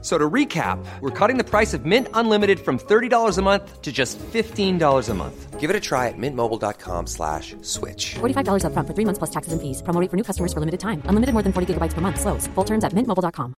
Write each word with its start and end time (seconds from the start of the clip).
So 0.00 0.16
to 0.16 0.30
recap, 0.30 0.78
we're 1.00 1.10
cutting 1.10 1.38
the 1.38 1.44
price 1.44 1.74
of 1.74 1.84
Mint 1.84 2.06
Unlimited 2.14 2.60
from 2.60 2.78
$30 2.78 3.36
a 3.36 3.42
month 3.42 3.82
to 3.82 3.90
just 3.90 4.16
$15 4.32 5.08
a 5.08 5.14
month. 5.14 5.58
Give 5.58 5.70
it 5.70 5.74
a 5.74 5.80
try 5.80 6.06
at 6.06 6.14
mintmobile.com 6.16 7.08
slash 7.08 7.56
switch. 7.62 8.14
$45 8.20 8.62
upfront 8.62 8.86
for 8.86 8.94
three 8.94 9.04
months 9.04 9.18
plus 9.18 9.30
taxes 9.30 9.52
and 9.52 9.60
fees. 9.60 9.82
Promo 9.82 10.00
rate 10.00 10.08
for 10.08 10.16
new 10.16 10.22
customers 10.22 10.52
for 10.52 10.60
limited 10.60 10.78
time. 10.78 11.02
Unlimited 11.10 11.32
more 11.34 11.42
than 11.42 11.52
40 11.52 11.74
gigabytes 11.74 11.94
per 11.94 12.00
month. 12.00 12.20
Slows. 12.20 12.46
Full 12.54 12.64
terms 12.64 12.84
at 12.84 12.94
mintmobile.com. 12.94 13.54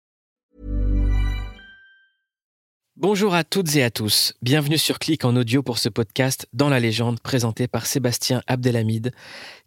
Bonjour 3.01 3.33
à 3.33 3.45
toutes 3.45 3.77
et 3.77 3.83
à 3.83 3.91
tous. 3.91 4.33
Bienvenue 4.41 4.77
sur 4.77 4.99
Click 4.99 5.23
en 5.23 5.33
audio 5.37 5.63
pour 5.63 5.77
ce 5.77 5.87
podcast 5.87 6.47
Dans 6.51 6.67
la 6.67 6.81
légende 6.81 7.21
présenté 7.21 7.65
par 7.69 7.85
Sébastien 7.85 8.41
Abdelhamid 8.45 9.13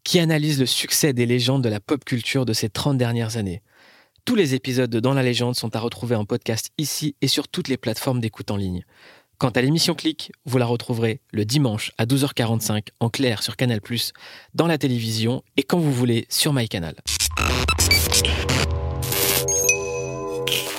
qui 0.05 0.19
analyse 0.19 0.61
le 0.61 0.67
succès 0.67 1.15
des 1.15 1.25
légendes 1.25 1.65
de 1.65 1.70
la 1.70 1.81
pop 1.81 2.05
culture 2.05 2.45
de 2.45 2.53
ces 2.53 2.69
30 2.69 2.98
dernières 2.98 3.39
années. 3.39 3.62
Tous 4.25 4.37
les 4.37 4.55
épisodes 4.55 4.89
de 4.89 5.01
Dans 5.01 5.15
la 5.15 5.23
légende 5.25 5.57
sont 5.57 5.75
à 5.75 5.81
retrouver 5.81 6.15
en 6.15 6.25
podcast 6.25 6.71
ici 6.79 7.17
et 7.23 7.27
sur 7.27 7.49
toutes 7.49 7.67
les 7.67 7.77
plateformes 7.77 8.21
d'écoute 8.21 8.53
en 8.53 8.57
ligne. 8.57 8.85
Quant 9.39 9.48
à 9.48 9.61
l'émission 9.61 9.95
Click, 9.95 10.31
vous 10.45 10.59
la 10.59 10.67
retrouverez 10.67 11.21
le 11.33 11.45
dimanche 11.45 11.91
à 11.98 12.07
12h45 12.07 12.91
en 13.01 13.11
clair 13.11 13.43
sur 13.43 13.57
Canal+, 13.57 13.81
dans 14.55 14.69
la 14.69 14.79
télévision 14.79 15.43
et 15.57 15.65
quand 15.65 15.81
vous 15.81 15.93
voulez 15.93 16.27
sur 16.29 16.53
MyCanal. 16.53 16.95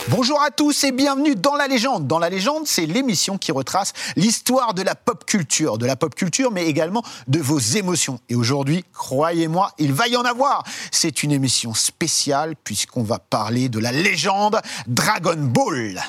Bonjour 0.10 0.42
à 0.44 0.52
tous 0.52 0.84
et 0.84 0.92
bienvenue 0.92 1.34
dans 1.34 1.56
La 1.56 1.68
Légende. 1.68 2.08
Dans 2.08 2.20
La 2.20 2.30
Légende, 2.30 2.68
c'est 2.68 2.86
l'émission 2.86 3.38
qui 3.38 3.54
retrace 3.54 3.94
l'histoire 4.18 4.74
de 4.74 4.82
la 4.82 4.96
pop 4.96 5.24
culture, 5.26 5.78
de 5.78 5.86
la 5.86 5.96
pop 5.96 6.14
culture, 6.14 6.52
mais 6.52 6.66
également 6.66 7.04
de 7.28 7.40
vos 7.40 7.58
émotions. 7.58 8.20
Et 8.28 8.36
aujourd'hui, 8.36 8.84
croyez-moi, 8.92 9.72
il 9.80 9.94
va 9.94 10.10
y 10.10 10.18
en 10.18 10.24
avoir. 10.24 10.66
C'est 10.92 11.24
une 11.24 11.32
émission 11.32 11.74
spéciale 11.74 12.56
puisqu'on 12.66 13.04
va 13.04 13.18
parler 13.18 13.70
de 13.70 13.80
la 13.80 13.94
légende 13.94 14.60
Dragon 14.88 15.38
Ball. 15.38 16.02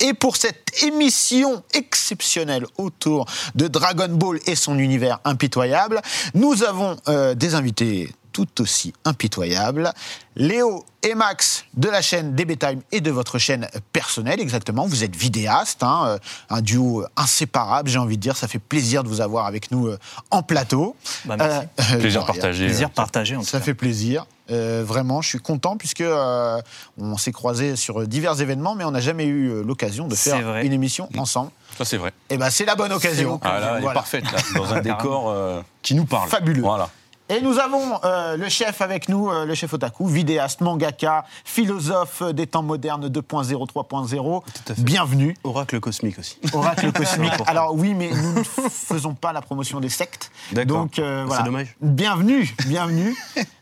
Et 0.00 0.14
pour 0.14 0.36
cette 0.36 0.82
émission 0.82 1.62
exceptionnelle 1.74 2.64
autour 2.78 3.26
de 3.54 3.68
Dragon 3.68 4.08
Ball 4.08 4.38
et 4.46 4.54
son 4.54 4.78
univers 4.78 5.18
impitoyable, 5.24 6.00
nous 6.34 6.62
avons 6.64 6.96
euh, 7.08 7.34
des 7.34 7.54
invités 7.54 8.10
tout 8.32 8.60
aussi 8.60 8.94
impitoyables. 9.04 9.92
Léo 10.36 10.84
et 11.02 11.14
Max 11.14 11.64
de 11.74 11.88
la 11.88 12.00
chaîne 12.00 12.34
DB 12.34 12.56
Time 12.56 12.80
et 12.92 13.00
de 13.00 13.10
votre 13.10 13.38
chaîne 13.38 13.68
personnelle, 13.92 14.40
exactement. 14.40 14.86
Vous 14.86 15.04
êtes 15.04 15.16
vidéastes, 15.16 15.82
hein, 15.82 16.04
euh, 16.06 16.18
un 16.48 16.62
duo 16.62 17.04
inséparable, 17.16 17.90
j'ai 17.90 17.98
envie 17.98 18.16
de 18.16 18.22
dire. 18.22 18.36
Ça 18.36 18.48
fait 18.48 18.58
plaisir 18.58 19.02
de 19.02 19.08
vous 19.08 19.20
avoir 19.20 19.46
avec 19.46 19.70
nous 19.70 19.88
euh, 19.88 19.98
en 20.30 20.42
plateau. 20.42 20.96
Bah, 21.24 21.36
merci. 21.36 21.66
Euh, 21.94 21.98
Plaisir 21.98 22.24
partagé. 22.24 22.66
Plaisir 22.66 22.90
partagé 22.90 23.36
en 23.36 23.40
tout 23.40 23.46
Ça 23.46 23.58
cas. 23.58 23.64
fait 23.64 23.74
plaisir. 23.74 24.26
Euh, 24.50 24.82
vraiment, 24.84 25.22
je 25.22 25.28
suis 25.28 25.38
content 25.38 25.76
puisque 25.76 26.00
euh, 26.00 26.60
on 26.98 27.16
s'est 27.16 27.32
croisés 27.32 27.76
sur 27.76 28.06
divers 28.06 28.40
événements, 28.40 28.74
mais 28.74 28.84
on 28.84 28.90
n'a 28.90 29.00
jamais 29.00 29.26
eu 29.26 29.48
euh, 29.48 29.62
l'occasion 29.62 30.08
de 30.08 30.14
faire 30.14 30.42
vrai. 30.42 30.66
une 30.66 30.72
émission 30.72 31.08
ensemble. 31.16 31.50
Ça, 31.78 31.84
c'est 31.84 31.96
vrai. 31.96 32.12
Et 32.28 32.36
ben, 32.36 32.50
c'est 32.50 32.64
la 32.64 32.74
bonne 32.74 32.92
occasion. 32.92 33.40
Ah, 33.42 33.60
là, 33.60 33.74
elle 33.78 33.84
est 33.84 33.94
parfaite, 33.94 34.24
là, 34.24 34.38
dans 34.56 34.74
un 34.74 34.80
décor 34.80 35.30
euh, 35.30 35.62
qui 35.82 35.94
nous 35.94 36.04
parle. 36.04 36.28
Fabuleux. 36.28 36.62
Voilà. 36.62 36.90
Et 37.32 37.40
nous 37.40 37.60
avons 37.60 38.00
euh, 38.02 38.36
le 38.36 38.48
chef 38.48 38.80
avec 38.80 39.08
nous, 39.08 39.30
euh, 39.30 39.44
le 39.44 39.54
chef 39.54 39.72
Otaku, 39.72 40.04
vidéaste, 40.08 40.62
mangaka, 40.62 41.24
philosophe 41.44 42.24
des 42.24 42.48
temps 42.48 42.64
modernes 42.64 43.06
2.0, 43.06 43.68
3.0. 43.68 44.42
à 44.68 44.74
fait. 44.74 44.82
Bienvenue. 44.82 45.36
Oracle 45.44 45.78
cosmique 45.78 46.18
aussi. 46.18 46.38
Oracle 46.52 46.90
cosmique. 47.00 47.30
Alors 47.46 47.76
oui, 47.76 47.94
mais 47.94 48.10
nous 48.10 48.32
ne 48.32 48.42
faisons 48.42 49.14
pas 49.14 49.32
la 49.32 49.42
promotion 49.42 49.78
des 49.78 49.88
sectes. 49.88 50.32
D'accord. 50.50 50.78
Donc 50.78 50.98
euh, 50.98 51.22
C'est 51.22 51.26
voilà. 51.28 51.42
dommage. 51.44 51.76
Bienvenue, 51.80 52.52
bienvenue. 52.66 53.16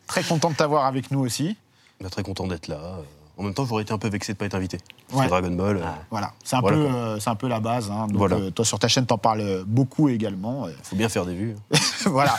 Très 0.07 0.23
content 0.23 0.49
de 0.49 0.55
t'avoir 0.57 0.87
avec 0.87 1.11
nous 1.11 1.21
aussi. 1.21 1.59
Bah, 2.01 2.09
très 2.09 2.23
content 2.23 2.47
d'être 2.47 2.69
là. 2.69 3.01
En 3.39 3.45
même 3.45 3.55
temps, 3.55 3.65
j'aurais 3.65 3.85
été 3.85 3.93
un 3.93 3.99
peu 3.99 4.09
vexé 4.09 4.33
de 4.33 4.37
ne 4.37 4.39
pas 4.41 4.47
être 4.47 4.57
invité. 4.57 4.79
Ouais. 5.13 5.29
Dragon 5.29 5.51
Ball. 5.53 5.77
euh, 5.77 5.81
Voilà, 6.11 6.33
c'est 6.43 6.57
un, 6.57 6.61
Voilà, 6.61 6.77
euh, 6.79 7.19
un 7.25 7.35
peu 7.37 7.47
la 7.47 7.61
base. 7.61 7.89
hein. 7.91 8.09
Donc, 8.09 8.17
Voilà. 8.17 8.37
euh, 8.37 8.51
toi, 8.51 8.65
sur 8.65 8.79
ta 8.81 8.89
chaîne, 8.89 9.07
t'en 9.07 9.17
parles 9.17 9.63
beaucoup 9.65 10.09
également. 10.09 10.67
Euh, 10.67 10.71
faut 10.83 10.97
bien 10.97 11.09
faire 11.09 11.25
des 11.25 11.35
vues. 11.35 11.55
voilà, 12.07 12.35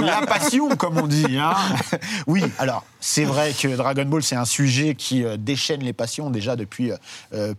la 0.00 0.24
passion, 0.26 0.68
comme 0.76 0.98
on 0.98 1.06
dit. 1.08 1.36
hein. 1.38 1.54
Oui, 2.28 2.44
alors, 2.58 2.84
c'est 3.00 3.24
vrai 3.24 3.52
que 3.52 3.66
Dragon 3.76 4.04
Ball, 4.04 4.22
c'est 4.22 4.36
un 4.36 4.44
sujet 4.44 4.94
qui 4.94 5.24
déchaîne 5.38 5.82
les 5.82 5.92
passions 5.92 6.30
déjà 6.30 6.54
depuis 6.56 6.92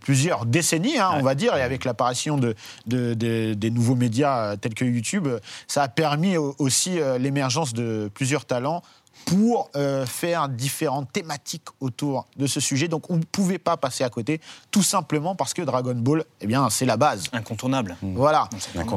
plusieurs 0.00 0.46
décennies, 0.46 0.98
hein, 0.98 1.10
on 1.14 1.22
va 1.22 1.34
dire, 1.34 1.54
et 1.56 1.62
avec 1.62 1.84
l'apparition 1.84 2.38
de, 2.38 2.54
de- 2.86 3.14
de- 3.14 3.54
des 3.54 3.70
nouveaux 3.70 3.94
médias 3.94 4.56
tels 4.56 4.74
que 4.74 4.84
YouTube, 4.86 5.28
ça 5.68 5.82
a 5.82 5.88
permis 5.88 6.36
au- 6.38 6.54
aussi 6.58 6.98
l'émergence 7.18 7.74
de 7.74 8.10
plusieurs 8.14 8.44
talents 8.46 8.82
pour 9.26 9.70
euh, 9.74 10.06
faire 10.06 10.48
différentes 10.48 11.12
thématiques 11.12 11.66
autour 11.80 12.26
de 12.36 12.46
ce 12.46 12.60
sujet. 12.60 12.86
Donc 12.86 13.10
on 13.10 13.16
ne 13.16 13.24
pouvait 13.24 13.58
pas 13.58 13.76
passer 13.76 14.04
à 14.04 14.08
côté, 14.08 14.40
tout 14.70 14.84
simplement 14.84 15.34
parce 15.34 15.52
que 15.52 15.62
Dragon 15.62 15.96
Ball, 15.96 16.24
eh 16.40 16.46
bien, 16.46 16.70
c'est 16.70 16.86
la 16.86 16.96
base. 16.96 17.24
Incontournable. 17.32 17.96
Voilà. 18.00 18.48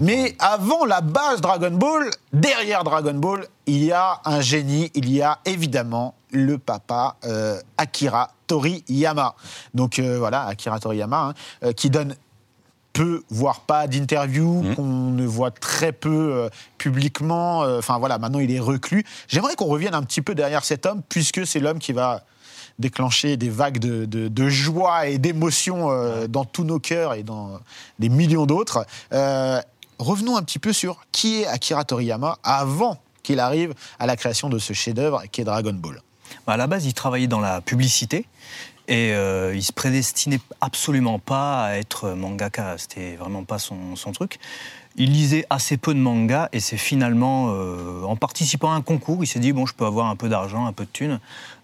Mais 0.02 0.36
avant 0.40 0.86
la 0.86 1.02
base 1.02 1.42
Dragon 1.42 1.72
Ball, 1.72 2.12
derrière 2.32 2.84
Dragon 2.84 3.16
Ball, 3.16 3.48
il 3.66 3.84
y 3.84 3.92
a 3.92 4.22
un 4.24 4.40
génie, 4.40 4.92
il 4.94 5.12
y 5.12 5.22
a 5.22 5.40
évidemment 5.46 6.14
le 6.32 6.60
papa 6.60 7.18
euh, 7.26 7.60
Akira 7.78 8.30
Toriyama. 8.46 9.36
Donc 9.74 9.98
euh, 9.98 10.20
voilà, 10.20 10.46
Akira 10.46 10.80
Toriyama, 10.80 11.34
hein, 11.64 11.74
qui 11.74 11.90
donne 11.90 12.16
peu, 12.94 13.24
voire 13.30 13.62
pas 13.62 13.88
d'interviews, 13.88 14.64
qu'on 14.76 14.84
ne 15.12 15.26
voit 15.26 15.52
très 15.52 15.92
peu 15.92 16.10
euh, 16.34 16.50
publiquement. 16.78 17.64
Euh, 17.64 17.80
Enfin 17.80 17.98
voilà, 18.00 18.18
maintenant 18.18 18.40
il 18.40 18.52
est 18.52 18.60
reclus. 18.60 19.06
J'aimerais 19.28 19.56
qu'on 19.56 19.66
revienne 19.68 19.94
un 19.94 20.04
petit 20.04 20.22
peu 20.22 20.36
derrière 20.36 20.66
cet 20.66 20.86
homme, 20.86 21.02
puisque 21.08 21.46
c'est 21.48 21.60
l'homme 21.60 21.80
qui 21.80 21.94
va 21.94 22.24
déclencher 22.80 23.36
des 23.38 23.50
vagues 23.50 23.80
de, 23.80 24.06
de- 24.06 24.28
de 24.30 24.50
joie 24.50 25.08
et 25.08 25.18
d'émotion 25.18 25.92
euh, 25.92 26.28
dans 26.28 26.46
tous 26.46 26.64
nos 26.64 26.80
cœurs 26.80 27.14
et 27.14 27.24
dans 27.24 27.60
des 28.00 28.10
millions 28.10 28.46
d'autres. 28.46 28.86
Revenons 30.00 30.38
un 30.38 30.44
petit 30.44 30.60
peu 30.60 30.72
sur 30.72 31.02
qui 31.12 31.42
est 31.42 31.46
Akira 31.48 31.84
Toriyama 31.84 32.38
avant 32.44 32.98
qu'il 33.22 33.40
arrive 33.42 33.74
à 34.00 34.06
la 34.06 34.16
création 34.16 34.48
de 34.50 34.58
ce 34.58 34.72
chef-d'œuvre 34.72 35.24
qui 35.30 35.42
est 35.42 35.44
Dragon 35.44 35.74
Ball. 35.74 36.02
Bah, 36.48 36.54
à 36.54 36.58
la 36.58 36.68
base, 36.68 36.86
il 36.86 36.94
travaillait 36.94 37.28
dans 37.28 37.42
la 37.42 37.60
publicité. 37.60 38.26
Et 38.90 39.14
euh, 39.14 39.54
il 39.56 39.62
se 39.62 39.72
prédestinait 39.72 40.40
absolument 40.62 41.20
pas 41.20 41.64
à 41.64 41.74
être 41.76 42.10
mangaka. 42.10 42.76
C'était 42.80 43.16
vraiment 43.16 43.44
pas 43.44 43.60
son, 43.60 43.96
truc. 44.14 44.40
Il 44.96 45.12
lisait 45.12 45.46
assez 45.52 45.78
peu 45.78 45.94
de 45.94 46.00
manga 46.00 46.50
et 46.54 46.60
c'est 46.60 46.76
finalement, 46.76 47.52
euh, 47.52 48.02
en 48.04 48.16
participant 48.16 48.72
à 48.72 48.76
un 48.76 48.82
concours, 48.82 49.24
il 49.24 49.28
s'est 49.28 49.40
dit 49.40 49.54
bon, 49.54 49.68
je 49.68 49.76
peux 49.76 49.86
avoir 49.86 50.08
un 50.08 50.16
peu 50.16 50.28
d'argent, 50.28 50.66
un 50.66 50.74
peu 50.74 50.86
de 50.86 50.90
thunes 50.90 51.20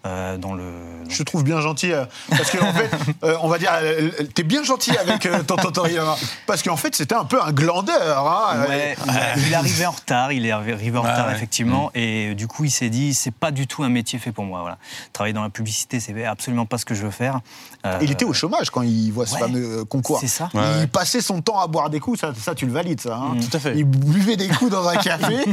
euh, 0.06 0.36
dans 0.38 0.54
le. 0.54 0.64
Je 1.08 1.18
te 1.18 1.22
trouve 1.22 1.44
bien 1.44 1.60
gentil, 1.60 1.92
euh, 1.92 2.04
parce 2.30 2.50
qu'en 2.50 2.72
fait, 2.72 2.90
euh, 3.24 3.36
on 3.42 3.48
va 3.48 3.58
dire, 3.58 3.70
euh, 3.80 4.10
t'es 4.34 4.42
bien 4.42 4.64
gentil 4.64 4.96
avec 4.98 5.24
euh, 5.26 5.42
tonton 5.44 5.70
Toriyama, 5.70 6.16
parce 6.46 6.62
qu'en 6.64 6.76
fait, 6.76 6.96
c'était 6.96 7.14
un 7.14 7.24
peu 7.24 7.40
un 7.42 7.52
glandeur. 7.52 8.26
Hein, 8.26 8.64
Ouais, 8.68 8.96
Euh, 9.08 9.12
il 9.46 9.52
est 9.52 9.54
arrivé 9.54 9.86
en 9.86 9.92
retard, 9.92 10.32
il 10.32 10.44
est 10.46 10.50
arrivé 10.50 10.98
en 10.98 11.02
retard 11.02 11.28
ouais. 11.28 11.34
effectivement, 11.34 11.90
et 11.94 12.34
du 12.34 12.48
coup 12.48 12.64
il 12.64 12.70
s'est 12.70 12.88
dit 12.88 13.14
c'est 13.14 13.30
pas 13.30 13.50
du 13.52 13.66
tout 13.68 13.84
un 13.84 13.88
métier 13.88 14.18
fait 14.18 14.32
pour 14.32 14.44
moi. 14.44 14.60
Voilà. 14.62 14.78
Travailler 15.12 15.32
dans 15.34 15.42
la 15.42 15.50
publicité, 15.50 16.00
c'est 16.00 16.24
absolument 16.24 16.66
pas 16.66 16.78
ce 16.78 16.84
que 16.84 16.94
je 16.94 17.04
veux 17.04 17.10
faire. 17.12 17.40
Euh, 17.84 17.98
Il 18.02 18.10
était 18.10 18.24
au 18.24 18.32
chômage 18.32 18.70
quand 18.70 18.82
il 18.82 19.10
voit 19.12 19.26
ce 19.26 19.34
ouais, 19.34 19.40
fameux 19.40 19.84
concours. 19.84 20.18
c'est 20.20 20.26
ça. 20.26 20.48
Il 20.80 20.88
passait 20.88 21.20
son 21.20 21.40
temps 21.40 21.60
à 21.60 21.66
boire 21.68 21.88
des 21.90 22.00
coups, 22.00 22.18
ça, 22.20 22.32
ça, 22.36 22.54
tu 22.56 22.66
le 22.66 22.72
valides, 22.72 23.00
ça. 23.00 23.14
hein. 23.16 23.34
Mm. 23.36 23.40
Tout 23.48 23.56
à 23.56 23.60
fait. 23.60 23.74
Il 23.76 23.84
buvait 23.84 24.36
des 24.36 24.48
coups 24.48 24.70
dans 24.72 24.88
un 24.88 24.96
café. 24.96 25.36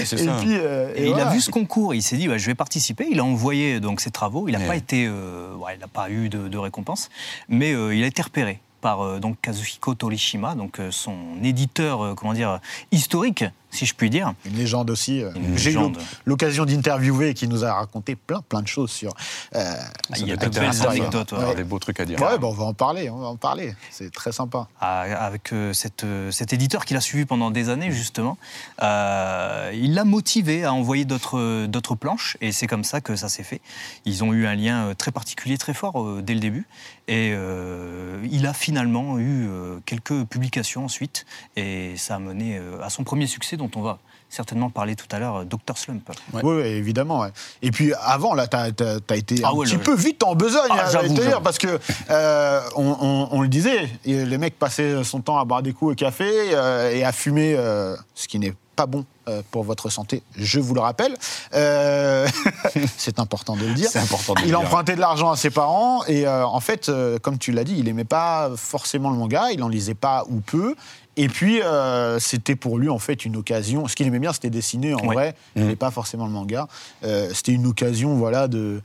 Et 0.00 0.04
ça. 0.04 0.16
puis, 0.40 0.56
euh, 0.56 0.92
Et 0.94 1.02
et 1.02 1.06
il 1.06 1.12
voilà. 1.12 1.28
a 1.28 1.32
vu 1.32 1.40
ce 1.40 1.50
concours, 1.50 1.94
il 1.94 2.02
s'est 2.02 2.16
dit 2.16 2.28
bah, 2.28 2.38
je 2.38 2.46
vais 2.46 2.54
participer. 2.54 3.06
Il 3.12 3.20
a 3.20 3.24
envoyé 3.24 3.78
donc 3.78 4.00
ses 4.00 4.10
travaux. 4.10 4.48
Il 4.48 4.52
n'a 4.52 4.58
Ouais. 4.58 4.66
pas 4.66 4.76
été, 4.76 5.06
euh, 5.06 5.54
ouais, 5.56 5.74
il 5.76 5.80
n'a 5.80 5.86
pas 5.86 6.10
eu 6.10 6.28
de, 6.30 6.48
de 6.48 6.58
récompense, 6.58 7.10
mais 7.48 7.72
euh, 7.74 7.94
il 7.94 8.02
a 8.02 8.06
été 8.06 8.22
repéré 8.22 8.58
par 8.80 9.02
euh, 9.02 9.20
donc 9.20 9.36
Kazuhiko 9.42 9.94
Torishima, 9.94 10.54
donc 10.54 10.80
son 10.90 11.14
éditeur, 11.42 12.14
comment 12.16 12.32
dire, 12.32 12.58
historique 12.90 13.44
si 13.72 13.86
je 13.86 13.94
puis 13.94 14.10
dire. 14.10 14.34
Une 14.44 14.54
légende 14.56 14.90
aussi. 14.90 15.22
euh, 15.22 15.32
Une 15.34 15.56
J'ai 15.58 15.72
eu 15.72 15.78
l'occasion 16.26 16.64
d'interviewer 16.64 17.30
et 17.30 17.34
qui 17.34 17.48
nous 17.48 17.64
a 17.64 17.72
raconté 17.74 18.14
plein, 18.16 18.40
plein 18.48 18.62
de 18.62 18.68
choses 18.68 18.90
sur. 18.90 19.14
euh, 19.54 19.74
Il 20.16 20.28
y 20.28 20.32
a 20.32 20.40
sur 20.40 20.50
de 20.50 20.54
belles 20.54 20.68
Akira 20.68 20.84
Toriyama. 20.84 20.90
anecdotes, 21.08 21.32
ouais. 21.32 21.38
Il 21.42 21.48
y 21.48 21.50
a 21.50 21.54
des 21.54 21.64
beaux 21.64 21.78
trucs 21.78 21.98
à 22.00 22.04
dire. 22.04 22.20
Ouais, 22.20 22.38
bah, 22.38 22.46
on 22.46 22.52
va 22.52 22.64
en 22.64 22.74
parler, 22.74 23.10
on 23.10 23.18
va 23.18 23.26
en 23.28 23.36
parler. 23.36 23.74
C'est 23.90 24.12
très 24.12 24.30
sympa. 24.32 24.68
à- 24.80 25.00
avec 25.24 25.52
euh, 25.52 25.72
cette, 25.72 26.04
euh, 26.04 26.30
cet 26.30 26.52
éditeur 26.52 26.84
qu'il 26.84 26.96
a 26.96 27.00
suivi 27.00 27.24
pendant 27.24 27.50
des 27.50 27.68
années, 27.70 27.90
justement. 27.90 28.36
Euh, 28.82 29.70
il 29.74 29.94
l'a 29.94 30.04
motivé 30.04 30.64
à 30.64 30.72
envoyer 30.72 31.04
d'autres 31.04 31.66
d'autres 31.66 31.94
planches, 31.94 32.36
et 32.40 32.52
c'est 32.52 32.66
comme 32.66 32.84
ça 32.84 33.00
que 33.00 33.16
ça 33.16 33.28
s'est 33.28 33.42
fait. 33.42 33.60
Ils 34.04 34.22
ont 34.24 34.32
eu 34.32 34.46
un 34.46 34.54
lien 34.54 34.92
très 34.96 35.10
particulier, 35.12 35.56
très 35.58 35.74
fort 35.74 36.02
euh, 36.02 36.20
dès 36.22 36.34
le 36.34 36.40
début, 36.40 36.66
et 37.08 37.32
euh, 37.34 38.18
il 38.30 38.46
a 38.46 38.52
finalement 38.52 39.18
eu 39.18 39.46
euh, 39.48 39.78
quelques 39.86 40.24
publications 40.24 40.84
ensuite, 40.84 41.24
et 41.56 41.94
ça 41.96 42.16
a 42.16 42.18
mené 42.18 42.58
euh, 42.58 42.82
à 42.82 42.90
son 42.90 43.04
premier 43.04 43.26
succès, 43.26 43.56
dont 43.62 43.70
on 43.80 43.82
va 43.82 43.98
certainement 44.28 44.70
parler 44.70 44.96
tout 44.96 45.06
à 45.14 45.18
l'heure, 45.18 45.36
euh, 45.36 45.44
Dr. 45.44 45.76
Slump. 45.76 46.10
Oui, 46.42 46.62
évidemment. 46.62 47.20
ouais. 47.20 47.28
Et 47.60 47.70
puis 47.70 47.92
avant, 48.02 48.32
là, 48.34 48.46
tu 48.46 48.56
as, 48.56 48.68
été 49.16 49.40
Ah 49.44 49.48
un 49.50 49.52
ouais, 49.52 49.66
petit 49.66 49.76
peu 49.76 49.94
vite 49.94 50.22
en 50.22 50.34
besogne, 50.34 50.70
Ah, 50.70 51.06
dire, 51.08 51.42
parce 51.42 51.58
que 51.58 51.78
euh, 52.10 52.60
on, 52.76 52.96
on- 53.00 53.28
on 53.30 53.42
le 53.42 53.48
disait, 53.48 53.88
les 54.06 54.38
mecs 54.38 54.58
passaient 54.58 55.04
son 55.04 55.20
temps 55.20 55.38
à 55.38 55.44
boire 55.44 55.62
des 55.62 55.72
coups 55.74 55.92
au 55.92 55.94
café 55.94 56.24
euh, 56.54 56.90
et 56.90 57.04
à 57.04 57.12
fumer, 57.12 57.54
euh, 57.56 57.94
ce 58.14 58.26
qui 58.26 58.38
n'est 58.38 58.54
pas 58.74 58.86
bon 58.86 59.04
pour 59.50 59.62
votre 59.64 59.88
santé, 59.90 60.22
je 60.36 60.60
vous 60.60 60.74
le 60.74 60.80
rappelle. 60.80 61.14
Euh, 61.54 62.26
c'est 62.96 63.18
important 63.18 63.56
de 63.56 63.64
le 63.66 63.74
dire. 63.74 63.88
Important 63.94 64.34
de 64.34 64.40
il 64.40 64.46
dire. 64.46 64.60
empruntait 64.60 64.94
de 64.96 65.00
l'argent 65.00 65.30
à 65.30 65.36
ses 65.36 65.50
parents 65.50 66.04
et 66.06 66.26
euh, 66.26 66.44
en 66.46 66.60
fait, 66.60 66.88
euh, 66.88 67.18
comme 67.18 67.38
tu 67.38 67.52
l'as 67.52 67.64
dit, 67.64 67.76
il 67.78 67.88
aimait 67.88 68.04
pas 68.04 68.50
forcément 68.56 69.10
le 69.10 69.16
manga, 69.16 69.50
il 69.52 69.62
en 69.62 69.68
lisait 69.68 69.94
pas 69.94 70.24
ou 70.28 70.40
peu. 70.40 70.74
Et 71.16 71.28
puis, 71.28 71.60
euh, 71.60 72.18
c'était 72.18 72.56
pour 72.56 72.78
lui, 72.78 72.88
en 72.88 72.98
fait, 72.98 73.26
une 73.26 73.36
occasion. 73.36 73.86
Ce 73.86 73.94
qu'il 73.94 74.06
aimait 74.06 74.18
bien, 74.18 74.32
c'était 74.32 74.48
dessiner, 74.48 74.94
en 74.94 75.04
vrai. 75.12 75.34
Il 75.54 75.62
n'aimait 75.62 75.76
pas 75.76 75.90
forcément 75.90 76.24
le 76.24 76.32
manga. 76.32 76.68
Euh, 77.04 77.28
c'était 77.34 77.52
une 77.52 77.66
occasion, 77.66 78.14
voilà, 78.16 78.48
de 78.48 78.80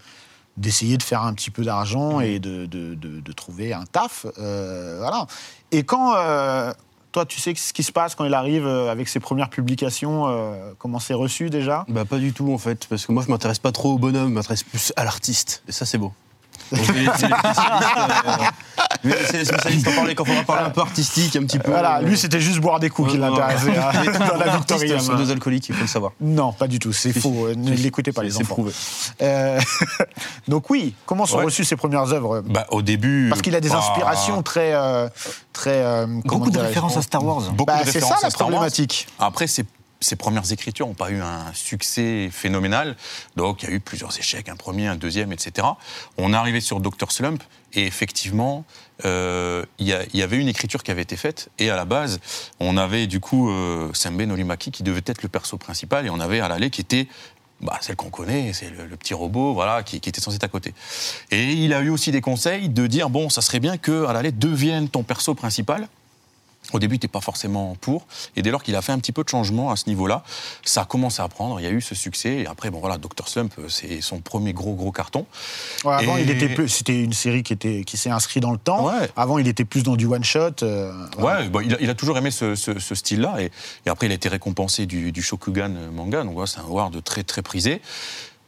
d'essayer 0.58 0.98
de 0.98 1.04
faire 1.04 1.22
un 1.22 1.34
petit 1.34 1.52
peu 1.52 1.64
d'argent 1.64 2.20
et 2.20 2.40
de, 2.40 2.66
de- 2.66 2.96
de- 2.96 3.20
de 3.22 3.32
trouver 3.32 3.74
un 3.74 3.84
taf. 3.86 4.26
euh, 4.40 4.98
voilà. 5.00 5.28
Et 5.72 5.84
quand... 5.84 6.16
toi, 7.18 7.26
tu 7.26 7.40
sais 7.40 7.56
ce 7.56 7.74
qui 7.74 7.82
se 7.82 7.92
passe 7.92 8.14
quand 8.14 8.26
il 8.26 8.34
arrive 8.36 8.68
euh, 8.68 8.92
avec 8.92 9.08
ses 9.08 9.20
premières 9.20 9.50
publications, 9.50 10.28
euh, 10.28 10.74
comment 10.78 11.00
c'est 11.00 11.16
reçu 11.16 11.50
déjà? 11.50 11.84
Bah 11.88 12.06
pas 12.06 12.20
du 12.20 12.32
tout 12.32 12.54
en 12.54 12.60
fait, 12.60 12.86
parce 12.86 13.08
que 13.08 13.12
moi 13.12 13.24
je 13.26 13.32
m'intéresse 13.32 13.58
pas 13.58 13.72
trop 13.72 13.94
au 13.94 13.98
bonhomme, 13.98 14.30
je 14.30 14.34
m'intéresse 14.34 14.62
plus 14.62 14.94
à 14.96 15.04
l'artiste. 15.04 15.64
Et 15.68 15.72
ça 15.72 15.88
c'est 15.88 15.98
beau. 15.98 16.14
C'est 16.72 16.84
c'est 17.18 17.26
euh, 17.26 17.30
mais 19.04 19.16
c'est 19.26 19.38
les 19.38 19.46
spécialistes 19.46 19.88
en 19.88 19.92
parler 19.94 20.16
quand 20.16 20.26
on 20.28 20.34
va 20.34 20.44
parler 20.44 20.64
un 20.66 20.70
peu 20.70 20.82
artistique, 20.82 21.36
un 21.36 21.44
petit 21.44 21.60
peu. 21.60 21.72
Voilà, 21.72 21.98
euh, 22.00 22.02
lui, 22.02 22.18
c'était 22.18 22.40
juste 22.42 22.60
boire 22.60 22.80
des 22.80 22.90
coups 22.90 23.12
qui 23.12 23.18
l'intéressait 23.18 23.78
hein, 23.78 23.92
dans 23.94 24.36
les 24.38 24.46
la 24.46 24.58
Victoria. 24.58 25.00
sont 25.00 25.16
deux 25.16 25.32
alcooliques, 25.32 25.70
il 25.70 25.76
faut 25.76 25.82
le 25.82 25.88
savoir. 25.88 26.12
Non, 26.20 26.52
pas 26.54 26.68
du 26.68 26.80
tout, 26.80 26.92
c'est 26.94 27.14
faux. 27.14 27.48
si, 27.52 27.58
Ne 27.58 27.72
l'écoutez 27.74 28.12
pas, 28.12 28.22
c'est- 28.22 28.26
les 28.28 28.32
c'est 28.32 28.42
enfants. 28.42 28.56
prouvé. 28.56 28.72
Euh, 29.22 29.60
donc 30.48 30.70
oui, 30.70 30.94
comment 31.06 31.26
sont 31.26 31.38
Ouais. 31.38 31.46
reçues 31.46 31.64
ses 31.66 31.76
premières 31.76 32.12
œuvres? 32.12 32.42
Bah, 32.46 32.66
au 32.72 32.82
début. 32.82 33.28
Parce 33.30 33.42
qu'il 33.42 33.56
a 33.56 33.62
des 33.62 33.70
bah, 33.70 33.78
inspirations 33.78 34.42
très, 34.44 34.74
euh, 34.74 35.08
très. 35.54 35.84
euh, 35.84 36.08
Beaucoup 36.26 36.50
de 36.50 36.60
références 36.60 36.98
à 36.98 37.02
Star 37.02 37.24
Wars. 37.24 37.42
Beaucoup 37.52 37.66
Bah, 37.72 37.84
de 37.84 37.86
c'est 37.92 38.00
ça 38.00 38.08
références 38.08 38.22
la 38.24 38.28
à 38.28 38.30
Star 38.32 38.48
Wars. 38.48 38.52
problématique. 38.58 39.08
Après, 39.20 39.48
ses, 39.48 39.64
ses 40.00 40.16
premières 40.16 40.52
écritures 40.52 40.88
n'ont 40.88 40.94
pas 40.94 41.12
eu 41.12 41.22
un 41.22 41.54
succès 41.54 42.30
phénoménal. 42.32 42.96
Donc, 43.36 43.64
il 43.64 43.70
y 43.70 43.72
a 43.72 43.76
eu 43.76 43.80
plusieurs 43.80 44.18
échecs, 44.18 44.50
un 44.50 44.56
premier, 44.56 44.88
un 44.88 44.96
deuxième, 44.96 45.32
etc. 45.32 45.68
On 46.18 46.34
est 46.34 46.36
arrivé 46.36 46.62
sur 46.62 46.80
Dr. 46.80 47.12
Slump, 47.12 47.44
et 47.74 47.86
effectivement, 47.86 48.66
euh, 49.06 49.66
il 49.80 49.88
y, 49.88 50.22
avait 50.22 50.38
une 50.38 50.48
écriture 50.48 50.84
qui 50.84 50.92
avait 50.92 51.02
été 51.02 51.16
faite. 51.16 51.50
Et 51.60 51.70
à 51.70 51.76
la 51.76 51.86
base, 51.86 52.20
on 52.60 52.78
avait 52.78 53.08
du 53.08 53.20
coup 53.20 53.50
euh, 53.50 53.92
Sembe 53.94 54.22
Nolimaki 54.22 54.72
qui 54.72 54.84
devait 54.84 55.04
être 55.06 55.24
le 55.24 55.30
perso 55.30 55.58
principal, 55.58 56.06
et 56.06 56.10
on 56.10 56.20
avait 56.20 56.40
Alale 56.40 56.70
qui 56.70 56.82
était 56.82 57.08
bah, 57.60 57.78
celle 57.82 57.96
qu'on 57.96 58.12
connaît, 58.12 58.54
c'est 58.54 58.70
le, 58.70 58.96
petit 58.98 59.16
robot, 59.16 59.54
voilà, 59.54 59.82
qui, 59.82 60.00
qui 60.00 60.10
était 60.10 60.22
censé 60.22 60.36
être 60.36 60.44
à 60.44 60.48
côté. 60.48 60.76
Et 61.32 61.54
il 61.54 61.74
a 61.74 61.82
eu 61.82 61.90
aussi 61.90 62.12
des 62.12 62.22
conseils 62.22 62.70
de 62.70 62.86
dire 62.86 63.10
bon, 63.10 63.30
ça 63.30 63.42
serait 63.42 63.60
bien 63.60 63.78
que 63.78 64.06
Alale 64.06 64.38
devienne 64.38 64.90
ton 64.90 65.04
perso 65.04 65.34
principal. 65.34 65.88
Au 66.74 66.80
début, 66.80 67.00
t'es 67.00 67.08
pas 67.08 67.22
forcément 67.22 67.78
pour. 67.80 68.08
Et 68.36 68.42
dès 68.42 68.52
lors 68.52 68.62
qu'il 68.62 68.76
a 68.76 68.82
fait 68.82 68.92
un 68.92 69.00
petit 69.00 69.14
peu 69.14 69.24
de 69.24 69.30
changement 69.30 69.72
à 69.72 69.78
ce 69.78 69.88
niveau-là, 69.88 70.24
ça 70.66 70.82
a 70.82 70.86
commencé 70.86 71.22
à 71.22 71.28
prendre. 71.30 71.62
Il 71.62 71.64
y 71.64 71.66
a 71.66 71.70
eu 71.70 71.80
ce 71.80 71.96
succès. 71.96 72.40
Et 72.40 72.46
après, 72.46 72.70
bon 72.72 72.82
voilà, 72.82 72.98
Dr. 72.98 73.26
Slump, 73.30 73.54
euh, 73.58 73.70
c'est 73.70 74.02
son 74.02 74.20
premier 74.20 74.52
gros 74.52 74.74
gros 74.74 74.92
carton. 74.92 75.26
Ouais, 75.86 75.94
avant, 75.94 76.18
Et- 76.18 76.24
il 76.24 76.30
était 76.30 76.50
plus. 76.50 76.68
C'était 76.68 77.02
une 77.02 77.14
série 77.14 77.42
qui 77.44 77.54
était 77.54 77.86
qui 77.86 77.96
s'est 77.96 78.10
inscrite 78.10 78.44
dans 78.44 78.52
le 78.52 78.58
temps. 78.58 78.86
Ouais. 78.86 79.10
Avant, 79.16 79.38
il 79.38 79.48
était 79.48 79.64
plus 79.64 79.84
dans 79.84 79.96
du 79.96 80.08
one 80.08 80.26
shot. 80.26 80.62
euh, 80.64 80.92
voilà. 81.18 81.44
Ouais, 81.44 81.50
bah, 81.50 81.60
il, 81.64 81.74
a, 81.74 81.78
il 81.80 81.90
a 81.90 81.96
toujours 81.96 82.18
aimé 82.18 82.32
ce, 82.32 82.54
ce- 82.56 82.80
ce 82.80 82.96
style-là. 82.96 83.36
Et, 83.40 83.46
et 83.86 83.90
après, 83.90 84.08
il 84.08 84.12
a 84.12 84.16
été 84.16 84.28
récompensé 84.28 84.86
du, 84.86 85.14
du 85.14 85.22
Shokugan 85.22 85.70
manga. 85.94 86.24
Donc 86.24 86.34
voilà, 86.34 86.48
c'est 86.48 86.60
un 86.60 86.64
award 86.66 87.02
très 87.02 87.24
très 87.24 87.42
prisé. 87.44 87.82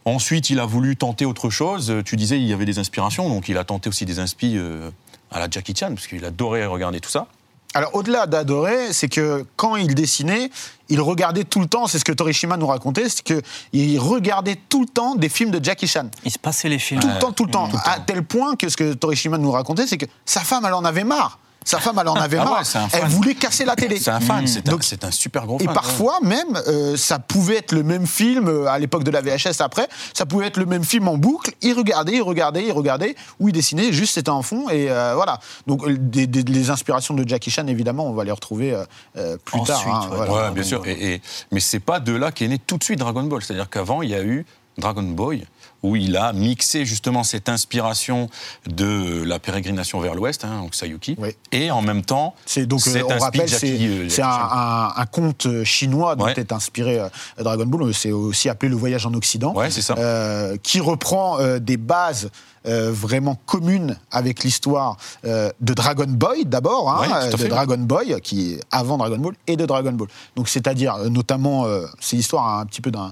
Ensuite, 0.03 0.49
il 0.49 0.59
a 0.59 0.65
voulu 0.65 0.97
tenter 0.97 1.23
autre 1.23 1.49
chose. 1.49 1.93
Tu 2.03 2.17
disais, 2.17 2.37
il 2.37 2.45
y 2.47 2.51
avait 2.53 2.65
des 2.65 2.79
inspirations. 2.79 3.29
Donc 3.29 3.47
il 3.47 3.57
a 3.57 3.63
tenté 3.63 3.87
aussi 3.87 4.03
des 4.05 4.19
inspi 4.19 4.57
euh, 4.57 4.89
à 5.31 5.39
la 5.39 5.47
Jackie 5.49 5.73
Chan, 5.73 5.89
parce 5.93 6.07
qu'il 6.07 6.25
adorait 6.25 6.65
regarder 6.65 6.99
tout 6.99 7.09
ça. 7.09 7.27
Alors, 7.75 7.93
au-delà 7.93 8.25
d'adorer, 8.25 8.93
c'est 8.93 9.09
que 9.09 9.45
quand 9.55 9.75
il 9.75 9.93
dessinait, 9.93 10.49
il 10.89 10.99
regardait 11.01 11.43
tout 11.43 11.59
le 11.59 11.67
temps, 11.67 11.85
c'est 11.85 11.99
ce 11.99 12.05
que 12.05 12.11
Torishima 12.11 12.57
nous 12.57 12.65
racontait, 12.65 13.07
c'est 13.09 13.21
qu'il 13.21 13.99
regardait 13.99 14.57
tout 14.69 14.81
le 14.81 14.87
temps 14.87 15.15
des 15.15 15.29
films 15.29 15.51
de 15.51 15.63
Jackie 15.63 15.87
Chan. 15.87 16.09
Il 16.25 16.31
se 16.31 16.39
passait 16.39 16.67
les 16.67 16.79
films. 16.79 16.99
Tout 16.99 17.07
le 17.07 17.19
temps, 17.19 17.31
tout 17.31 17.45
le 17.45 17.51
temps. 17.51 17.69
À 17.85 17.99
tel 17.99 18.23
point 18.23 18.55
que 18.55 18.69
ce 18.69 18.75
que 18.75 18.93
Torishima 18.93 19.37
nous 19.37 19.51
racontait, 19.51 19.85
c'est 19.85 19.97
que 19.97 20.07
sa 20.25 20.41
femme, 20.41 20.65
elle 20.65 20.73
en 20.73 20.83
avait 20.83 21.03
marre. 21.03 21.37
Sa 21.65 21.79
femme, 21.79 21.97
elle 22.01 22.07
en 22.07 22.13
avait 22.15 22.37
Ah 22.37 22.45
marre. 22.45 22.63
elle 22.93 23.05
voulait 23.09 23.35
casser 23.35 23.65
la 23.65 23.75
télé. 23.75 23.99
C'est 23.99 24.09
un 24.11 24.19
fan, 24.19 24.47
c'est 24.47 24.67
un, 24.67 24.71
Donc- 24.71 24.83
c'est 24.83 25.03
un 25.03 25.11
super 25.11 25.45
gros 25.45 25.59
Et 25.59 25.65
fan. 25.65 25.73
parfois 25.73 26.19
même, 26.23 26.59
euh, 26.67 26.95
ça 26.97 27.19
pouvait 27.19 27.57
être 27.57 27.73
le 27.73 27.83
même 27.83 28.07
film 28.07 28.47
euh, 28.47 28.65
à 28.67 28.79
l'époque 28.79 29.03
de 29.03 29.11
la 29.11 29.21
VHS 29.21 29.59
après, 29.61 29.87
ça 30.13 30.25
pouvait 30.25 30.47
être 30.47 30.57
le 30.57 30.65
même 30.65 30.83
film 30.83 31.07
en 31.07 31.17
boucle. 31.17 31.51
Il 31.61 31.73
regardait, 31.73 32.13
il 32.13 32.21
regardait, 32.21 32.65
il 32.65 32.71
regardait, 32.71 33.15
où 33.39 33.49
il 33.49 33.53
dessinait, 33.53 33.91
juste 33.91 34.15
c'était 34.15 34.29
en 34.29 34.41
fond 34.41 34.69
et 34.69 34.89
euh, 34.89 35.13
voilà. 35.15 35.39
Donc 35.67 35.87
des- 35.89 36.27
des- 36.27 36.43
les 36.43 36.69
inspirations 36.69 37.13
de 37.13 37.27
Jackie 37.27 37.51
Chan, 37.51 37.67
évidemment, 37.67 38.07
on 38.07 38.13
va 38.13 38.23
les 38.23 38.31
retrouver 38.31 38.75
plus 39.13 39.59
Ensuite, 39.59 39.67
tard. 39.67 39.87
hein, 39.87 40.09
ouais. 40.09 40.15
voilà. 40.17 40.31
Ouais, 40.31 40.37
Dragon 40.39 40.53
bien 40.55 40.63
sûr. 40.63 40.79
Ball. 40.81 40.89
Et, 40.89 41.13
et- 41.15 41.21
mais 41.51 41.59
c'est 41.59 41.79
pas 41.79 41.99
de 41.99 42.13
là 42.13 42.31
qu'est 42.31 42.47
né 42.47 42.57
tout 42.57 42.77
de 42.77 42.83
suite 42.83 42.99
Dragon 42.99 43.23
Ball. 43.23 43.43
C'est-à-dire 43.43 43.69
qu'avant, 43.69 44.01
il 44.01 44.09
y 44.09 44.15
a 44.15 44.23
eu 44.23 44.45
Dragon 44.77 45.03
Boy, 45.03 45.45
où 45.83 45.95
il 45.95 46.17
a 46.17 46.33
mixé 46.33 46.85
justement 46.85 47.23
cette 47.23 47.47
inspiration 47.49 48.29
de 48.67 49.23
la 49.23 49.39
pérégrination 49.39 49.99
vers 49.99 50.15
l'Ouest, 50.15 50.43
hein, 50.43 50.61
donc 50.61 50.75
Sayuki, 50.75 51.15
Oui. 51.17 51.29
et 51.51 51.71
en 51.71 51.81
même 51.81 52.03
temps, 52.03 52.35
C'est 52.45 52.65
donc 52.65 52.85
euh, 52.87 53.01
on 53.09 53.17
rappelle, 53.19 53.47
c'est 53.49 53.77
euh, 53.79 54.09
c'est 54.09 54.21
un, 54.21 54.29
Chan. 54.29 54.47
un- 54.51 54.93
un 54.95 55.05
conte 55.05 55.63
chinois 55.63 56.15
dont 56.15 56.25
Ouais. 56.25 56.33
est 56.37 56.51
inspiré 56.51 56.99
euh, 56.99 57.07
Dragon 57.37 57.65
Ball. 57.65 57.93
C'est 57.93 58.11
aussi 58.11 58.49
appelé 58.49 58.69
le 58.69 58.75
voyage 58.75 59.05
en 59.05 59.13
Occident, 59.13 59.53
Ouais, 59.53 59.69
c'est 59.71 59.81
ça. 59.81 59.95
euh, 59.97 60.57
qui 60.61 60.79
reprend 60.79 61.39
euh, 61.39 61.59
des 61.59 61.77
bases 61.77 62.29
euh, 62.65 62.91
vraiment 62.91 63.35
communes 63.45 63.97
avec 64.11 64.43
l'histoire 64.43 64.97
euh, 65.25 65.49
de 65.61 65.73
Dragon 65.73 66.05
Boy 66.07 66.45
d'abord, 66.45 66.91
hein, 66.91 67.07
Ouais, 67.23 67.29
de 67.31 67.37
fait. 67.37 67.47
Dragon 67.47 67.77
Boy 67.77 68.19
qui 68.21 68.53
est 68.53 68.59
avant 68.71 68.97
Dragon 68.97 69.17
Ball 69.17 69.33
et 69.47 69.55
de 69.57 69.65
Dragon 69.65 69.91
Ball. 69.93 70.07
Donc 70.35 70.49
c'est-à-dire 70.49 70.95
euh, 70.95 71.09
notamment, 71.09 71.65
euh, 71.65 71.85
c'est 71.99 72.15
l'histoire 72.15 72.59
un 72.59 72.65
petit 72.65 72.81
peu 72.81 72.91
d'un 72.91 73.11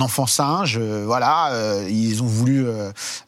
enfant 0.00 0.26
singe. 0.26 0.78
voilà, 0.78 1.50
ils 1.88 2.22
ont 2.22 2.26
voulu 2.26 2.66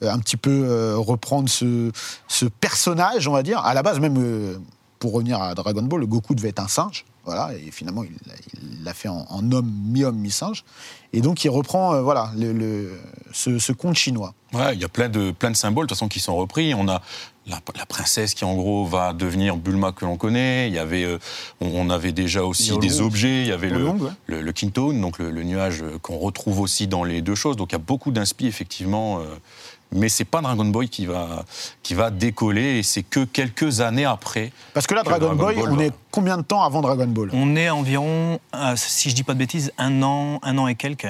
un 0.03 0.19
petit 0.19 0.37
peu 0.37 0.95
reprendre 0.97 1.49
ce, 1.49 1.91
ce 2.29 2.47
personnage, 2.47 3.27
on 3.29 3.33
va 3.33 3.43
dire. 3.43 3.59
À 3.65 3.75
la 3.75 3.83
base 3.83 4.01
même. 4.01 4.59
pour 4.99 5.13
revenir 5.13 5.41
à 5.41 5.55
Dragon 5.55 5.83
Ball, 5.83 6.05
Goku 6.07 6.35
devait 6.35 6.49
être 6.49 6.59
un 6.61 6.67
singe, 6.69 7.05
voilà, 7.25 7.53
et 7.55 7.71
finalement 7.71 8.03
il 8.03 8.11
l'a- 8.27 8.35
il 8.61 8.83
l'a 8.85 8.95
fait 8.95 9.09
en, 9.09 9.27
en 9.31 9.53
homme, 9.53 9.71
mi-homme, 9.87 10.17
mi-singe. 10.17 10.65
Et 11.13 11.21
donc 11.21 11.45
il 11.45 11.49
reprend 11.51 11.95
euh, 11.95 12.03
voilà, 12.03 12.31
le, 12.37 12.53
le- 12.53 13.01
ce, 13.33 13.59
ce 13.59 13.73
conte 13.73 13.97
chinois. 13.97 14.35
Ouais, 14.53 14.75
il 14.75 14.81
y 14.81 14.85
a 14.85 14.89
plein 14.89 15.09
de, 15.09 15.31
plein 15.31 15.51
de 15.51 15.57
symboles 15.57 15.87
de 15.87 15.89
toute 15.89 15.97
façon 15.99 16.09
qui 16.09 16.21
sont 16.21 16.37
repris. 16.37 16.75
On 16.75 16.89
a 16.89 17.01
la, 17.47 17.61
la 17.77 17.87
princesse 17.87 18.35
qui 18.35 18.45
en 18.45 18.55
gros 18.55 18.85
va 18.87 19.13
devenir 19.13 19.57
Bulma 19.57 19.93
que 19.93 20.05
l'on 20.05 20.17
connaît. 20.17 20.69
Il 20.69 20.75
y 20.75 20.79
avait, 20.79 21.05
euh, 21.05 21.19
on, 21.61 21.69
on 21.75 21.91
avait 21.91 22.13
déjà 22.13 22.45
aussi 22.45 22.77
des 22.79 23.01
objets. 23.01 23.43
Il 23.43 23.49
y 23.49 23.53
avait 23.53 23.71
le, 23.71 23.89
ouais. 23.89 24.11
le, 24.27 24.43
le 24.43 24.53
donc 25.01 25.19
le, 25.19 25.31
nuage 25.45 25.83
qu'on 26.03 26.19
retrouve 26.19 26.61
aussi 26.61 26.87
dans 26.89 27.05
les 27.05 27.23
deux 27.23 27.35
choses. 27.35 27.57
Donc 27.57 27.73
il 27.73 27.75
y 27.75 27.77
a 27.77 27.79
beaucoup 27.79 28.11
d'inspi 28.11 28.47
effectivement. 28.47 29.21
euh, 29.21 29.25
mais 29.93 30.09
c'est 30.09 30.25
pas 30.25 30.41
Dragon 30.41 30.65
Boy 30.67 30.89
qui 30.89 31.07
va, 31.07 31.45
qui 31.83 31.95
va 31.95 32.11
décoller 32.11 32.79
et 32.79 32.83
c'est 32.83 33.03
que 33.03 33.25
quelques 33.25 33.81
années 33.81 34.05
après. 34.05 34.53
Parce 34.75 34.87
que 34.87 34.95
là, 34.95 35.03
que 35.03 35.09
Dragon, 35.09 35.35
Boy, 35.35 35.57
on 35.67 35.77
va- 35.77 35.85
est 35.85 35.93
combien 36.11 36.37
de 36.37 36.43
temps 36.43 36.63
avant 36.63 36.81
Dragon 36.83 37.07
Ball 37.07 37.31
On 37.33 37.57
est 37.57 37.71
environ, 37.71 38.39
euh, 38.55 38.75
si 38.77 39.11
je 39.11 39.15
dis 39.15 39.23
pas 39.25 39.35
de 39.35 39.39
bêtises, 39.39 39.73
un 39.79 40.03
an, 40.03 40.39
un 40.43 40.59
an 40.59 40.69
et 40.69 40.75
quelques. 40.75 41.07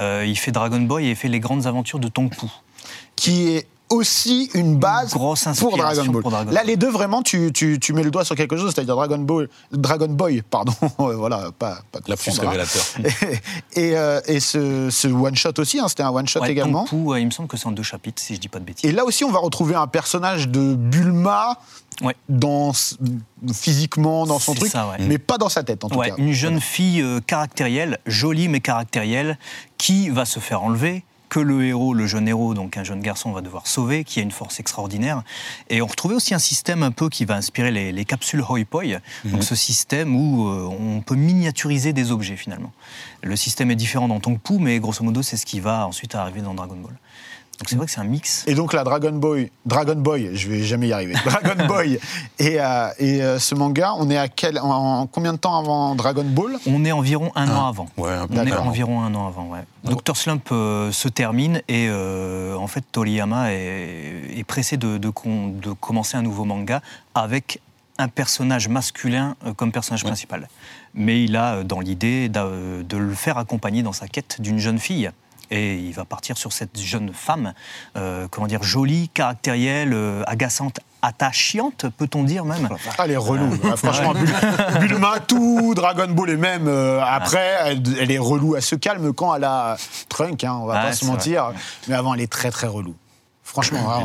Euh, 0.00 0.24
il 0.26 0.36
fait 0.38 0.52
Dragon 0.52 0.80
Boy 0.80 1.06
et 1.06 1.10
il 1.10 1.16
fait 1.16 1.28
les 1.28 1.40
grandes 1.40 1.66
aventures 1.66 1.98
de 1.98 2.08
Tongpu. 2.08 2.46
Qui 3.16 3.48
est 3.48 3.66
aussi 3.90 4.50
une 4.54 4.76
base 4.76 5.12
grosse 5.12 5.48
pour 5.58 5.76
Dragon 5.76 6.04
Ball. 6.06 6.22
pour 6.22 6.30
Dragon 6.30 6.50
Là, 6.50 6.62
les 6.64 6.76
deux, 6.76 6.90
vraiment, 6.90 7.22
tu, 7.22 7.52
tu, 7.52 7.78
tu 7.80 7.92
mets 7.92 8.02
le 8.02 8.10
doigt 8.10 8.24
sur 8.24 8.36
quelque 8.36 8.56
chose, 8.56 8.72
c'est-à-dire 8.74 8.94
Dragon 8.96 9.18
Ball, 9.18 9.48
Dragon 9.72 10.08
Boy, 10.08 10.42
pardon, 10.42 10.72
voilà, 10.98 11.50
pas, 11.58 11.78
pas 11.92 12.00
La 12.06 12.16
plus 12.16 12.38
hein. 12.38 12.42
révélateur. 12.42 12.84
Et, 13.74 13.96
euh, 13.96 14.20
et 14.26 14.40
ce, 14.40 14.88
ce 14.90 15.08
one-shot 15.08 15.52
aussi, 15.58 15.78
hein, 15.78 15.88
c'était 15.88 16.02
un 16.02 16.10
one-shot 16.10 16.40
Ouais, 16.40 16.50
également. 16.50 16.86
Euh, 16.92 17.20
il 17.20 17.26
me 17.26 17.30
semble 17.30 17.48
que 17.48 17.56
c'est 17.56 17.66
en 17.66 17.72
deux 17.72 17.82
chapitres, 17.82 18.20
si 18.22 18.34
je 18.34 18.40
dis 18.40 18.48
pas 18.48 18.58
de 18.58 18.64
bêtises. 18.64 18.88
Et 18.88 18.92
là 18.92 19.04
aussi, 19.04 19.24
on 19.24 19.30
va 19.30 19.38
retrouver 19.38 19.74
un 19.74 19.86
personnage 19.86 20.48
de 20.48 20.74
Bulma 20.74 21.58
Ouais. 22.00 22.14
dans, 22.28 22.70
physiquement 23.52 24.24
dans 24.24 24.38
son 24.38 24.54
truc, 24.54 24.70
ça, 24.70 24.88
ouais. 24.88 24.96
mais 25.00 25.18
pas 25.18 25.36
dans 25.36 25.48
sa 25.48 25.64
tête 25.64 25.82
en 25.82 25.88
tout 25.88 25.98
Ouais, 25.98 26.10
cas. 26.10 26.14
une 26.18 26.32
jeune 26.32 26.60
fille 26.60 27.02
euh, 27.02 27.18
caractérielle, 27.20 27.98
jolie 28.06 28.46
mais 28.48 28.60
caractérielle, 28.60 29.36
qui 29.78 30.08
va 30.08 30.24
se 30.24 30.38
faire 30.38 30.62
enlever, 30.62 31.04
que 31.28 31.40
le 31.40 31.64
héros, 31.64 31.94
le 31.94 32.06
jeune 32.06 32.28
héros, 32.28 32.54
donc 32.54 32.76
un 32.76 32.84
jeune 32.84 33.00
garçon, 33.00 33.32
va 33.32 33.40
devoir 33.40 33.66
sauver, 33.66 34.04
qui 34.04 34.20
a 34.20 34.22
une 34.22 34.30
force 34.30 34.60
extraordinaire. 34.60 35.22
Et 35.70 35.82
on 35.82 35.86
retrouvait 35.86 36.14
aussi 36.14 36.34
un 36.34 36.38
système 36.38 36.82
un 36.82 36.90
peu 36.90 37.08
qui 37.08 37.24
va 37.24 37.34
inspirer 37.34 37.70
les, 37.70 37.92
les 37.92 38.04
capsules 38.04 38.42
Hoi 38.48 38.64
Poi, 38.64 39.00
donc 39.24 39.44
ce 39.44 39.54
système 39.54 40.16
où 40.16 40.48
euh, 40.48 40.68
on 40.68 41.00
peut 41.00 41.16
miniaturiser 41.16 41.92
des 41.92 42.10
objets 42.10 42.36
finalement. 42.36 42.72
Le 43.22 43.36
système 43.36 43.70
est 43.70 43.76
différent 43.76 44.08
dans 44.08 44.20
Tong 44.20 44.38
Pu, 44.38 44.58
mais 44.58 44.78
grosso 44.78 45.02
modo, 45.04 45.22
c'est 45.22 45.36
ce 45.36 45.46
qui 45.46 45.60
va 45.60 45.86
ensuite 45.86 46.14
arriver 46.14 46.40
dans 46.40 46.54
Dragon 46.54 46.76
Ball. 46.76 46.96
Donc 47.58 47.68
c'est 47.68 47.76
vrai 47.76 47.86
que 47.86 47.92
c'est 47.92 48.00
un 48.00 48.04
mix. 48.04 48.44
Et 48.46 48.54
donc 48.54 48.72
la 48.72 48.84
Dragon 48.84 49.10
Boy, 49.12 49.50
Dragon 49.66 49.96
Boy, 49.96 50.30
je 50.34 50.48
vais 50.48 50.62
jamais 50.62 50.88
y 50.88 50.92
arriver. 50.92 51.14
Dragon 51.24 51.66
Boy 51.66 51.98
et, 52.38 52.60
euh, 52.60 52.88
et 53.00 53.20
euh, 53.22 53.38
ce 53.40 53.54
manga, 53.56 53.94
on 53.98 54.08
est 54.10 54.16
à 54.16 54.28
quel, 54.28 54.58
en, 54.60 55.00
en 55.00 55.06
combien 55.06 55.32
de 55.32 55.38
temps 55.38 55.58
avant 55.58 55.96
Dragon 55.96 56.24
Ball? 56.24 56.56
On 56.66 56.84
est 56.84 56.92
environ 56.92 57.32
un 57.34 57.48
an 57.50 57.66
avant. 57.66 57.88
Ouais, 57.96 58.12
un 58.12 58.28
peu 58.28 58.34
On 58.38 58.46
est 58.46 58.52
environ 58.54 59.02
un 59.02 59.12
an 59.16 59.26
avant, 59.26 59.48
ouais. 59.48 59.64
Dr 59.84 60.16
Slump 60.16 60.48
euh, 60.52 60.92
se 60.92 61.08
termine 61.08 61.60
et 61.68 61.90
en 61.90 62.66
fait 62.68 62.84
Toriyama 62.92 63.52
est, 63.52 64.38
est 64.38 64.44
pressé 64.44 64.76
de, 64.76 64.98
de 64.98 65.10
con- 65.10 65.48
de 65.48 65.72
commencer 65.72 66.16
un 66.16 66.22
nouveau 66.22 66.44
manga 66.44 66.80
avec 67.14 67.60
un 67.98 68.06
personnage 68.06 68.68
masculin 68.68 69.34
comme 69.56 69.72
personnage 69.72 70.04
principal. 70.04 70.48
Mais 70.94 71.24
il 71.24 71.34
a 71.36 71.64
dans 71.64 71.80
l'idée 71.80 72.28
de 72.28 72.96
le 72.96 73.14
faire 73.14 73.36
accompagner 73.38 73.82
dans 73.82 73.92
sa 73.92 74.06
quête 74.06 74.40
d'une 74.40 74.58
jeune 74.58 74.78
fille. 74.78 75.10
Et 75.50 75.76
il 75.76 75.92
va 75.92 76.04
partir 76.04 76.36
sur 76.36 76.52
cette 76.52 76.78
jeune 76.78 77.12
femme, 77.14 77.54
euh, 77.96 78.28
comment 78.30 78.46
dire, 78.46 78.62
jolie, 78.62 79.08
caractérielle, 79.14 79.92
euh, 79.94 80.22
agaçante, 80.26 80.80
attachante, 81.00 81.86
peut-on 81.96 82.22
dire 82.24 82.44
même. 82.44 82.68
Ah, 82.98 83.04
elle 83.04 83.12
est 83.12 83.16
relou. 83.16 83.50
Ah, 83.64 83.76
franchement, 83.76 84.12
Bul- 84.14 84.78
Bulma, 84.80 85.20
tout 85.26 85.72
Dragon 85.74 86.08
Ball 86.08 86.30
et 86.30 86.36
même 86.36 86.66
euh, 86.68 87.00
après, 87.02 87.56
elle, 87.64 87.82
elle 88.00 88.10
est 88.10 88.18
relou. 88.18 88.56
Elle 88.56 88.62
se 88.62 88.74
calme 88.74 89.12
quand 89.12 89.34
elle 89.34 89.44
a 89.44 89.76
Trunk, 90.08 90.44
hein, 90.44 90.58
on 90.60 90.66
va 90.66 90.74
pas 90.82 90.92
se 90.92 91.04
mentir. 91.06 91.52
Mais 91.88 91.94
avant, 91.94 92.14
elle 92.14 92.20
est 92.20 92.30
très 92.32 92.50
très 92.50 92.66
relou. 92.66 92.94
Franchement. 93.48 93.98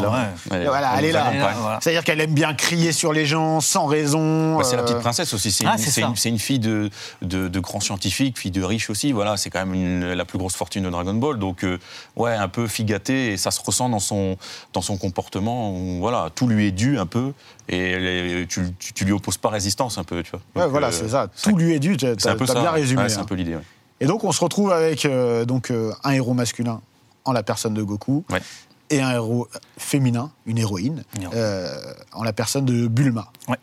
Ouais. 0.50 0.66
Voilà, 0.66 0.94
elle 0.98 1.06
est 1.06 1.12
là. 1.12 1.32
Voilà. 1.60 1.80
C'est-à-dire 1.82 2.04
qu'elle 2.06 2.22
aime 2.22 2.34
bien 2.34 2.54
crier 2.54 2.94
sur 2.94 3.12
les 3.12 3.26
gens 3.26 3.60
sans 3.60 3.86
raison. 3.88 4.58
Bah, 4.58 4.64
c'est 4.64 4.78
la 4.78 4.84
euh, 4.84 4.86
petite 4.86 5.00
princesse 5.00 5.34
aussi. 5.34 5.52
C'est 5.52 5.66
Ah, 5.68 5.74
une, 5.78 6.16
c'est 6.16 6.30
une- 6.30 6.40
fille 6.40 6.60
de, 6.60 6.90
de, 7.22 7.50
de 7.50 7.60
grands 7.60 7.82
scientifiques, 7.82 8.40
fille 8.40 8.52
de 8.52 8.64
riches 8.64 8.90
aussi. 8.90 9.12
Voilà, 9.12 9.36
c'est 9.36 9.50
quand 9.50 9.60
même 9.60 9.74
une- 9.74 10.14
la 10.14 10.24
plus 10.26 10.38
grosse 10.38 10.56
fortune 10.56 10.84
de 10.86 10.90
Dragon 10.90 11.14
Ball. 11.14 11.38
Donc, 11.40 11.64
euh, 11.66 11.78
ouais, 12.16 12.34
un 12.34 12.48
peu 12.48 12.68
figaté 12.68 13.34
et 13.34 13.38
ça 13.38 13.52
se 13.52 13.60
ressent 13.62 13.90
dans 13.90 14.00
son, 14.00 14.38
dans 14.72 14.82
son 14.82 14.98
comportement. 14.98 15.72
où, 15.76 16.00
voilà, 16.00 16.30
tout 16.34 16.48
lui 16.48 16.68
est 16.68 16.72
dû 16.72 16.98
un 16.98 17.06
peu 17.06 17.34
et 17.68 17.92
elle 17.92 18.06
est- 18.06 18.48
tu, 18.48 18.62
tu, 18.80 18.94
tu 18.94 19.04
lui 19.06 19.12
opposes 19.12 19.38
pas 19.38 19.50
résistance 19.50 19.98
un 19.98 20.04
peu, 20.06 20.24
tu 20.24 20.32
vois. 20.32 20.64
Ouais, 20.64 20.70
voilà, 20.70 20.88
euh, 20.88 20.92
c'est 20.92 21.10
ça. 21.10 21.28
Tout 21.44 21.56
lui 21.58 21.74
est 21.74 21.80
dû. 21.80 21.98
T'as 21.98 22.14
C'est 22.18 22.30
un 22.30 22.36
peu 22.38 22.46
t'as 22.46 22.54
ça. 22.54 22.62
bien 22.62 22.72
résumé. 22.72 23.02
Ouais, 23.04 23.10
c'est 23.10 23.18
un 23.18 23.22
hein. 23.22 23.26
peu 23.26 23.36
l'idée. 23.36 23.56
ouais. 23.56 23.62
Et 24.00 24.06
donc, 24.06 24.24
on 24.24 24.32
se 24.32 24.40
retrouve 24.42 24.72
avec 24.72 25.06
euh, 25.06 25.44
donc, 25.46 25.70
euh, 25.70 25.92
un 26.04 26.12
héros 26.12 26.34
masculin 26.34 26.82
en 27.26 27.32
la 27.34 27.44
personne 27.44 27.74
de 27.74 27.84
Goku 27.84 28.24
Ouais. 28.32 28.42
Et 28.90 29.02
un 29.02 29.12
héros 29.12 29.48
féminin, 29.78 30.32
une 30.46 30.58
héroïne, 30.58 31.04
euh, 31.34 31.94
en 32.13 32.24
la 32.24 32.34
personne 32.34 32.66
de 32.66 32.88
Bulma. 32.88 33.28
Ouais. 33.48 33.58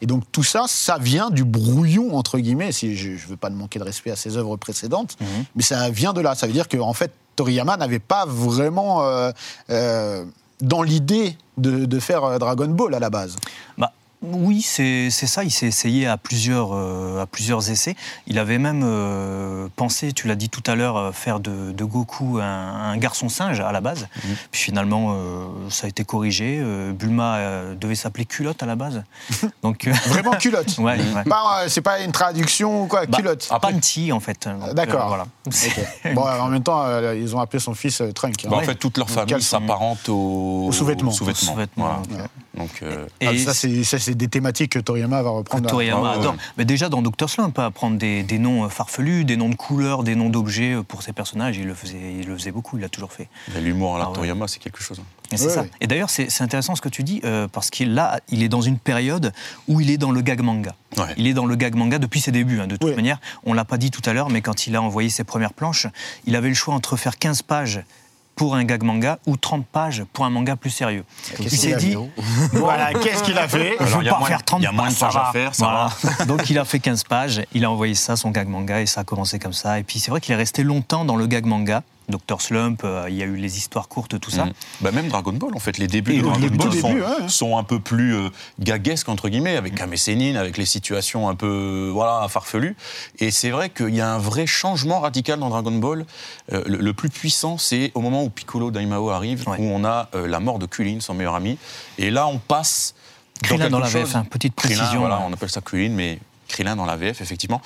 Et 0.00 0.06
donc, 0.06 0.22
tout 0.30 0.44
ça, 0.44 0.64
ça 0.68 0.98
vient 0.98 1.30
du 1.30 1.44
brouillon, 1.44 2.16
entre 2.16 2.38
guillemets, 2.38 2.70
si 2.72 2.96
je 2.96 3.10
ne 3.10 3.16
veux 3.30 3.36
pas 3.36 3.50
manquer 3.50 3.78
de 3.80 3.84
respect 3.84 4.10
à 4.12 4.16
ses 4.16 4.36
œuvres 4.36 4.56
précédentes, 4.56 5.16
Mhm. 5.20 5.44
mais 5.56 5.62
ça 5.62 5.90
vient 5.90 6.12
de 6.12 6.20
là. 6.20 6.34
Ça 6.36 6.46
veut 6.46 6.52
dire 6.52 6.68
qu'en 6.68 6.88
en 6.88 6.92
fait, 6.92 7.10
Toriyama 7.34 7.76
n'avait 7.76 7.98
pas 7.98 8.24
vraiment 8.26 9.02
euh, 9.04 9.32
euh, 9.70 10.24
dans 10.60 10.82
l'idée 10.82 11.36
de, 11.56 11.84
de 11.84 11.98
faire 12.00 12.38
Dragon 12.38 12.68
Ball 12.68 12.94
à 12.94 13.00
la 13.00 13.10
base. 13.10 13.36
Bah, 13.76 13.92
oui, 14.22 14.62
c'est 14.62 15.10
ça. 15.10 15.44
Il 15.44 15.50
s'est 15.50 15.66
essayé 15.66 16.06
à 16.06 16.16
plusieurs, 16.16 16.70
euh, 16.72 17.22
à 17.22 17.26
plusieurs 17.26 17.70
essais. 17.70 17.94
Il 18.26 18.38
avait 18.38 18.58
même 18.58 18.82
euh, 18.84 19.68
pensé, 19.76 20.12
tu 20.12 20.26
l'as 20.26 20.34
dit 20.34 20.48
tout 20.48 20.62
à 20.66 20.74
l'heure, 20.74 20.96
euh, 20.96 21.12
faire 21.12 21.38
de, 21.40 21.70
de 21.72 21.84
Goku 21.84 22.38
un, 22.38 22.42
un 22.44 22.96
garçon 22.96 23.28
singe 23.28 23.60
à 23.60 23.70
la 23.70 23.80
base. 23.80 24.08
Puis 24.50 24.60
finalement, 24.62 25.12
euh, 25.12 25.46
ça 25.70 25.86
a 25.86 25.88
été 25.88 26.04
corrigé. 26.04 26.58
Euh, 26.60 26.92
Bulma 26.92 27.36
euh, 27.36 27.74
devait 27.74 27.94
s'appeler 27.94 28.24
culotte 28.24 28.62
à 28.62 28.66
la 28.66 28.74
base. 28.76 29.04
Donc, 29.62 29.86
euh, 29.86 29.92
Vraiment 30.06 30.32
culotte. 30.38 30.76
ouais, 30.78 30.98
ouais. 30.98 31.24
Pas, 31.24 31.62
euh, 31.62 31.68
c'est 31.68 31.80
pas 31.82 32.00
une 32.00 32.12
traduction 32.12 32.82
ou 32.82 32.86
quoi, 32.86 33.06
Bah, 33.06 33.16
culotte. 33.18 33.48
Panty, 33.62 34.10
en 34.12 34.20
fait. 34.20 34.48
D'accord. 34.74 35.04
euh, 35.04 35.08
voilà. 35.08 35.26
Bon, 36.14 36.22
en 36.22 36.48
même 36.48 36.62
temps, 36.62 36.82
euh, 36.84 37.14
ils 37.14 37.34
ont 37.36 37.40
appelé 37.40 37.60
son 37.60 37.74
fils 37.74 38.00
euh, 38.00 38.12
Trunk. 38.12 38.34
hein. 38.44 38.48
Bah, 38.50 38.56
En 38.56 38.62
fait, 38.62 38.74
toute 38.74 38.98
leur 38.98 39.08
famille 39.08 39.40
s'apparente 39.42 40.08
au, 40.08 40.66
Aux 40.68 40.72
sous-vêtements. 40.72 41.12
Voilà. 41.76 42.00
ok. 42.00 42.08
Donc, 42.56 42.70
euh, 42.82 43.06
Ah, 43.24 43.32
Et 43.32 43.38
ça, 43.38 43.54
c'est, 43.54 43.84
c'est 44.08 44.14
des 44.14 44.28
thématiques 44.28 44.72
que 44.72 44.78
Toriyama 44.78 45.22
va 45.22 45.30
reprendre. 45.30 45.68
Toriyama 45.68 46.12
Ah 46.14 46.18
adore. 46.18 46.32
ouais. 46.32 46.38
Mais 46.56 46.64
déjà 46.64 46.88
dans 46.88 47.02
Doctor 47.02 47.28
Slump, 47.28 47.58
à 47.58 47.70
prendre 47.70 47.98
des, 47.98 48.22
des 48.22 48.38
noms 48.38 48.64
euh, 48.64 48.68
farfelus, 48.68 49.24
des 49.24 49.36
noms 49.36 49.48
de 49.50 49.54
couleurs, 49.54 50.02
des 50.02 50.14
noms 50.14 50.30
d'objets 50.30 50.74
euh, 50.74 50.82
pour 50.82 51.02
ses 51.02 51.12
personnages, 51.12 51.56
il 51.58 51.66
le 51.66 51.74
faisait, 51.74 51.98
il 52.20 52.26
le 52.26 52.34
faisait 52.36 52.50
beaucoup, 52.52 52.78
il 52.78 52.80
l'a 52.80 52.88
toujours 52.88 53.12
fait. 53.12 53.28
et 53.56 53.60
l'humour 53.60 53.96
à 53.96 53.98
la 53.98 54.04
Ah 54.04 54.08
ouais. 54.08 54.14
Toriyama, 54.14 54.48
c'est 54.48 54.58
quelque 54.60 54.82
chose. 54.82 54.98
hein. 55.00 55.04
Et 55.30 55.36
c'est 55.36 55.46
Ouais, 55.46 55.52
ça. 55.52 55.60
ouais. 55.62 55.70
Et 55.82 55.86
d'ailleurs, 55.86 56.08
c'est 56.08 56.40
intéressant 56.40 56.74
ce 56.74 56.80
que 56.80 56.88
tu 56.88 57.02
dis, 57.02 57.20
euh, 57.24 57.48
parce 57.48 57.68
qu'il 57.70 57.92
là, 57.92 58.20
il 58.30 58.42
est 58.42 58.48
dans 58.48 58.62
une 58.62 58.78
période 58.78 59.32
où 59.68 59.80
il 59.82 59.90
est 59.90 59.98
dans 59.98 60.10
le 60.10 60.22
gag 60.22 60.40
manga. 60.40 60.74
Ouais. 60.96 61.04
Il 61.18 61.26
est 61.26 61.34
dans 61.34 61.44
le 61.44 61.54
gag 61.54 61.74
manga 61.74 61.98
depuis 61.98 62.20
ses 62.20 62.32
débuts, 62.32 62.60
hein, 62.60 62.66
de 62.66 62.76
toute 62.76 62.88
Ouais. 62.88 62.96
manière. 62.96 63.20
On 63.44 63.52
l'a 63.52 63.66
pas 63.66 63.76
dit 63.76 63.90
tout 63.90 64.00
à 64.08 64.14
l'heure, 64.14 64.30
mais 64.30 64.40
quand 64.40 64.66
il 64.66 64.74
a 64.74 64.80
envoyé 64.80 65.10
ses 65.10 65.24
premières 65.24 65.52
planches, 65.52 65.86
il 66.26 66.34
avait 66.34 66.48
le 66.48 66.54
choix 66.54 66.72
entre 66.74 66.96
faire 66.96 67.18
15 67.18 67.42
pages 67.42 67.82
pour 68.38 68.54
un 68.54 68.64
gag 68.64 68.82
manga 68.84 69.18
ou 69.26 69.36
30 69.36 69.66
pages 69.66 70.04
pour 70.12 70.24
un 70.24 70.30
manga 70.30 70.56
plus 70.56 70.70
sérieux. 70.70 71.04
Il 71.40 71.50
s'est 71.50 71.74
dit, 71.76 71.94
Voilà, 72.52 72.94
qu'est-ce 73.02 73.22
qu'il 73.24 73.36
a 73.36 73.46
fait 73.48 73.74
je 73.80 73.84
Alors, 73.84 73.98
veux 73.98 74.04
il 74.04 74.06
y 74.06 74.08
a 74.08 74.12
pas 74.12 74.18
moins- 74.20 74.28
faire 74.28 74.42
30 74.44 74.60
il 74.60 74.64
y 74.64 74.66
a 74.66 74.72
moins 74.72 74.88
de 74.88 74.94
pages, 74.94 75.12
pages 75.14 75.22
à 75.28 75.32
faire, 75.32 75.54
ça 75.54 75.64
Voilà. 76.00 76.24
Donc 76.26 76.48
il 76.48 76.58
a 76.58 76.64
fait 76.64 76.78
15 76.78 77.04
pages, 77.04 77.42
il 77.52 77.64
a 77.64 77.70
envoyé 77.70 77.94
ça, 77.94 78.16
son 78.16 78.30
gag 78.30 78.48
manga, 78.48 78.80
et 78.80 78.86
ça 78.86 79.02
a 79.02 79.04
commencé 79.04 79.38
comme 79.38 79.52
ça. 79.52 79.78
Et 79.78 79.82
puis 79.82 79.98
c'est 79.98 80.10
vrai 80.10 80.20
qu'il 80.20 80.32
est 80.32 80.36
resté 80.36 80.62
longtemps 80.62 81.04
dans 81.04 81.16
le 81.16 81.26
gag 81.26 81.44
manga. 81.44 81.82
Dr 82.08 82.40
Slump, 82.40 82.82
euh, 82.84 83.06
il 83.08 83.16
y 83.16 83.22
a 83.22 83.26
eu 83.26 83.36
les 83.36 83.58
histoires 83.58 83.88
courtes, 83.88 84.18
tout 84.20 84.30
ça. 84.30 84.46
Mm. 84.46 84.52
Bah, 84.80 84.90
même 84.92 85.08
Dragon 85.08 85.32
Ball, 85.32 85.54
en 85.54 85.58
fait, 85.58 85.78
les 85.78 85.86
débuts 85.86 86.16
de 86.16 86.22
Dragon 86.22 86.46
Ball 86.48 86.72
sont, 86.74 86.88
début, 86.88 87.02
ouais. 87.02 87.28
sont 87.28 87.56
un 87.58 87.64
peu 87.64 87.80
plus 87.80 88.14
euh, 88.16 88.28
gaguesques, 88.60 89.08
entre 89.08 89.28
guillemets, 89.28 89.56
avec 89.56 89.74
Kame 89.74 89.96
Sennin, 89.96 90.36
avec 90.36 90.56
les 90.56 90.66
situations 90.66 91.28
un 91.28 91.34
peu 91.34 91.90
voilà, 91.92 92.26
farfelues. 92.28 92.76
Et 93.18 93.30
c'est 93.30 93.50
vrai 93.50 93.70
qu'il 93.70 93.94
y 93.94 94.00
a 94.00 94.10
un 94.12 94.18
vrai 94.18 94.46
changement 94.46 95.00
radical 95.00 95.38
dans 95.38 95.48
Dragon 95.50 95.72
Ball. 95.72 96.06
Euh, 96.52 96.62
le, 96.66 96.78
le 96.78 96.92
plus 96.92 97.10
puissant, 97.10 97.58
c'est 97.58 97.92
au 97.94 98.00
moment 98.00 98.22
où 98.24 98.30
Piccolo 98.30 98.70
Daimao 98.70 99.10
arrive, 99.10 99.46
Ouais. 99.48 99.56
où 99.58 99.64
on 99.64 99.84
a 99.84 100.08
euh, 100.14 100.26
la 100.26 100.40
mort 100.40 100.58
de 100.58 100.66
Kulin, 100.66 100.98
son 101.00 101.14
meilleur 101.14 101.34
ami. 101.34 101.58
Et 101.98 102.10
là, 102.10 102.26
on 102.26 102.38
passe. 102.38 102.94
Krillin 103.42 103.70
dans 103.70 103.78
la 103.78 103.86
chose- 103.86 104.02
VF, 104.02 104.16
hein, 104.16 104.24
petite 104.28 104.54
Krillin, 104.56 104.76
précision, 104.78 105.00
voilà, 105.00 105.20
on 105.28 105.32
appelle 105.32 105.48
ça 105.48 105.60
Kulin, 105.60 105.90
mais 105.90 106.18
Krillin 106.48 106.74
dans 106.76 106.86
la 106.86 106.96
VF, 106.96 107.20
effectivement. 107.20 107.60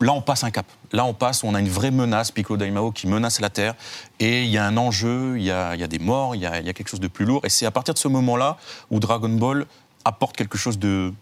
Là, 0.00 0.12
on 0.12 0.20
passe 0.20 0.44
un 0.44 0.50
cap. 0.50 0.66
Là, 0.92 1.04
on 1.04 1.14
passe, 1.14 1.42
on 1.42 1.54
a 1.54 1.60
une 1.60 1.68
vraie 1.68 1.90
menace, 1.90 2.30
Piccolo 2.30 2.58
Daimao, 2.58 2.92
qui 2.92 3.06
menace 3.06 3.40
la 3.40 3.48
Terre. 3.48 3.74
Et 4.20 4.44
il 4.44 4.50
y 4.50 4.58
a 4.58 4.66
un 4.66 4.76
enjeu, 4.76 5.38
il 5.38 5.44
y 5.44 5.50
a, 5.50 5.74
des 5.86 5.98
morts, 5.98 6.34
il 6.34 6.42
y 6.42 6.46
a 6.46 6.72
quelque 6.72 6.88
chose 6.88 7.00
de 7.00 7.08
plus 7.08 7.24
lourd. 7.24 7.44
Et 7.44 7.48
c'est 7.48 7.66
à 7.66 7.70
partir 7.70 7.94
de 7.94 7.98
ce 7.98 8.08
moment-là 8.08 8.58
où 8.90 9.00
Dragon 9.00 9.30
Ball 9.30 9.66
apporte 10.04 10.36
quelque 10.36 10.58
chose 10.58 10.78
de 10.78 11.12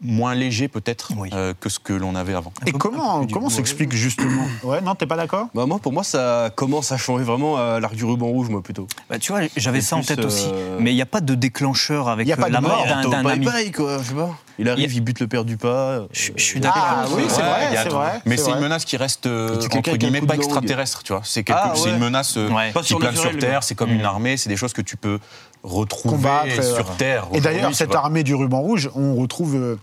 moins 0.00 0.34
léger, 0.34 0.68
peut-être, 0.68 1.12
Oui. 1.16 1.30
euh, 1.32 1.54
que 1.58 1.68
ce 1.68 1.78
que 1.78 1.92
l'on 1.92 2.14
avait 2.14 2.34
avant. 2.34 2.52
Et 2.66 2.72
comment, 2.72 3.26
comment 3.26 3.48
s'explique 3.50 3.92
justement 3.94 4.44
Ouais, 4.62 4.80
non, 4.80 4.94
t'es 4.94 5.06
pas 5.06 5.16
d'accord? 5.16 5.48
Bah 5.54 5.66
moi, 5.66 5.78
pour 5.78 5.92
moi, 5.92 6.04
ça 6.04 6.50
commence 6.54 6.92
à 6.92 6.96
changer 6.96 7.24
vraiment 7.24 7.56
à 7.56 7.80
l'arc 7.80 7.94
du 7.94 8.04
ruban 8.04 8.26
rouge, 8.26 8.48
moi, 8.48 8.62
plutôt. 8.62 8.86
Bah, 9.08 9.18
tu 9.18 9.32
vois, 9.32 9.42
j'avais 9.56 9.80
ça 9.80 9.96
en 9.96 10.02
tête 10.02 10.24
aussi. 10.24 10.46
euh, 10.52 10.78
Mais 10.80 10.92
il 10.92 10.96
n'y 10.96 11.02
a 11.02 11.06
pas 11.06 11.20
de 11.20 11.34
déclencheur 11.34 12.08
avec 12.08 12.26
Il 12.26 12.30
y 12.30 12.32
a 12.32 12.36
euh, 12.36 12.40
pas 12.40 12.48
la 12.48 12.60
mort, 12.60 12.84
mort 12.86 13.10
d'un 13.10 13.26
ami. 13.26 13.46
quoi, 13.72 13.98
je 13.98 14.08
sais 14.08 14.14
pas. 14.14 14.30
Il 14.58 14.70
arrive, 14.70 14.94
il, 14.94 15.02
bute 15.02 15.20
le 15.20 15.26
père 15.28 15.44
du 15.44 15.58
pas. 15.58 16.06
Je, 16.12 16.30
je 16.34 16.42
suis 16.42 16.60
d'accord. 16.60 16.82
Ah 16.86 17.04
oui, 17.14 17.24
c'est 17.28 17.42
vrai, 17.42 17.68
il. 17.72 18.28
Mais 18.30 18.36
c'est 18.38 18.50
une 18.52 18.60
menace 18.60 18.84
qui 18.86 18.96
reste, 18.96 19.26
euh, 19.26 19.60
entre 19.70 19.96
guillemets, 19.96 20.22
pas 20.22 20.34
extraterrestre, 20.34 21.02
tu 21.02 21.12
vois. 21.12 21.20
C'est 21.24 21.42
quelque- 21.44 21.58
Ah, 21.62 21.72
c'est 21.74 21.84
ouais. 21.84 21.90
une 21.90 21.98
menace 21.98 22.36
euh, 22.38 22.48
Ouais. 22.50 22.72
Qui 22.82 22.94
plane 22.94 23.16
sur 23.16 23.36
Terre, 23.38 23.62
c'est 23.62 23.74
comme 23.74 23.90
Mm. 23.90 23.96
une 24.00 24.04
armée, 24.04 24.36
c'est 24.38 24.48
des 24.48 24.56
choses 24.56 24.72
que 24.72 24.80
tu 24.82 24.96
peux 24.96 25.18
retrouver 25.66 26.16
Combattre, 26.16 26.58
euh, 26.58 26.74
sur 26.76 26.96
Terre. 26.96 27.28
Et 27.32 27.40
d'ailleurs, 27.40 27.74
cette 27.74 27.94
armée 27.94 28.22
du 28.22 28.34
ruban 28.34 28.60
rouge, 28.60 28.88
on 28.94 29.16
retrouve 29.16 29.56
euh, 29.56 29.76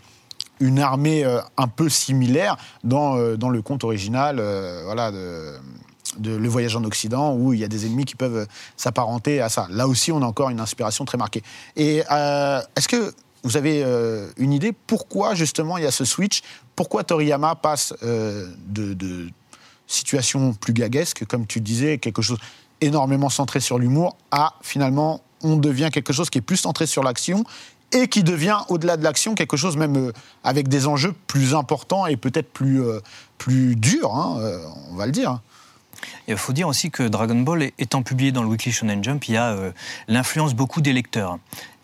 une 0.59 0.79
armée 0.79 1.23
euh, 1.25 1.41
un 1.57 1.67
peu 1.67 1.89
similaire 1.89 2.57
dans, 2.83 3.35
dans 3.35 3.49
le 3.49 3.61
conte 3.61 3.83
original 3.83 4.41
voilà, 4.85 5.11
de, 5.11 5.55
de 6.17 6.35
Le 6.35 6.49
Voyage 6.49 6.75
en 6.75 6.83
Occident, 6.83 7.35
où 7.35 7.53
il 7.53 7.59
y 7.59 7.63
a 7.63 7.67
des 7.67 7.85
ennemis 7.85 8.05
qui 8.05 8.15
peuvent 8.15 8.47
s'apparenter 8.77 9.41
à 9.41 9.49
ça. 9.49 9.67
Là 9.69 9.87
aussi, 9.87 10.11
on 10.11 10.21
a 10.21 10.25
encore 10.25 10.49
une 10.49 10.59
inspiration 10.59 11.05
très 11.05 11.17
marquée. 11.17 11.43
Et 11.75 12.03
euh, 12.11 12.61
est-ce 12.75 12.87
que 12.87 13.13
vous 13.43 13.57
avez 13.57 13.83
euh, 13.83 14.29
une 14.37 14.53
idée 14.53 14.73
pourquoi, 14.87 15.35
justement, 15.35 15.77
il 15.77 15.83
y 15.83 15.87
a 15.87 15.91
ce 15.91 16.05
switch? 16.05 16.41
Pourquoi 16.75 17.03
Toriyama 17.03 17.55
passe 17.55 17.93
euh, 18.03 18.47
de, 18.67 18.93
de 18.93 19.27
situations 19.87 20.53
plus 20.53 20.73
gaguesques, 20.73 21.25
comme 21.25 21.45
tu 21.45 21.59
disais, 21.59 21.97
quelque 21.97 22.21
chose 22.21 22.39
énormément 22.85 23.29
centré 23.29 23.59
sur 23.59 23.79
l'humour, 23.79 24.17
à 24.31 24.55
finalement 24.61 25.21
on 25.41 25.57
devient 25.57 25.89
quelque 25.91 26.13
chose 26.13 26.29
qui 26.29 26.37
est 26.37 26.41
plus 26.41 26.57
centré 26.57 26.87
sur 26.87 27.03
l'action 27.03 27.43
et 27.93 28.07
qui 28.07 28.23
devient, 28.23 28.57
au-delà 28.69 28.97
de 28.97 29.03
l'action, 29.03 29.35
quelque 29.35 29.57
chose 29.57 29.77
même 29.77 29.97
euh, 29.97 30.11
avec 30.43 30.67
des 30.67 30.87
enjeux 30.87 31.13
plus 31.27 31.53
importants 31.53 32.07
et 32.07 32.17
peut-être 32.17 32.51
plus, 32.51 32.81
euh, 32.81 32.99
plus 33.37 33.75
durs, 33.75 34.15
hein, 34.15 34.37
euh, 34.39 34.59
on 34.91 34.95
va 34.95 35.05
le 35.05 35.11
dire. 35.11 35.39
Il 36.27 36.37
faut 36.37 36.53
dire 36.53 36.67
aussi 36.67 36.89
que 36.89 37.03
Dragon 37.03 37.35
Ball 37.35 37.71
étant 37.77 38.01
publié 38.01 38.31
dans 38.31 38.43
le 38.43 38.49
Weekly 38.49 38.71
Shonen 38.71 39.03
Jump, 39.03 39.25
il 39.27 39.35
y 39.35 39.37
a 39.37 39.55
l'influence 40.07 40.53
beaucoup 40.53 40.81
des 40.81 40.91
lecteurs. 40.91 41.37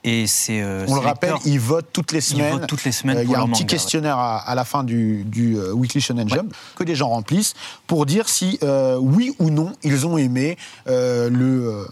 Et 0.05 0.27
c'est, 0.27 0.61
euh, 0.61 0.85
On 0.87 0.95
le 0.95 1.01
rappelle, 1.01 1.33
ils 1.43 1.59
votent 1.59 1.89
toutes 1.91 2.13
les 2.13 2.19
Ils 2.19 2.21
semaines. 2.21 2.53
votent 2.53 2.67
toutes 2.67 2.85
les 2.85 2.91
semaines 2.93 3.17
Euh, 3.17 3.23
Il 3.23 3.29
y 3.31 3.35
a 3.35 3.39
un 3.39 3.41
petit 3.41 3.49
manga, 3.49 3.59
ouais. 3.59 3.65
questionnaire 3.65 4.17
à, 4.17 4.37
à 4.39 4.55
la 4.55 4.63
fin 4.63 4.85
du, 4.85 5.23
du, 5.25 5.57
euh, 5.57 5.73
Weekly 5.73 5.99
Shonen 5.99 6.29
Jump 6.29 6.53
que 6.75 6.83
les 6.85 6.95
gens 6.95 7.09
remplissent 7.09 7.53
pour 7.85 8.05
dire 8.05 8.29
si 8.29 8.57
euh, 8.63 8.95
oui 8.97 9.33
ou 9.39 9.49
non 9.49 9.73
ils 9.83 10.07
ont 10.07 10.17
aimé 10.17 10.57
le, 10.87 11.85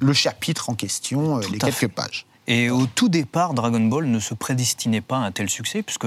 le 0.00 0.12
chapitre 0.12 0.68
en 0.70 0.74
question, 0.74 1.38
Tout 1.40 1.52
les 1.52 1.58
quelques 1.58 1.74
fait. 1.74 1.88
pages. 1.88 2.26
Et 2.48 2.70
au 2.70 2.86
tout 2.86 3.10
départ, 3.10 3.52
Dragon 3.52 3.80
Ball 3.80 4.06
ne 4.06 4.18
se 4.18 4.32
prédestinait 4.32 5.02
pas 5.02 5.18
à 5.18 5.20
un 5.20 5.30
tel 5.30 5.50
succès, 5.50 5.82
puisque 5.82 6.06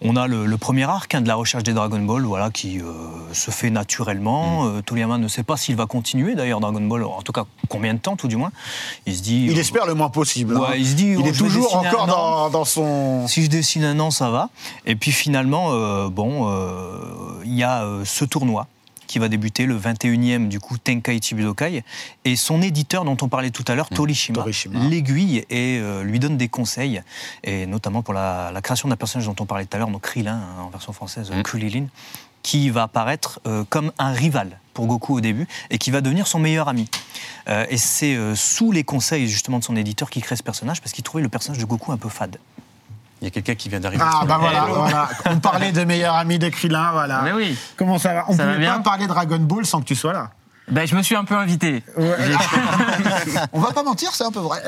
on 0.00 0.14
a 0.14 0.28
le, 0.28 0.46
le 0.46 0.56
premier 0.56 0.84
arc 0.84 1.12
hein, 1.14 1.20
de 1.20 1.26
la 1.26 1.34
recherche 1.34 1.64
des 1.64 1.72
Dragon 1.72 1.98
Ball, 1.98 2.22
voilà, 2.22 2.50
qui 2.50 2.78
euh, 2.78 2.84
se 3.32 3.50
fait 3.50 3.68
naturellement. 3.68 4.62
Mm. 4.62 4.76
Euh, 4.76 4.82
Toriyama 4.82 5.18
ne 5.18 5.26
sait 5.26 5.42
pas 5.42 5.56
s'il 5.56 5.74
va 5.74 5.86
continuer, 5.86 6.36
d'ailleurs, 6.36 6.60
Dragon 6.60 6.80
Ball, 6.80 7.02
en 7.02 7.22
tout 7.22 7.32
cas, 7.32 7.46
combien 7.68 7.94
de 7.94 7.98
temps, 7.98 8.14
tout 8.14 8.28
du 8.28 8.36
moins. 8.36 8.52
Il 9.06 9.16
se 9.16 9.22
dit. 9.22 9.46
Il 9.50 9.58
euh, 9.58 9.60
espère 9.60 9.86
le 9.86 9.94
moins 9.94 10.08
possible. 10.08 10.56
Ouais, 10.56 10.68
hein. 10.68 10.74
il 10.76 10.86
se 10.86 10.94
dit, 10.94 11.08
il 11.08 11.18
oh, 11.20 11.26
est 11.26 11.36
toujours 11.36 11.74
encore 11.74 12.06
dans, 12.06 12.48
dans 12.48 12.64
son. 12.64 13.26
Si 13.26 13.42
je 13.42 13.50
dessine 13.50 13.82
un 13.82 13.98
an, 13.98 14.12
ça 14.12 14.30
va. 14.30 14.50
Et 14.86 14.94
puis 14.94 15.10
finalement, 15.10 15.72
bon, 16.10 16.48
il 17.44 17.54
y 17.54 17.64
a 17.64 17.84
ce 18.04 18.24
tournoi 18.24 18.68
qui 19.12 19.18
va 19.18 19.28
débuter 19.28 19.66
le 19.66 19.78
21e 19.78 20.48
du 20.48 20.58
coup 20.58 20.78
Tenkaichi 20.78 21.34
Budokai 21.34 21.84
et 22.24 22.36
son 22.36 22.62
éditeur 22.62 23.04
dont 23.04 23.16
on 23.20 23.28
parlait 23.28 23.50
tout 23.50 23.64
à 23.68 23.74
l'heure 23.74 23.90
Torishima, 23.90 24.38
Torishima. 24.38 24.80
l'aiguille 24.88 25.44
et 25.50 25.78
euh, 25.80 26.02
lui 26.02 26.18
donne 26.18 26.38
des 26.38 26.48
conseils 26.48 27.02
et 27.44 27.66
notamment 27.66 28.02
pour 28.02 28.14
la, 28.14 28.50
la 28.52 28.62
création 28.62 28.88
d'un 28.88 28.96
personnage 28.96 29.26
dont 29.26 29.36
on 29.38 29.46
parlait 29.46 29.66
tout 29.66 29.76
à 29.76 29.78
l'heure 29.78 29.90
donc 29.90 30.00
Krillin 30.02 30.36
hein, 30.36 30.62
en 30.62 30.70
version 30.70 30.92
française 30.92 31.30
Mm. 31.32 31.42
Kulilin 31.42 31.86
qui 32.42 32.70
va 32.70 32.84
apparaître 32.84 33.40
euh, 33.46 33.64
comme 33.68 33.92
un 33.98 34.12
rival 34.12 34.58
pour 34.74 34.86
Goku 34.86 35.16
au 35.16 35.20
début 35.20 35.46
et 35.70 35.78
qui 35.78 35.90
va 35.90 36.00
devenir 36.00 36.26
son 36.26 36.40
meilleur 36.40 36.68
ami. 36.68 36.88
Euh, 37.48 37.66
et 37.68 37.76
c'est 37.76 38.16
euh, 38.16 38.34
sous 38.34 38.72
les 38.72 38.82
conseils 38.82 39.28
justement 39.28 39.60
de 39.60 39.64
son 39.64 39.76
éditeur 39.76 40.10
qu'il 40.10 40.22
crée 40.22 40.34
ce 40.34 40.42
personnage 40.42 40.80
parce 40.80 40.92
qu'il 40.92 41.04
trouvait 41.04 41.22
le 41.22 41.28
personnage 41.28 41.60
de 41.60 41.64
Goku 41.64 41.92
un 41.92 41.98
peu 41.98 42.08
fade. 42.08 42.38
Il 43.22 43.26
y 43.26 43.28
a 43.28 43.30
quelqu'un 43.30 43.54
qui 43.54 43.68
vient 43.68 43.78
d'arriver. 43.80 44.02
Ah, 44.04 44.24
bah 44.26 44.36
voilà, 44.40 44.64
voilà. 44.68 45.08
On 45.30 45.38
parlait 45.38 45.70
de 45.72 45.84
meilleur 45.84 46.14
ami 46.16 46.38
de 46.40 46.48
Krillin, 46.48 46.90
voilà. 46.92 47.22
Mais 47.22 47.32
oui. 47.32 47.56
Comment 47.76 47.96
ça 47.98 48.12
va 48.14 48.24
On 48.28 48.32
Ça 48.36 48.44
va 48.44 48.52
pouvait 48.54 48.64
bien 48.64 48.74
pas 48.78 48.80
parler 48.82 49.06
Dragon 49.06 49.38
Ball 49.38 49.64
sans 49.64 49.80
que 49.80 49.86
tu 49.86 49.94
sois 49.94 50.12
là. 50.12 50.30
Ben, 50.68 50.86
je 50.86 50.96
me 50.96 51.02
suis 51.02 51.14
un 51.16 51.24
peu 51.24 51.36
invité. 51.36 51.82
On 53.52 53.60
va 53.60 53.72
pas 53.72 53.82
mentir, 53.82 54.10
c'est 54.14 54.24
un 54.24 54.30
peu 54.32 54.40
vrai. 54.40 54.60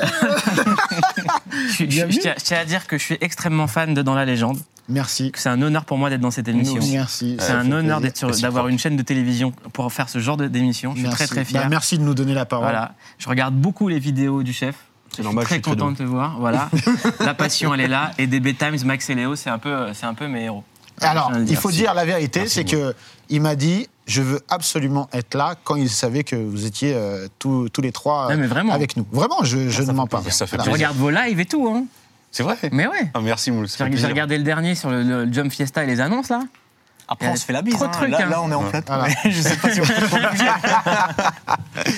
Je, 1.67 1.71
suis- 1.73 1.91
je- 1.91 2.09
je 2.09 2.19
tiens, 2.19 2.33
je 2.37 2.43
tiens 2.43 2.59
à 2.59 2.65
dire 2.65 2.87
que 2.87 2.97
je 2.97 3.03
suis 3.03 3.17
extrêmement 3.21 3.67
fan 3.67 3.93
de 3.93 4.01
Dans 4.01 4.13
la 4.15 4.25
légende, 4.25 4.57
Merci. 4.89 5.31
c'est 5.35 5.49
un 5.49 5.61
honneur 5.61 5.85
pour 5.85 5.97
moi 5.97 6.09
d'être 6.09 6.21
dans 6.21 6.31
cette 6.31 6.47
émission. 6.47 6.79
Merci. 6.91 7.37
C'est 7.39 7.51
un 7.51 7.63
fait 7.63 7.73
honneur 7.73 8.01
d'avoir 8.41 8.67
une 8.67 8.77
chaîne 8.79 8.95
de 8.97 9.01
télévision 9.03 9.51
pour 9.73 9.91
faire 9.91 10.09
ce 10.09 10.19
genre 10.19 10.37
d'émission. 10.37 10.91
Je 10.91 10.99
suis 10.99 11.03
Merci. 11.07 11.17
très 11.17 11.27
très 11.27 11.45
fier. 11.45 11.61
Bah, 11.63 11.67
merci 11.69 11.97
de 11.97 12.03
nous 12.03 12.13
donner 12.13 12.33
la 12.33 12.45
parole. 12.45 12.65
Voilà. 12.65 12.93
Je 13.17 13.27
regarde 13.27 13.55
beaucoup 13.55 13.87
les 13.87 13.99
vidéos 13.99 14.43
du 14.43 14.53
chef. 14.53 14.75
Je 15.15 15.21
suis 15.21 15.23
normal, 15.23 15.43
je 15.43 15.47
très 15.47 15.55
suis 15.55 15.61
très 15.61 15.71
content 15.71 15.91
de 15.91 15.97
te 15.97 16.03
voir. 16.03 16.37
Voilà. 16.39 16.69
la 17.19 17.33
passion, 17.33 17.73
elle 17.73 17.81
est 17.81 17.87
là. 17.87 18.11
Et 18.17 18.27
DB 18.27 18.53
Times, 18.53 18.77
Max 18.83 19.09
et 19.09 19.15
Léo, 19.15 19.35
c'est 19.35 19.49
un 19.49 19.57
peu, 19.57 19.93
c'est 19.93 20.05
un 20.05 20.13
peu 20.13 20.27
mes 20.27 20.43
héros. 20.43 20.63
Alors, 21.01 21.31
il 21.35 21.45
dire. 21.45 21.59
faut 21.59 21.71
dire 21.71 21.93
la 21.93 22.05
vérité, 22.05 22.47
c'est 22.47 22.65
que 22.65 22.93
il 23.29 23.41
m'a 23.41 23.55
dit 23.55 23.87
je 24.07 24.21
veux 24.21 24.41
absolument 24.49 25.09
être 25.13 25.33
là 25.33 25.55
quand 25.63 25.75
il 25.75 25.89
savait 25.89 26.23
que 26.23 26.35
vous 26.35 26.65
étiez 26.65 26.93
euh, 26.93 27.27
tous, 27.39 27.69
tous 27.69 27.81
les 27.81 27.91
trois 27.91 28.27
euh, 28.27 28.35
Non, 28.35 28.41
mais 28.41 28.47
vraiment. 28.47 28.73
avec 28.73 28.97
nous. 28.97 29.05
Vraiment, 29.11 29.43
je, 29.43 29.69
je 29.69 29.81
ne 29.81 29.91
mens 29.93 30.05
pas. 30.05 30.17
plaisir. 30.17 30.33
Ça 30.33 30.47
fait 30.47 30.57
Je 30.63 30.69
regarde 30.69 30.95
vos 30.95 31.09
lives 31.09 31.39
et 31.39 31.45
tout. 31.45 31.67
Hein. 31.67 31.85
C'est 32.31 32.43
vrai 32.43 32.55
Mais 32.71 32.87
ouais. 32.87 33.09
Ah, 33.13 33.21
Merci, 33.21 33.51
Moul. 33.51 33.67
ça 33.67 33.85
fait 33.85 33.97
J'ai 33.97 34.07
regardé 34.07 34.37
le 34.37 34.43
dernier 34.43 34.75
sur 34.75 34.91
le, 34.91 35.01
le 35.03 35.33
Jump 35.33 35.51
Fiesta 35.51 35.83
et 35.83 35.87
les 35.87 36.01
annonces 36.01 36.29
là. 36.29 36.41
Après, 37.07 37.27
on 37.29 37.35
se 37.35 37.45
fait 37.45 37.53
la 37.53 37.61
bise. 37.61 37.75
trop 37.75 37.85
de 37.85 37.89
hein. 37.89 37.93
trucs, 37.93 38.11
là, 38.11 38.19
hein. 38.23 38.29
là, 38.29 38.41
on 38.41 38.51
est 38.51 38.55
en 38.55 38.63
flat. 38.63 38.81
Voilà. 38.87 39.07
je 39.25 39.41
sais 39.41 39.57
pas 39.57 39.71
si 39.71 39.79
on 39.79 39.83
Ouais, 39.83 39.93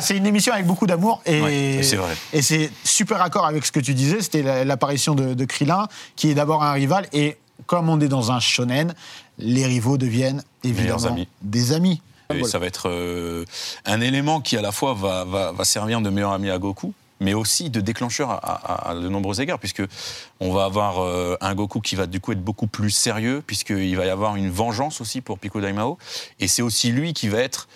c'est 0.00 0.16
une 0.16 0.26
émission 0.26 0.52
avec 0.52 0.66
beaucoup 0.66 0.86
d'amour 0.86 1.20
et, 1.26 1.40
Ouais, 1.42 1.80
c'est 1.82 1.96
vrai. 1.96 2.14
et 2.32 2.42
c'est 2.42 2.70
super 2.84 3.20
accord 3.22 3.46
avec 3.46 3.64
ce 3.66 3.72
que 3.72 3.80
tu 3.80 3.94
disais. 3.94 4.20
C'était 4.22 4.42
la- 4.42 4.64
l'apparition 4.64 5.14
de, 5.14 5.34
de 5.34 5.44
Krillin, 5.44 5.88
qui 6.16 6.30
est 6.30 6.34
d'abord 6.34 6.62
un 6.64 6.72
rival 6.72 7.06
et 7.12 7.36
comme 7.66 7.88
on 7.88 8.00
est 8.00 8.08
dans 8.08 8.30
un 8.32 8.40
shonen, 8.40 8.94
les 9.38 9.66
rivaux 9.66 9.96
deviennent 9.98 10.42
évidemment 10.64 11.04
amis. 11.04 11.28
des 11.42 11.72
amis. 11.72 12.00
Et 12.34 12.42
ça 12.44 12.58
va 12.58 12.66
être 12.66 12.88
euh, 12.88 13.44
un 13.84 14.00
élément 14.00 14.40
qui 14.40 14.56
à 14.56 14.60
la 14.62 14.72
fois 14.72 14.94
va, 14.94 15.24
va- 15.24 15.52
va 15.52 15.64
servir 15.64 16.00
de 16.00 16.10
meilleur 16.10 16.32
ami 16.32 16.50
à 16.50 16.58
Goku, 16.58 16.92
mais 17.20 17.34
aussi 17.34 17.70
de 17.70 17.80
déclencheur 17.80 18.30
à, 18.30 18.36
à- 18.36 18.90
à 18.90 18.94
de 18.94 19.08
nombreux 19.08 19.40
égards, 19.40 19.58
puisque 19.60 19.82
on 20.40 20.52
va 20.52 20.64
avoir 20.64 21.02
euh, 21.02 21.36
un 21.40 21.54
Goku 21.54 21.80
qui 21.80 21.94
va 21.96 22.06
du 22.06 22.18
coup 22.20 22.32
être 22.32 22.42
beaucoup 22.42 22.66
plus 22.66 22.90
sérieux, 22.90 23.42
puisqu'il 23.46 23.96
va 23.96 24.06
y 24.06 24.10
avoir 24.10 24.36
une 24.36 24.50
vengeance 24.50 25.00
aussi 25.00 25.20
pour 25.20 25.38
Piccolo 25.38 25.64
Daimao, 25.66 25.98
et 26.40 26.48
c'est 26.48 26.62
aussi 26.62 26.90
lui 26.90 27.12
qui 27.14 27.28
va 27.28 27.38
être 27.38 27.68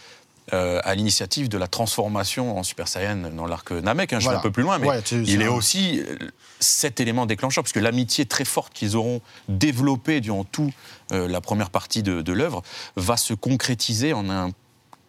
euh, 0.53 0.81
à 0.85 0.95
l'initiative 0.95 1.49
de 1.49 1.59
la 1.59 1.67
transformation 1.67 2.59
en 2.59 2.63
Super 2.63 2.89
Saiyan 2.89 3.31
dans 3.37 3.47
l'arc 3.47 3.71
Namek. 3.71 4.13
hein, 4.13 4.19
je 4.19 4.25
Voilà. 4.25 4.39
vais 4.39 4.41
un 4.41 4.43
peu 4.43 4.51
plus 4.53 4.63
loin, 4.63 4.79
mais 4.79 4.89
Ouais, 4.89 5.03
tu- 5.03 5.23
il 5.25 5.43
est 5.43 5.49
aussi 5.49 6.01
euh, 6.01 6.17
cet 6.61 7.01
élément 7.01 7.27
déclencheur, 7.27 7.65
puisque 7.65 7.77
l'amitié 7.83 8.27
très 8.27 8.45
forte 8.45 8.73
qu'ils 8.73 8.97
auront 8.97 9.21
développée 9.49 10.21
durant 10.21 10.45
toute 10.45 10.73
la 11.11 11.41
première 11.41 11.71
partie 11.71 12.03
de, 12.03 12.23
de 12.23 12.33
l'œuvre 12.33 12.63
va 12.97 13.17
se 13.17 13.35
concrétiser 13.35 14.13
en 14.13 14.31
un 14.31 14.51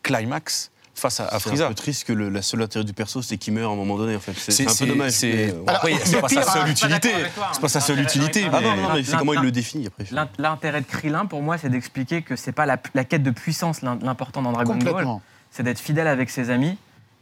climax 0.04 0.72
face 0.96 1.20
à, 1.20 1.26
à 1.26 1.30
C'est 1.30 1.36
un 1.36 1.40
Frieza. 1.40 1.68
peu 1.70 1.74
triste 1.76 2.04
que 2.06 2.14
le- 2.14 2.30
la 2.30 2.42
seule 2.42 2.62
intérêt 2.62 2.84
du 2.86 2.94
perso, 2.94 3.22
c'est 3.22 3.38
qu'il 3.38 3.54
meurt 3.54 3.70
à 3.70 3.74
un 3.74 3.76
moment 3.78 3.98
donné. 3.98 4.16
En 4.16 4.20
fait. 4.20 4.34
C'est 4.38 4.68
un 4.70 4.74
peu 4.76 4.86
dommage. 4.86 5.12
c'est- 5.14 5.50
euh, 5.52 5.96
c'est 6.04 6.22
pas 6.22 6.28
sa 6.30 6.44
seule 6.44 6.70
utilité. 6.70 7.12
C'est 7.54 7.62
pas 7.62 7.70
sa 7.70 7.80
seule 7.82 8.00
utilité. 8.02 8.46
Ah 8.52 8.62
non, 8.62 8.76
mais- 8.76 8.82
non, 8.82 8.90
mais 8.96 9.04
c'est 9.04 9.18
comment 9.18 9.34
il 9.34 9.40
le 9.42 9.52
définit 9.52 9.88
après. 9.88 10.06
L'int- 10.12 10.30
L'intérêt 10.38 10.82
de 10.82 10.86
Krillin, 10.86 11.26
pour 11.26 11.42
moi, 11.42 11.58
c'est 11.58 11.70
d'expliquer 11.70 12.22
que 12.22 12.36
c'est 12.36 12.52
pas 12.52 12.66
la, 12.66 12.78
la 12.94 13.04
quête 13.04 13.24
de 13.24 13.32
puissance 13.32 13.82
l'im- 13.82 14.00
l'important 14.02 14.42
dans 14.42 14.52
Dragon 14.52 14.76
Ball. 14.76 15.08
C'est 15.52 15.64
d'être 15.64 15.80
fidèle 15.80 16.08
avec 16.08 16.30
ses 16.30 16.50
amis, 16.50 16.78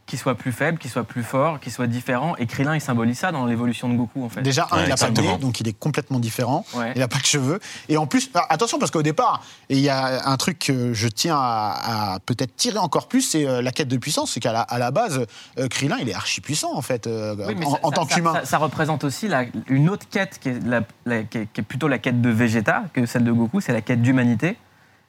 qu'ils 0.06 0.18
soient 0.18 0.34
plus 0.34 0.50
faibles, 0.50 0.76
qu'ils 0.78 0.90
soient 0.90 1.04
plus 1.04 1.22
forts, 1.22 1.60
qu'ils 1.60 1.70
soient 1.70 1.86
différents. 1.86 2.34
Et 2.36 2.46
Krillin, 2.46 2.74
il 2.74 2.80
symbolise 2.80 3.16
ça 3.16 3.30
dans 3.30 3.46
l'évolution 3.46 3.88
de 3.88 3.94
Goku, 3.96 4.24
en 4.24 4.28
fait. 4.28 4.42
Déjà, 4.42 4.66
un, 4.72 4.78
Ouais, 4.78 4.82
il 4.84 4.88
n'a 4.88 4.96
pas 4.96 5.08
de 5.10 5.20
nez, 5.20 5.38
donc 5.38 5.60
il 5.60 5.68
est 5.68 5.72
complètement 5.78 6.18
différent. 6.18 6.64
Ouais. 6.74 6.90
Il 6.96 6.98
n'a 6.98 7.06
pas 7.06 7.18
de 7.18 7.24
cheveux. 7.24 7.60
Et 7.88 7.96
en 7.96 8.08
plus, 8.08 8.28
attention, 8.48 8.80
parce 8.80 8.90
qu'au 8.90 9.04
départ, 9.04 9.40
il 9.68 9.78
y 9.78 9.88
a 9.88 10.28
un 10.28 10.36
truc 10.36 10.58
que 10.58 10.92
je 10.94 11.06
tiens 11.06 11.36
à, 11.38 12.14
à 12.14 12.18
peut-être 12.18 12.56
tirer 12.56 12.78
encore 12.78 13.06
plus, 13.06 13.20
c'est 13.20 13.46
euh, 13.46 13.62
la 13.62 13.70
quête 13.70 13.86
de 13.86 13.96
puissance. 13.98 14.32
C'est 14.32 14.40
qu'à 14.40 14.50
la, 14.52 14.62
à 14.62 14.78
la 14.78 14.90
base, 14.90 15.24
euh, 15.58 15.68
Krillin, 15.68 15.98
il 16.00 16.08
est 16.08 16.14
archi 16.14 16.40
puissant, 16.40 16.74
en 16.74 16.82
fait, 16.82 17.06
euh, 17.06 17.36
Oui, 17.46 17.54
mais 17.56 17.66
en, 17.66 17.70
ça- 17.70 17.78
en 17.84 17.90
ça- 17.90 17.94
tant 17.94 18.08
ça- 18.08 18.14
qu'humain. 18.16 18.32
Ça, 18.34 18.44
ça 18.46 18.58
représente 18.58 19.04
aussi 19.04 19.28
la- 19.28 19.44
une 19.68 19.88
autre 19.88 20.06
quête 20.10 20.40
qui 20.40 20.48
est, 20.48 20.58
la- 20.66 20.82
la- 21.06 21.22
qui 21.22 21.38
est- 21.38 21.46
qui 21.52 21.60
est 21.60 21.64
plutôt 21.64 21.86
la 21.86 21.98
quête 21.98 22.20
de 22.20 22.30
Vegeta 22.30 22.82
que 22.92 23.06
celle 23.06 23.22
de 23.22 23.30
Goku, 23.30 23.60
c'est 23.60 23.72
la 23.72 23.80
quête 23.80 24.02
d'humanité. 24.02 24.56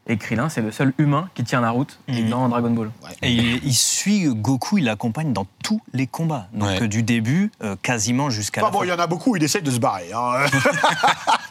Et 0.07 0.17
Krillin, 0.17 0.49
c'est 0.49 0.61
le 0.61 0.71
seul 0.71 0.93
humain 0.97 1.29
qui 1.35 1.43
tient 1.43 1.61
la 1.61 1.69
route 1.69 1.99
dans 2.29 2.49
Dragon 2.49 2.71
Ball. 2.71 2.89
Et 3.21 3.31
il, 3.31 3.63
il 3.63 3.73
suit 3.73 4.25
Goku, 4.25 4.79
il 4.79 4.85
l'accompagne 4.85 5.31
dans 5.31 5.45
tous 5.63 5.79
les 5.93 6.07
combats. 6.07 6.47
Donc 6.53 6.69
Ouais. 6.69 6.81
euh, 6.83 6.87
du 6.87 7.03
début, 7.03 7.51
euh, 7.63 7.75
quasiment 7.81 8.29
jusqu'à 8.31 8.61
Enfin, 8.61 8.67
la 8.69 8.71
bon, 8.71 8.79
fin. 8.79 8.85
il 8.85 8.89
y 8.89 8.91
en 8.91 8.99
a 8.99 9.05
beaucoup, 9.07 9.35
il 9.35 9.43
essaye 9.43 9.61
de 9.61 9.69
se 9.71 9.79
barrer. 9.79 10.11
hein. 10.13 10.45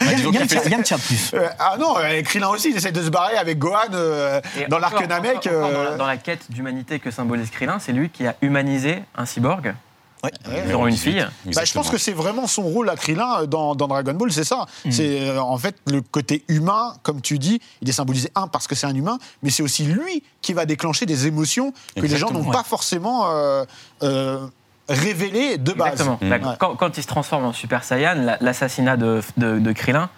Yann 0.71 0.83
tient 0.83 0.99
plus. 0.99 1.33
Euh, 1.35 1.49
ah 1.59 1.77
non, 1.79 1.95
Krillin 2.25 2.49
aussi, 2.49 2.71
il 2.71 2.77
essaye 2.77 2.93
de 2.93 3.03
se 3.03 3.11
barrer 3.11 3.37
avec 3.37 3.59
Gohan 3.59 3.77
euh, 3.93 4.41
dans 4.69 4.79
l'arc 4.79 5.07
Namek. 5.09 5.47
euh, 5.47 5.61
Dans, 5.73 5.83
la, 5.91 5.97
dans 5.97 6.07
la 6.07 6.17
quête 6.17 6.51
d'humanité 6.51 6.99
que 6.99 7.11
symbolise 7.11 7.51
Krillin, 7.51 7.79
c'est 7.79 7.93
lui 7.93 8.11
qui 8.11 8.27
a 8.27 8.35
humanisé 8.43 9.03
un 9.17 9.27
cyborg, 9.27 9.75
Ouais. 10.23 10.33
dont 10.71 10.87
une 10.87 10.97
fille. 10.97 11.27
Bah, 11.55 11.65
je 11.65 11.73
pense 11.73 11.89
que 11.89 11.97
c'est 11.97 12.13
vraiment 12.13 12.47
son 12.47 12.63
rôle 12.63 12.91
à 12.91 12.97
Krillin 12.97 13.41
euh, 13.43 13.47
dans, 13.47 13.75
dans 13.75 13.89
Dragon 13.89 14.13
Ball, 14.13 14.31
c'est 14.33 14.45
ça. 14.45 14.67
Mm. 14.85 14.91
C'est 14.91 15.21
euh, 15.31 15.41
en 15.43 15.57
fait 15.57 15.77
le 15.87 16.03
côté 16.03 16.45
humain, 16.49 16.95
comme 17.03 17.21
tu 17.23 17.39
dis, 17.39 17.61
il 17.81 17.89
est 17.89 17.93
symbolisé 17.93 18.31
un 18.35 18.47
parce 18.47 18.67
que 18.67 18.75
c'est 18.75 18.87
un 18.87 18.95
humain, 18.95 19.19
mais 19.43 19.49
c'est 19.51 19.63
aussi 19.63 19.85
lui 19.85 20.23
qui 20.43 20.53
va 20.53 20.67
déclencher 20.67 21.07
des 21.07 21.27
émotions 21.27 21.73
que 21.97 22.03
les 22.03 22.17
gens 22.19 22.31
n'ont 22.31 22.45
ouais. 22.45 22.53
pas 22.53 22.65
forcément 22.65 23.31
euh, 23.31 23.65
euh, 24.03 24.47
révélées 24.89 25.57
de 25.57 25.73
base. 25.73 25.93
Exactement. 25.93 26.19
Mm. 26.21 26.29
Bah, 26.29 26.57
quand, 26.59 26.77
quand 26.77 26.97
il 26.99 27.03
se 27.03 27.09
transforme 27.09 27.45
en 27.47 27.53
Super 27.53 27.85
Saiyan, 27.85 28.15
la- 28.17 28.39
l'assassinat 28.41 28.97
de, 28.97 29.23
de, 29.37 29.59
de 29.59 29.73
Krillin, 29.73 30.11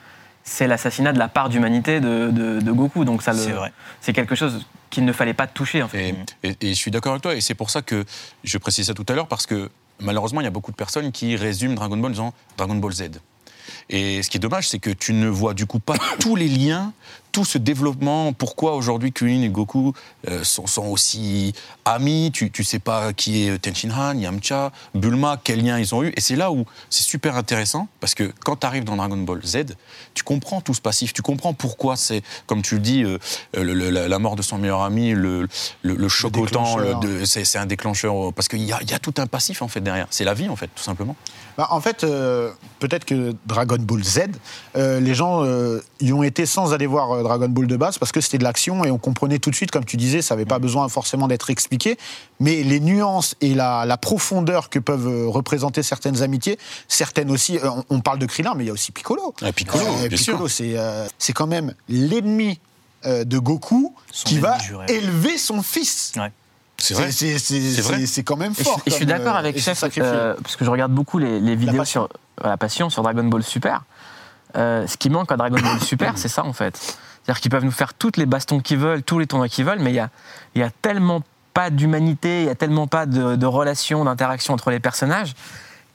c'est 0.44 0.66
l'assassinat 0.66 1.12
de 1.12 1.18
la 1.20 1.28
part 1.28 1.48
d'humanité 1.48 2.00
de, 2.00 2.30
de- 2.30 2.60
de 2.60 2.72
Goku. 2.72 3.04
Donc 3.04 3.22
ça, 3.22 3.32
C'est 3.34 3.52
vrai. 3.52 3.72
c'est 4.00 4.12
quelque 4.12 4.34
chose 4.34 4.66
qu'il 4.90 5.04
ne 5.04 5.12
fallait 5.12 5.32
pas 5.34 5.46
toucher 5.46 5.82
en 5.82 5.88
fait. 5.88 6.14
Et, 6.42 6.48
et- 6.48 6.56
et 6.60 6.68
je 6.70 6.78
suis 6.78 6.90
d'accord 6.90 7.12
avec 7.12 7.22
toi, 7.22 7.34
et 7.34 7.40
c'est 7.40 7.54
pour 7.54 7.70
ça 7.70 7.80
que 7.82 8.04
je 8.44 8.58
précise 8.58 8.86
ça 8.88 8.94
tout 8.94 9.06
à 9.08 9.12
l'heure, 9.12 9.28
parce 9.28 9.46
que 9.46 9.70
malheureusement, 10.00 10.40
il 10.40 10.44
y 10.44 10.48
a 10.48 10.50
beaucoup 10.50 10.70
de 10.70 10.76
personnes 10.76 11.12
qui 11.12 11.36
résument 11.36 11.74
Dragon 11.74 11.96
Ball 11.96 12.18
en 12.20 12.34
Dragon 12.56 12.74
Ball 12.74 12.92
Z. 12.92 13.10
Et 13.88 14.22
ce 14.22 14.30
qui 14.30 14.36
est 14.36 14.40
dommage, 14.40 14.68
c'est 14.68 14.78
que 14.78 14.90
tu 14.90 15.12
ne 15.12 15.28
vois 15.28 15.54
du 15.54 15.66
coup 15.66 15.78
pas 15.78 15.96
tous 16.20 16.36
les 16.36 16.48
liens, 16.48 16.92
tout 17.32 17.44
ce 17.46 17.56
développement, 17.58 18.32
pourquoi 18.34 18.74
aujourd'hui 18.76 19.10
Kulin 19.12 19.40
et 19.42 19.48
Goku 19.48 19.94
euh, 20.28 20.44
sont, 20.44 20.66
sont 20.66 20.84
aussi 20.86 21.54
amis, 21.86 22.30
tu, 22.32 22.50
tu 22.50 22.62
sais 22.62 22.78
pas 22.78 23.12
qui 23.14 23.46
est 23.48 23.58
Tenshin 23.58 23.90
Han, 23.90 24.18
Yamcha, 24.18 24.70
Bulma, 24.94 25.40
quel 25.42 25.64
lien 25.64 25.78
ils 25.78 25.94
ont 25.94 26.02
eu? 26.02 26.12
Et 26.16 26.20
c'est 26.20 26.36
là 26.36 26.52
où 26.52 26.66
c'est 26.90 27.02
super 27.02 27.36
intéressant, 27.36 27.88
parce 28.00 28.14
que 28.14 28.30
quand 28.44 28.56
tu 28.56 28.66
arrives 28.66 28.84
dans 28.84 28.96
Dragon 28.96 29.16
Ball 29.16 29.40
Z, 29.44 29.74
tu 30.14 30.22
comprends 30.22 30.60
tout 30.60 30.74
ce 30.74 30.80
passif, 30.82 31.12
tu 31.14 31.22
comprends 31.22 31.54
pourquoi 31.54 31.96
c'est, 31.96 32.22
comme 32.46 32.60
tu 32.60 32.74
le 32.74 32.80
dis, 32.82 33.02
euh, 33.02 33.18
le- 33.54 33.72
le- 33.72 33.88
la, 33.90 34.18
mort 34.18 34.36
de 34.36 34.42
son 34.42 34.58
meilleur 34.58 34.82
ami, 34.82 35.12
le, 35.12 35.48
le, 35.82 36.08
choc 36.08 36.36
au 36.36 36.46
temps, 36.46 36.62
déclencheur. 36.76 37.00
le- 37.00 37.20
de- 37.20 37.24
c'est 37.24 37.58
un 37.58 37.66
déclencheur, 37.66 38.32
parce 38.34 38.48
qu'il 38.48 38.62
y 38.62 38.72
a, 38.72 38.78
il 38.82 38.90
y 38.90 38.94
a 38.94 38.98
tout 38.98 39.14
un 39.16 39.26
passif 39.26 39.62
en 39.62 39.68
fait 39.68 39.80
derrière. 39.80 40.06
C'est 40.10 40.24
la 40.24 40.34
vie 40.34 40.48
en 40.50 40.56
fait, 40.56 40.68
tout 40.74 40.82
simplement. 40.82 41.16
Bah, 41.56 41.68
en 41.70 41.80
fait, 41.80 42.04
euh, 42.04 42.50
peut-être 42.78 43.04
que 43.04 43.34
Dragon 43.46 43.76
Ball 43.78 44.02
Z, 44.04 44.20
euh, 44.76 45.00
les 45.00 45.14
gens 45.14 45.44
euh, 45.44 45.80
y 46.00 46.12
ont 46.12 46.22
été 46.22 46.46
sans 46.46 46.72
aller 46.72 46.86
voir 46.86 47.10
euh, 47.12 47.21
Dragon 47.22 47.48
Ball 47.48 47.66
de 47.66 47.76
base 47.76 47.98
parce 47.98 48.12
que 48.12 48.20
c'était 48.20 48.38
de 48.38 48.44
l'action 48.44 48.84
et 48.84 48.90
on 48.90 48.98
comprenait 48.98 49.38
tout 49.38 49.50
de 49.50 49.54
suite, 49.54 49.70
comme 49.70 49.84
tu 49.84 49.96
disais, 49.96 50.22
ça 50.22 50.34
n'avait 50.34 50.44
pas 50.46 50.58
besoin 50.58 50.88
forcément 50.88 51.28
d'être 51.28 51.50
expliqué. 51.50 51.98
Mais 52.40 52.62
les 52.62 52.80
nuances 52.80 53.34
et 53.40 53.54
la, 53.54 53.84
la 53.86 53.96
profondeur 53.96 54.68
que 54.70 54.78
peuvent 54.78 55.06
euh, 55.08 55.26
représenter 55.28 55.82
certaines 55.82 56.22
amitiés, 56.22 56.58
certaines 56.88 57.30
aussi, 57.30 57.58
euh, 57.58 57.70
on, 57.70 57.84
on 57.96 58.00
parle 58.00 58.18
de 58.18 58.26
Krillin, 58.26 58.54
mais 58.56 58.64
il 58.64 58.66
y 58.68 58.70
a 58.70 58.72
aussi 58.74 58.92
Piccolo. 58.92 59.34
Ah, 59.42 59.52
Piccolo, 59.52 59.84
bien 59.84 60.08
Piccolo, 60.08 60.48
sûr. 60.48 60.50
c'est 60.50 60.78
euh, 60.78 61.06
c'est 61.18 61.32
quand 61.32 61.46
même 61.46 61.74
l'ennemi 61.88 62.58
euh, 63.06 63.24
de 63.24 63.38
Goku 63.38 63.94
Son 64.10 64.28
qui 64.28 64.38
va 64.38 64.58
juré. 64.58 64.86
élever 64.88 65.36
son 65.38 65.62
fils. 65.62 66.12
Ouais. 66.16 66.30
C'est 66.78 66.94
vrai. 66.94 67.12
C'est 67.12 67.38
c'est- 67.38 67.60
C'est 67.60 67.80
vrai. 67.82 67.98
c'est- 68.00 68.06
c'est 68.06 68.22
quand 68.24 68.36
même 68.36 68.52
Et 68.52 68.58
je, 68.58 68.62
fort. 68.64 68.80
et 68.86 68.90
je 68.90 68.94
suis 68.96 69.06
d'accord 69.06 69.36
euh, 69.36 69.38
avec 69.38 69.58
Chef, 69.58 69.84
euh, 69.98 70.34
parce 70.42 70.56
que 70.56 70.64
je 70.64 70.70
regarde 70.70 70.92
beaucoup 70.92 71.18
les, 71.18 71.38
les 71.40 71.54
vidéos 71.54 71.84
sur 71.84 72.08
la 72.42 72.56
passion 72.56 72.90
sur 72.90 73.02
Dragon 73.02 73.24
Ball 73.24 73.42
Super. 73.44 73.84
Euh, 74.56 74.86
ce 74.86 74.96
qui 74.96 75.08
manque 75.08 75.30
à 75.32 75.36
Dragon 75.36 75.58
Ball 75.60 75.80
Super, 75.80 76.12
c'est 76.18 76.28
ça 76.28 76.44
en 76.44 76.52
fait. 76.52 76.96
C'est-à-dire 77.24 77.40
qu'ils 77.40 77.50
peuvent 77.50 77.64
nous 77.64 77.70
faire 77.70 77.94
toutes 77.94 78.16
les 78.16 78.26
bastons 78.26 78.60
qu'ils 78.60 78.78
veulent, 78.78 79.02
tous 79.02 79.18
les 79.18 79.26
tournois 79.26 79.48
qu'ils 79.48 79.64
veulent, 79.64 79.78
mais 79.78 79.90
il 79.90 79.94
y 79.96 80.00
a, 80.00 80.10
il 80.54 80.60
y 80.60 80.64
a 80.64 80.70
tellement 80.70 81.22
pas 81.54 81.70
d'humanité, 81.70 82.42
il 82.42 82.46
y 82.46 82.50
a 82.50 82.54
tellement 82.54 82.86
pas 82.86 83.06
de, 83.06 83.36
de 83.36 83.46
relations, 83.46 84.04
d'interactions 84.04 84.54
entre 84.54 84.70
les 84.70 84.80
personnages, 84.80 85.34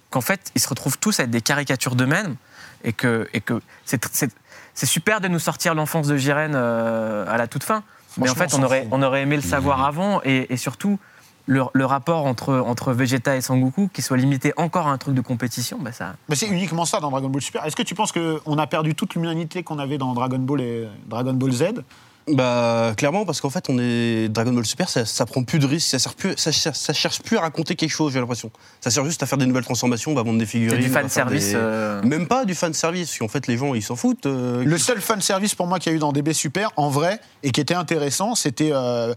qu'en 0.09 0.21
fait, 0.21 0.51
ils 0.55 0.61
se 0.61 0.69
retrouvent 0.69 0.97
tous 0.99 1.19
à 1.19 1.23
être 1.23 1.31
des 1.31 1.41
caricatures 1.41 1.95
d'eux-mêmes, 1.95 2.35
et 2.83 2.93
que, 2.93 3.27
et 3.33 3.41
que 3.41 3.59
c'est, 3.85 4.03
c'est- 4.13 4.33
c'est 4.73 4.85
super 4.85 5.19
de 5.19 5.27
nous 5.27 5.39
sortir 5.39 5.73
l'enfance 5.73 6.07
de 6.07 6.15
Jiren 6.17 6.53
euh, 6.55 7.25
à 7.27 7.37
la 7.37 7.47
toute 7.47 7.63
fin. 7.63 7.81
Mais 8.19 8.29
en 8.29 8.35
fait, 8.35 8.53
on 8.53 8.61
aurait, 8.63 8.81
fout. 8.83 8.89
on 8.91 9.01
aurait 9.01 9.23
aimé 9.23 9.35
le 9.35 9.41
savoir 9.41 9.83
avant, 9.83 10.21
et, 10.23 10.53
et 10.53 10.57
surtout, 10.57 10.99
le, 11.47 11.63
le 11.73 11.85
rapport 11.85 12.25
entre, 12.25 12.53
entre 12.55 12.93
Vegeta 12.93 13.35
et 13.35 13.41
Sangoku, 13.41 13.89
qui 13.93 14.01
soit 14.01 14.17
limité 14.17 14.53
encore 14.57 14.87
à 14.87 14.91
un 14.91 14.97
truc 14.97 15.15
de 15.15 15.21
compétition, 15.21 15.77
bah 15.81 15.91
ça, 15.91 16.15
Mais 16.29 16.35
c'est 16.35 16.47
uniquement 16.47 16.85
ça 16.85 16.99
dans 16.99 17.09
Dragon 17.09 17.29
Ball 17.29 17.41
Super. 17.41 17.65
Est-ce 17.65 17.75
que 17.75 17.83
tu 17.83 17.95
penses 17.95 18.11
qu'on 18.11 18.57
a 18.57 18.67
perdu 18.67 18.93
toute 18.95 19.15
l'humanité 19.15 19.63
qu'on 19.63 19.79
avait 19.79 19.97
dans 19.97 20.13
Dragon 20.13 20.39
Ball 20.39 20.61
et 20.61 20.87
Dragon 21.07 21.33
Ball 21.33 21.51
Z? 21.51 21.63
Bah 22.29 22.91
clairement 22.97 23.23
parce 23.23 23.39
qu'en 23.39 23.49
fait 23.49 23.69
on 23.69 23.77
est 23.79 24.27
Dragon 24.27 24.51
Ball 24.51 24.65
Super, 24.65 24.89
ça, 24.89 25.05
ça 25.05 25.25
prend 25.25 25.43
plus 25.45 25.59
de 25.59 25.65
risques, 25.65 25.87
ça 25.87 25.97
sert 25.97 26.13
plus, 26.13 26.33
ça, 26.35 26.51
cher- 26.51 26.75
ça 26.75 26.91
cherche 26.91 27.21
plus 27.21 27.37
à 27.37 27.39
raconter 27.41 27.75
quelque 27.77 27.89
chose, 27.91 28.11
j'ai 28.11 28.19
l'impression. 28.19 28.51
Ça 28.81 28.91
sert 28.91 29.05
juste 29.05 29.23
à 29.23 29.25
faire 29.25 29.37
des 29.37 29.45
nouvelles 29.45 29.63
transformations, 29.63 30.11
on 30.11 30.15
va 30.15 30.23
vendre 30.23 30.37
des 30.39 30.45
figurines. 30.45 30.75
c'est 30.81 30.85
du 30.87 30.91
fan 30.93 31.07
service. 31.07 31.51
des- 31.51 31.55
euh, 31.55 32.03
Même 32.03 32.27
pas 32.27 32.43
du 32.43 32.53
fan 32.53 32.73
service, 32.73 33.07
parce 33.11 33.19
qu'en 33.19 33.29
fait 33.29 33.47
les 33.47 33.55
gens 33.55 33.73
ils 33.75 33.81
s'en 33.81 33.95
foutent. 33.95 34.25
euh, 34.25 34.61
Le 34.65 34.77
seul 34.77 34.99
fan 34.99 35.21
service 35.21 35.55
pour 35.55 35.67
moi 35.67 35.79
qu'il 35.79 35.93
y 35.93 35.95
a 35.95 35.95
eu 35.95 35.99
dans 35.99 36.11
DB 36.11 36.33
Super, 36.33 36.71
en 36.75 36.89
vrai, 36.89 37.21
et 37.43 37.51
qui 37.53 37.61
était 37.61 37.75
intéressant, 37.75 38.35
c'était 38.35 38.71
euh, 38.73 39.13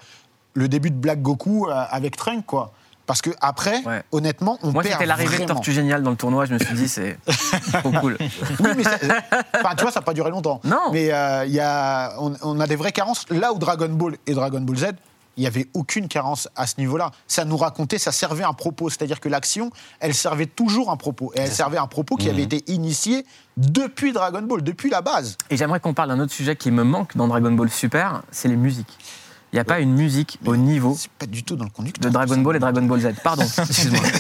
le 0.54 0.68
début 0.68 0.90
de 0.90 0.96
Black 0.96 1.22
Goku 1.22 1.68
euh, 1.68 1.84
avec 1.90 2.16
Trunks, 2.16 2.46
quoi. 2.46 2.72
Parce 3.06 3.22
que 3.22 3.30
après, 3.40 3.82
Ouais. 3.84 4.02
honnêtement, 4.12 4.56
on 4.62 4.70
Moi, 4.70 4.82
perd 4.84 4.94
c'était 4.94 5.06
l'arrivée 5.06 5.38
de. 5.38 5.44
Tortue 5.44 5.72
Géniale 5.72 6.02
dans 6.04 6.10
le 6.10 6.16
tournoi. 6.16 6.44
Je 6.44 6.54
me 6.54 6.58
suis 6.60 6.74
dit, 6.74 6.88
c'est 6.88 7.18
trop 7.80 7.90
cool. 7.90 8.16
Oui, 8.60 8.70
mais 8.76 8.84
ça- 8.84 8.98
enfin, 9.56 9.74
tu 9.76 9.82
vois, 9.82 9.90
ça 9.90 9.98
n'a 10.00 10.04
pas 10.04 10.14
duré 10.14 10.30
longtemps. 10.30 10.60
Non. 10.62 10.92
Mais 10.92 11.12
euh, 11.12 11.44
il 11.46 11.52
y 11.52 11.58
a, 11.60 12.14
on, 12.20 12.34
on 12.42 12.60
a 12.60 12.68
des 12.68 12.76
vraies 12.76 12.92
carences. 12.92 13.24
Là 13.30 13.52
où 13.52 13.58
Dragon 13.58 13.88
Ball 13.88 14.16
et 14.28 14.32
Dragon 14.34 14.60
Ball 14.60 14.76
Z, 14.76 14.86
il 15.36 15.40
n'y 15.40 15.46
avait 15.48 15.66
aucune 15.74 16.06
carence 16.06 16.48
à 16.54 16.68
ce 16.68 16.74
niveau-là. 16.78 17.10
Ça 17.26 17.44
nous 17.44 17.56
racontait, 17.56 17.98
ça 17.98 18.12
servait 18.12 18.44
un 18.44 18.52
propos. 18.52 18.90
C'est-à-dire 18.90 19.18
que 19.18 19.28
l'action, 19.28 19.70
elle 19.98 20.14
servait 20.14 20.46
toujours 20.46 20.90
un 20.92 20.96
propos. 20.96 21.32
Et 21.34 21.40
elle 21.40 21.50
servait 21.50 21.78
un 21.78 21.86
propos 21.88 22.14
qui 22.14 22.28
avait 22.30 22.42
été 22.42 22.62
initié 22.70 23.26
depuis 23.56 24.12
Dragon 24.12 24.42
Ball, 24.42 24.62
depuis 24.62 24.88
la 24.90 25.00
base. 25.00 25.36
Et 25.48 25.56
j'aimerais 25.56 25.80
qu'on 25.80 25.94
parle 25.94 26.10
d'un 26.10 26.20
autre 26.20 26.32
sujet 26.32 26.54
qui 26.54 26.70
me 26.70 26.84
manque 26.84 27.16
dans 27.16 27.26
Dragon 27.26 27.50
Ball 27.50 27.70
Super, 27.70 28.22
c'est 28.30 28.46
les 28.48 28.56
musiques. 28.56 28.98
Il 29.52 29.56
n'y 29.56 29.60
a 29.60 29.64
pas 29.64 29.80
une 29.80 29.92
musique 29.94 30.38
au 30.46 30.54
niveau 30.56 30.96
C'est 30.96 31.10
pas 31.10 31.26
du 31.26 31.42
tout 31.42 31.56
dans 31.56 31.64
le 31.64 31.70
conducteur. 31.70 32.08
de 32.08 32.14
Dragon 32.14 32.36
Ball 32.38 32.54
et 32.56 32.58
Dragon 32.60 32.82
Ball 32.82 33.00
Z. 33.00 33.08
Pardon, 33.24 33.42
excuse-moi. 33.42 34.00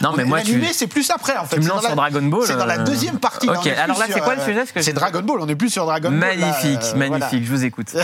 Non, 0.00 0.14
mais 0.16 0.24
moi, 0.24 0.40
tu, 0.40 0.64
c'est 0.72 0.86
plus 0.86 1.10
après, 1.10 1.36
en 1.36 1.44
fait. 1.44 1.56
tu 1.56 1.62
me 1.62 1.68
lances 1.68 1.82
la- 1.82 1.88
sur 1.90 1.96
Dragon 1.96 2.22
Ball. 2.22 2.46
C'est 2.46 2.56
dans 2.56 2.64
la 2.66 2.80
euh, 2.80 2.84
deuxième 2.84 3.18
partie. 3.18 3.48
Ok, 3.48 3.66
alors 3.66 3.98
là, 3.98 4.06
c'est 4.10 4.20
quoi 4.20 4.34
le 4.34 4.40
euh, 4.40 4.46
sujet 4.46 4.64
C'est 4.74 4.82
je- 4.82 4.90
Dragon 4.92 5.20
Ball, 5.22 5.40
on 5.40 5.46
n'est 5.46 5.54
plus 5.54 5.68
sur 5.70 5.84
Dragon 5.84 6.08
Ball. 6.10 6.18
Magnifique, 6.18 6.80
euh, 6.82 6.94
magnifique, 6.96 7.28
voilà. 7.30 7.42
je 7.42 7.50
vous 7.50 7.64
écoute. 7.64 7.94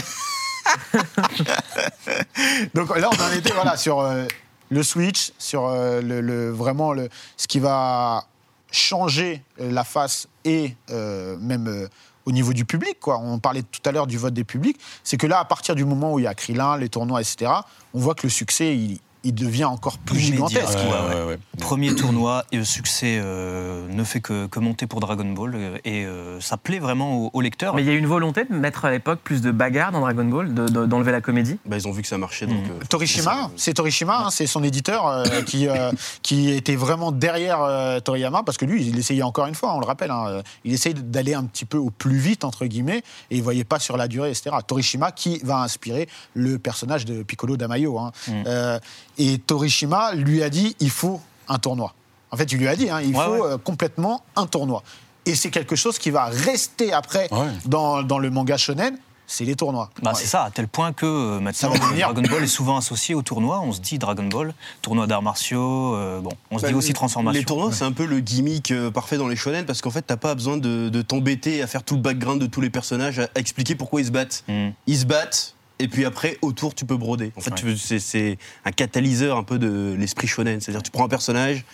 Donc 2.75 2.97
là, 2.97 3.09
on 3.11 3.23
en 3.23 3.33
était 3.37 3.53
voilà, 3.53 3.77
sur 3.77 4.01
euh, 4.01 4.25
le 4.71 4.83
Switch, 4.83 5.33
sur 5.39 5.67
euh, 5.67 6.01
le, 6.03 6.21
le- 6.21 6.51
vraiment 6.51 6.93
le, 6.93 7.09
ce 7.37 7.47
qui 7.49 7.59
va 7.59 8.25
changer 8.71 9.43
euh, 9.61 9.71
la 9.73 9.85
face 9.85 10.27
et 10.45 10.75
euh, 10.91 11.37
même 11.41 11.67
euh, 11.69 11.89
au 12.29 12.33
niveau 12.33 12.53
du 12.53 12.67
public. 12.67 13.01
Quoi. 13.01 13.19
On 13.19 13.39
parlait 13.39 13.63
tout 13.63 13.81
à 13.87 13.91
l'heure 13.91 14.07
du 14.07 14.19
vote 14.19 14.35
des 14.35 14.45
publics. 14.45 14.79
C'est 15.03 15.17
que 15.17 15.27
là, 15.27 15.41
à 15.41 15.45
partir 15.47 15.75
du 15.75 15.87
moment 15.87 16.13
où 16.13 16.19
il 16.19 16.25
y 16.25 16.27
a 16.27 16.35
Krillin, 16.35 16.77
les 16.77 16.91
tournois, 16.91 17.23
etc., 17.23 17.51
on 17.95 18.01
voit 18.01 18.15
que 18.15 18.25
le 18.25 18.31
succès, 18.31 18.77
il, 18.77 19.01
il 19.25 19.35
devient 19.35 19.65
encore 19.65 19.99
plus 19.99 20.29
Immédiat. 20.29 20.49
gigantesque. 20.49 20.79
Ouais, 20.79 20.85
Ouais, 20.85 20.91
ouais. 21.17 21.23
ouais, 21.23 21.29
ouais. 21.31 21.39
Premier 21.61 21.95
tournoi 21.95 22.45
et 22.53 22.57
le 22.57 22.65
succet 22.65 23.19
euh, 23.23 23.87
ne 23.91 24.05
fait 24.05 24.21
que, 24.21 24.47
que 24.47 24.61
monter 24.61 24.87
pour 24.87 25.01
Dragon 25.01 25.25
Ball 25.25 25.53
euh, 25.55 25.79
et 25.85 26.05
euh, 26.07 26.41
ça 26.41 26.57
plaît 26.57 26.79
vraiment 26.79 27.17
aux, 27.27 27.31
aux 27.33 27.41
lecteurs. 27.41 27.75
Mais 27.75 27.83
il 27.83 27.87
y 27.89 27.91
a 27.91 27.95
une 27.95 28.07
volonté 28.07 28.45
de 28.45 28.55
mettre 28.55 28.85
à 28.85 28.91
l'époque 28.91 29.21
plus 29.23 29.41
de 29.43 29.51
bagarres 29.51 29.93
dans 29.93 30.01
Dragon 30.01 30.25
Ball, 30.25 30.55
de- 30.55 30.69
de- 30.69 30.87
d'enlever 30.87 31.13
la 31.13 31.21
comédie? 31.21 31.59
Bah, 31.67 31.77
ils 31.77 31.89
ont 31.89 31.93
vu 31.93 32.03
que 32.03 32.09
ça 32.09 32.17
marchait 32.19 32.47
donc. 32.47 32.63
Euh, 32.71 32.85
Torishima, 32.89 33.51
c'est 33.57 33.75
Torishima, 33.75 34.27
hein, 34.27 34.31
c'est 34.31 34.47
son 34.47 34.63
éditeur 34.63 35.07
euh, 35.09 35.25
qui, 35.47 35.69
euh, 35.69 35.91
qui 36.23 36.51
était 36.51 36.77
vraiment 36.77 37.11
derrière 37.13 37.61
euh, 37.63 38.01
Toriyama 38.01 38.43
parce 38.45 38.57
que 38.57 38.65
lui, 38.65 38.87
il 38.87 38.99
essayait 38.99 39.23
encore 39.23 39.47
une 39.47 39.55
fois, 39.55 39.75
on 39.75 39.81
le 39.81 39.87
rappelle, 39.87 40.11
hein, 40.11 40.43
il 40.65 40.73
essayait 40.73 40.95
d'aller 40.95 41.35
un 41.35 41.45
petit 41.45 41.65
peu 41.65 41.79
au 41.79 41.91
plus 41.91 42.17
vite 42.19 42.45
entre 42.45 42.67
guillemets 42.67 43.03
et 43.31 43.37
il 43.37 43.43
voyait 43.43 43.65
pas 43.65 43.79
sur 43.81 43.97
la 43.97 44.07
durée, 44.09 44.31
etc. 44.31 44.51
Torishima 44.67 45.11
qui 45.13 45.41
va 45.43 45.59
inspirer 45.63 46.09
le 46.35 46.59
personnage 46.59 47.05
de 47.05 47.23
Piccolo 47.25 47.57
Damayo. 47.57 47.99
hein. 47.99 48.13
Mm. 48.29 48.79
Et 49.19 49.39
Torishima 49.39 50.15
lui 50.15 50.43
a 50.43 50.51
dit 50.51 50.77
il 50.81 50.91
faut 50.91 51.21
un 51.49 51.59
tournoi. 51.59 51.95
En 52.31 52.37
fait, 52.37 52.51
il 52.53 52.59
lui 52.59 52.69
a 52.69 52.77
dit 52.77 52.89
hein, 52.91 53.01
il 53.01 53.15
Ouais, 53.17 53.25
faut 53.25 53.31
ouais. 53.33 53.53
euh, 53.53 53.59
complètement 53.59 54.23
un 54.37 54.47
tournoi. 54.47 54.83
Et 55.27 55.35
c'est 55.35 55.51
quelque 55.51 55.77
chose 55.77 55.99
qui 55.99 56.11
va 56.11 56.27
rester 56.27 56.93
après 56.93 57.29
Ouais. 57.33 57.49
dans, 57.67 58.03
dans 58.03 58.19
le 58.19 58.31
manga 58.31 58.57
shonen, 58.57 58.99
c'est 59.27 59.45
les 59.45 59.57
tournois. 59.57 59.91
Bah, 60.03 60.13
c'est 60.15 60.27
ça, 60.27 60.45
à 60.45 60.51
tel 60.51 60.69
point 60.69 60.95
que 60.95 61.05
euh, 61.05 61.39
maintenant, 61.41 61.73
Dragon 61.99 62.23
Ball 62.23 62.45
est 62.45 62.47
souvent 62.47 62.79
associé 62.79 63.15
au 63.15 63.21
tournoi. 63.21 63.61
On 63.61 63.73
se 63.73 63.81
dit 63.81 63.99
Dragon 63.99 64.25
Ball, 64.25 64.55
tournoi 64.81 65.07
d'arts 65.07 65.21
martiaux, 65.23 65.95
euh, 65.97 66.21
bon, 66.21 66.31
on 66.51 66.57
se 66.57 66.63
Bah, 66.63 66.69
dit 66.69 66.75
aussi 66.75 66.95
transformation. 66.95 67.39
Les 67.39 67.45
tournois, 67.45 67.73
c'est 67.73 67.85
un 67.85 67.93
peu 67.93 68.07
le 68.07 68.21
gimmick 68.21 68.71
euh, 68.71 68.91
parfait 68.91 69.19
dans 69.19 69.29
les 69.29 69.37
shonen 69.37 69.67
parce 69.67 69.83
qu'en 69.83 69.91
fait, 69.91 70.01
t'as 70.03 70.17
pas 70.17 70.35
besoin 70.35 70.57
de, 70.57 70.89
de 70.89 71.03
t'embêter 71.03 71.61
à 71.63 71.67
faire 71.67 71.83
tout 71.83 71.97
le 71.97 72.01
background 72.01 72.41
de 72.41 72.47
tous 72.47 72.63
les 72.63 72.71
personnages, 72.71 73.19
à, 73.19 73.25
à 73.35 73.39
expliquer 73.41 73.75
pourquoi 73.75 74.01
ils 74.01 74.07
se 74.07 74.11
battent. 74.13 74.45
Mm. 74.49 74.69
Ils 74.87 74.99
se 74.99 75.05
battent. 75.05 75.55
Et 75.81 75.89
puis 75.89 76.05
après, 76.05 76.39
autour, 76.43 76.75
tu 76.75 76.85
peux 76.85 76.97
broder. 76.97 77.33
En 77.37 77.41
fait, 77.41 77.53
Ouais. 77.63 77.77
c'est- 77.99 78.39
un 78.65 78.73
catalyseur 78.73 79.37
un 79.37 79.45
peu 79.45 79.59
de 79.59 79.95
l'esprit 79.99 80.27
shonen. 80.27 80.61
C'est-à-dire, 80.61 80.83
tu 80.83 80.91
prends 80.91 81.05
un 81.05 81.09
personnage, 81.09 81.65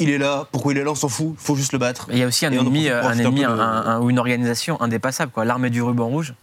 il 0.00 0.10
est 0.10 0.18
là, 0.18 0.48
pourquoi 0.50 0.72
il 0.72 0.78
est 0.78 0.84
là, 0.84 0.90
on 0.90 0.94
s'en 0.96 1.08
fout, 1.08 1.34
il 1.38 1.44
faut 1.44 1.54
juste 1.54 1.72
le 1.72 1.78
battre. 1.78 2.08
Et 2.10 2.14
il 2.14 2.18
y 2.18 2.22
a 2.22 2.26
aussi 2.26 2.44
un 2.46 2.52
Et 2.52 2.56
ennemi, 2.56 2.88
un 2.88 3.12
ennemi 3.16 3.40
peu 3.44 3.46
un- 3.50 3.56
de- 3.56 3.60
un- 3.60 4.00
ou 4.00 4.10
une 4.10 4.18
organisation 4.18 4.80
indépassable. 4.80 5.30
L'armée 5.44 5.70
du 5.70 5.82
ruban 5.82 6.08
rouge, 6.08 6.34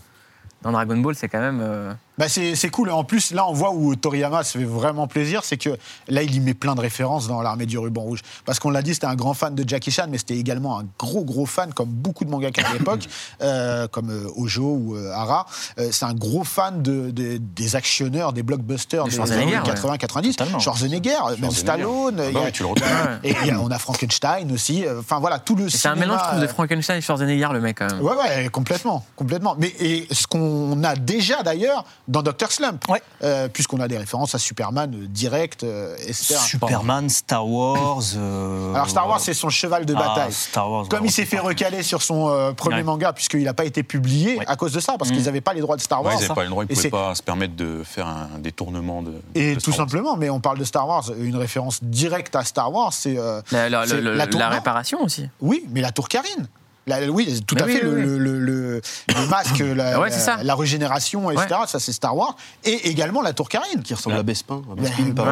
dans 0.62 0.72
Dragon 0.72 0.98
Ball, 0.98 1.15
c'est 1.15 1.28
quand 1.28 1.42
même. 1.42 1.60
euh, 1.62 1.94
Bah 2.19 2.27
c'est 2.27 2.69
cool. 2.69 2.89
En 2.91 3.05
plus, 3.05 3.32
là, 3.32 3.47
on 3.47 3.53
voit 3.53 3.71
où 3.71 3.95
Toriyama 3.95 4.43
se 4.43 4.58
fait 4.58 4.65
vraiment 4.65 5.08
plaisir, 5.08 5.45
c'est 5.45 5.55
que 5.55 5.69
là, 6.10 6.21
il 6.21 6.36
y 6.36 6.39
met 6.41 6.53
plein 6.53 6.75
de 6.75 6.82
références 6.82 7.27
dans 7.29 7.41
l'armée 7.41 7.65
du 7.65 7.77
ruban 7.77 8.01
rouge. 8.01 8.19
Parce 8.43 8.60
qu'on 8.60 8.69
l'a 8.71 8.82
dit, 8.82 8.93
c'était 8.93 9.08
un 9.08 9.15
grand 9.15 9.34
fan 9.34 9.55
de 9.55 9.63
Jackie 9.67 9.89
Chan, 9.89 10.08
mais 10.10 10.17
c'était 10.17 10.36
également 10.36 10.77
un 10.79 10.84
gros, 10.99 11.23
gros 11.23 11.45
fan, 11.45 11.73
comme 11.73 11.88
beaucoup 11.88 12.25
de 12.25 12.29
mangaka 12.29 12.62
à 12.67 12.73
l'époque, 12.73 13.08
euh, 13.41 13.88
comme 13.88 14.10
euh, 14.10 14.27
Ojo 14.36 14.63
ou 14.65 14.95
euh, 14.97 15.12
Hara. 15.13 15.45
Euh, 15.79 15.88
c'est 15.93 16.03
un 16.03 16.13
gros 16.13 16.43
fan 16.43 16.82
de, 16.84 17.10
de- 17.12 17.38
des 17.38 17.75
actionneurs, 17.77 18.34
des 18.34 18.43
blockbusters 18.43 19.05
De 19.05 19.10
des 19.10 19.15
Schwarzenegger, 19.15 19.55
années 19.55 19.69
ouais. 19.69 19.97
80-90. 19.97 20.32
Totalement. 20.36 20.60
Schwarzenegger, 20.60 21.17
même. 21.39 21.51
Stallone. 21.51 22.19
Ah 22.19 22.32
bah 22.34 22.39
oui, 22.45 22.51
tu 22.51 22.63
le 22.63 22.69
et 23.23 23.34
il 23.43 23.47
y 23.47 23.51
a- 23.51 23.60
on 23.62 23.71
a 23.71 23.79
Frankenstein 23.79 24.51
aussi. 24.51 24.86
euh, 24.86 24.99
Enfin, 24.99 25.19
voilà, 25.19 25.39
tout 25.39 25.55
le 25.55 25.69
C'est 25.69 25.88
un 25.88 25.95
mélange, 25.95 26.19
je 26.21 26.27
trouve, 26.32 26.41
de 26.41 26.47
Frankenstein 26.47 26.97
et 26.97 27.01
Schwarzenegger, 27.01 27.47
le 27.53 27.62
mec, 27.62 27.77
quand 27.79 27.88
même. 27.89 28.01
Ouais, 28.01 28.13
ouais, 28.15 28.49
complètement, 28.51 29.05
complètement. 29.15 29.55
Mais 29.58 29.73
et 29.79 30.05
ce 30.12 30.27
qu'on 30.27 30.84
a 30.84 30.95
déjà 30.95 31.43
d'ailleurs 31.43 31.86
dans 32.10 32.22
Doctor 32.24 32.52
Slump, 32.52 32.84
Ouais. 32.89 33.02
euh, 33.24 33.48
puisqu'on 33.48 33.80
a 33.80 33.88
des 33.88 33.98
références 33.98 34.34
à 34.36 34.39
Superman 34.39 34.91
euh, 34.93 35.08
direct, 35.08 35.63
euh, 35.63 35.95
etc. 36.00 36.36
Superman, 36.45 37.08
Star 37.08 37.48
Wars. 37.48 38.02
euh, 38.17 38.74
Alors 38.74 38.89
Star 38.89 39.08
Wars, 39.08 39.19
c'est 39.19 39.34
son 39.36 39.50
cheval 39.50 39.86
de 39.86 39.93
Ah, 39.95 40.00
bataille. 40.08 40.34
Star 40.34 40.69
Wars, 40.69 40.88
Comme 40.89 41.02
ouais, 41.04 41.08
il 41.08 41.12
s'est 41.12 41.26
fait 41.26 41.38
pas. 41.38 41.43
recaler 41.43 41.84
sur 41.84 42.02
son 42.02 42.30
euh, 42.30 42.52
premier 42.52 42.78
Ouais. 42.78 42.84
manga, 42.84 43.13
puisqu'il 43.13 43.43
n'a 43.43 43.54
pas 43.54 43.63
été 43.65 43.84
publié 43.84 44.38
Ouais. 44.39 44.45
à 44.48 44.56
cause 44.56 44.74
de 44.74 44.80
ça, 44.80 44.95
parce 44.98 45.12
Mm. 45.12 45.13
qu'ils 45.13 45.24
n'avaient 45.26 45.41
pas 45.41 45.54
les 45.54 45.62
droits 45.62 45.76
de 45.78 45.82
Star 45.82 46.00
Ouais, 46.02 46.08
Wars. 46.08 46.15
ils 46.17 46.22
n'avaient 46.24 46.34
pas 46.34 46.43
le 46.43 46.50
droit, 46.50 46.63
ils 46.67 46.72
ne 46.72 46.76
pouvaient 46.76 46.89
pas 46.89 47.15
se 47.15 47.22
permettre 47.24 47.56
de 47.56 47.84
faire 47.86 48.08
un 48.08 48.39
détournement 48.39 49.02
de. 49.04 49.13
Et 49.36 49.52
de 49.56 49.60
tout 49.60 49.72
Star 49.72 49.80
Wars. 49.86 49.89
simplement, 49.89 50.17
mais 50.17 50.30
on 50.30 50.39
parle 50.39 50.58
de 50.58 50.63
Star 50.65 50.88
Wars, 50.88 51.06
une 51.19 51.36
référence 51.38 51.80
directe 51.84 52.36
à 52.36 52.43
Star 52.43 52.74
Wars, 52.74 52.91
c'est 52.91 53.17
euh, 53.17 53.41
La, 53.52 53.69
la- 53.69 54.50
réparation 54.50 55.04
aussi. 55.04 55.30
Oui, 55.41 55.63
mais 55.69 55.82
la 55.82 55.91
tour 55.91 56.08
Karine. 56.10 56.48
La- 56.89 57.08
oui, 57.10 57.41
tout 57.47 57.56
Mais 57.56 57.62
à 57.62 57.65
oui, 57.65 57.73
fait. 57.75 57.86
oui, 57.86 57.91
le, 57.91 57.97
oui. 57.97 58.04
le- 58.04 58.17
le- 58.17 58.39
le- 58.39 58.39
le, 58.39 58.82
le 59.21 59.28
masque, 59.30 59.60
la, 59.60 59.99
Ouais, 59.99 60.10
la 60.43 60.56
régénération, 60.56 61.30
etc. 61.32 61.47
Ça, 61.67 61.80
c'est 61.80 61.93
Star 61.93 62.15
Wars. 62.17 62.36
Et 62.63 62.89
également 62.89 63.21
la 63.21 63.34
tour 63.34 63.47
Carine. 63.47 63.82
Qui 63.84 63.93
ressemble 63.93 64.17
à 64.17 64.23
Bespin. 64.23 64.62
à 64.69 64.73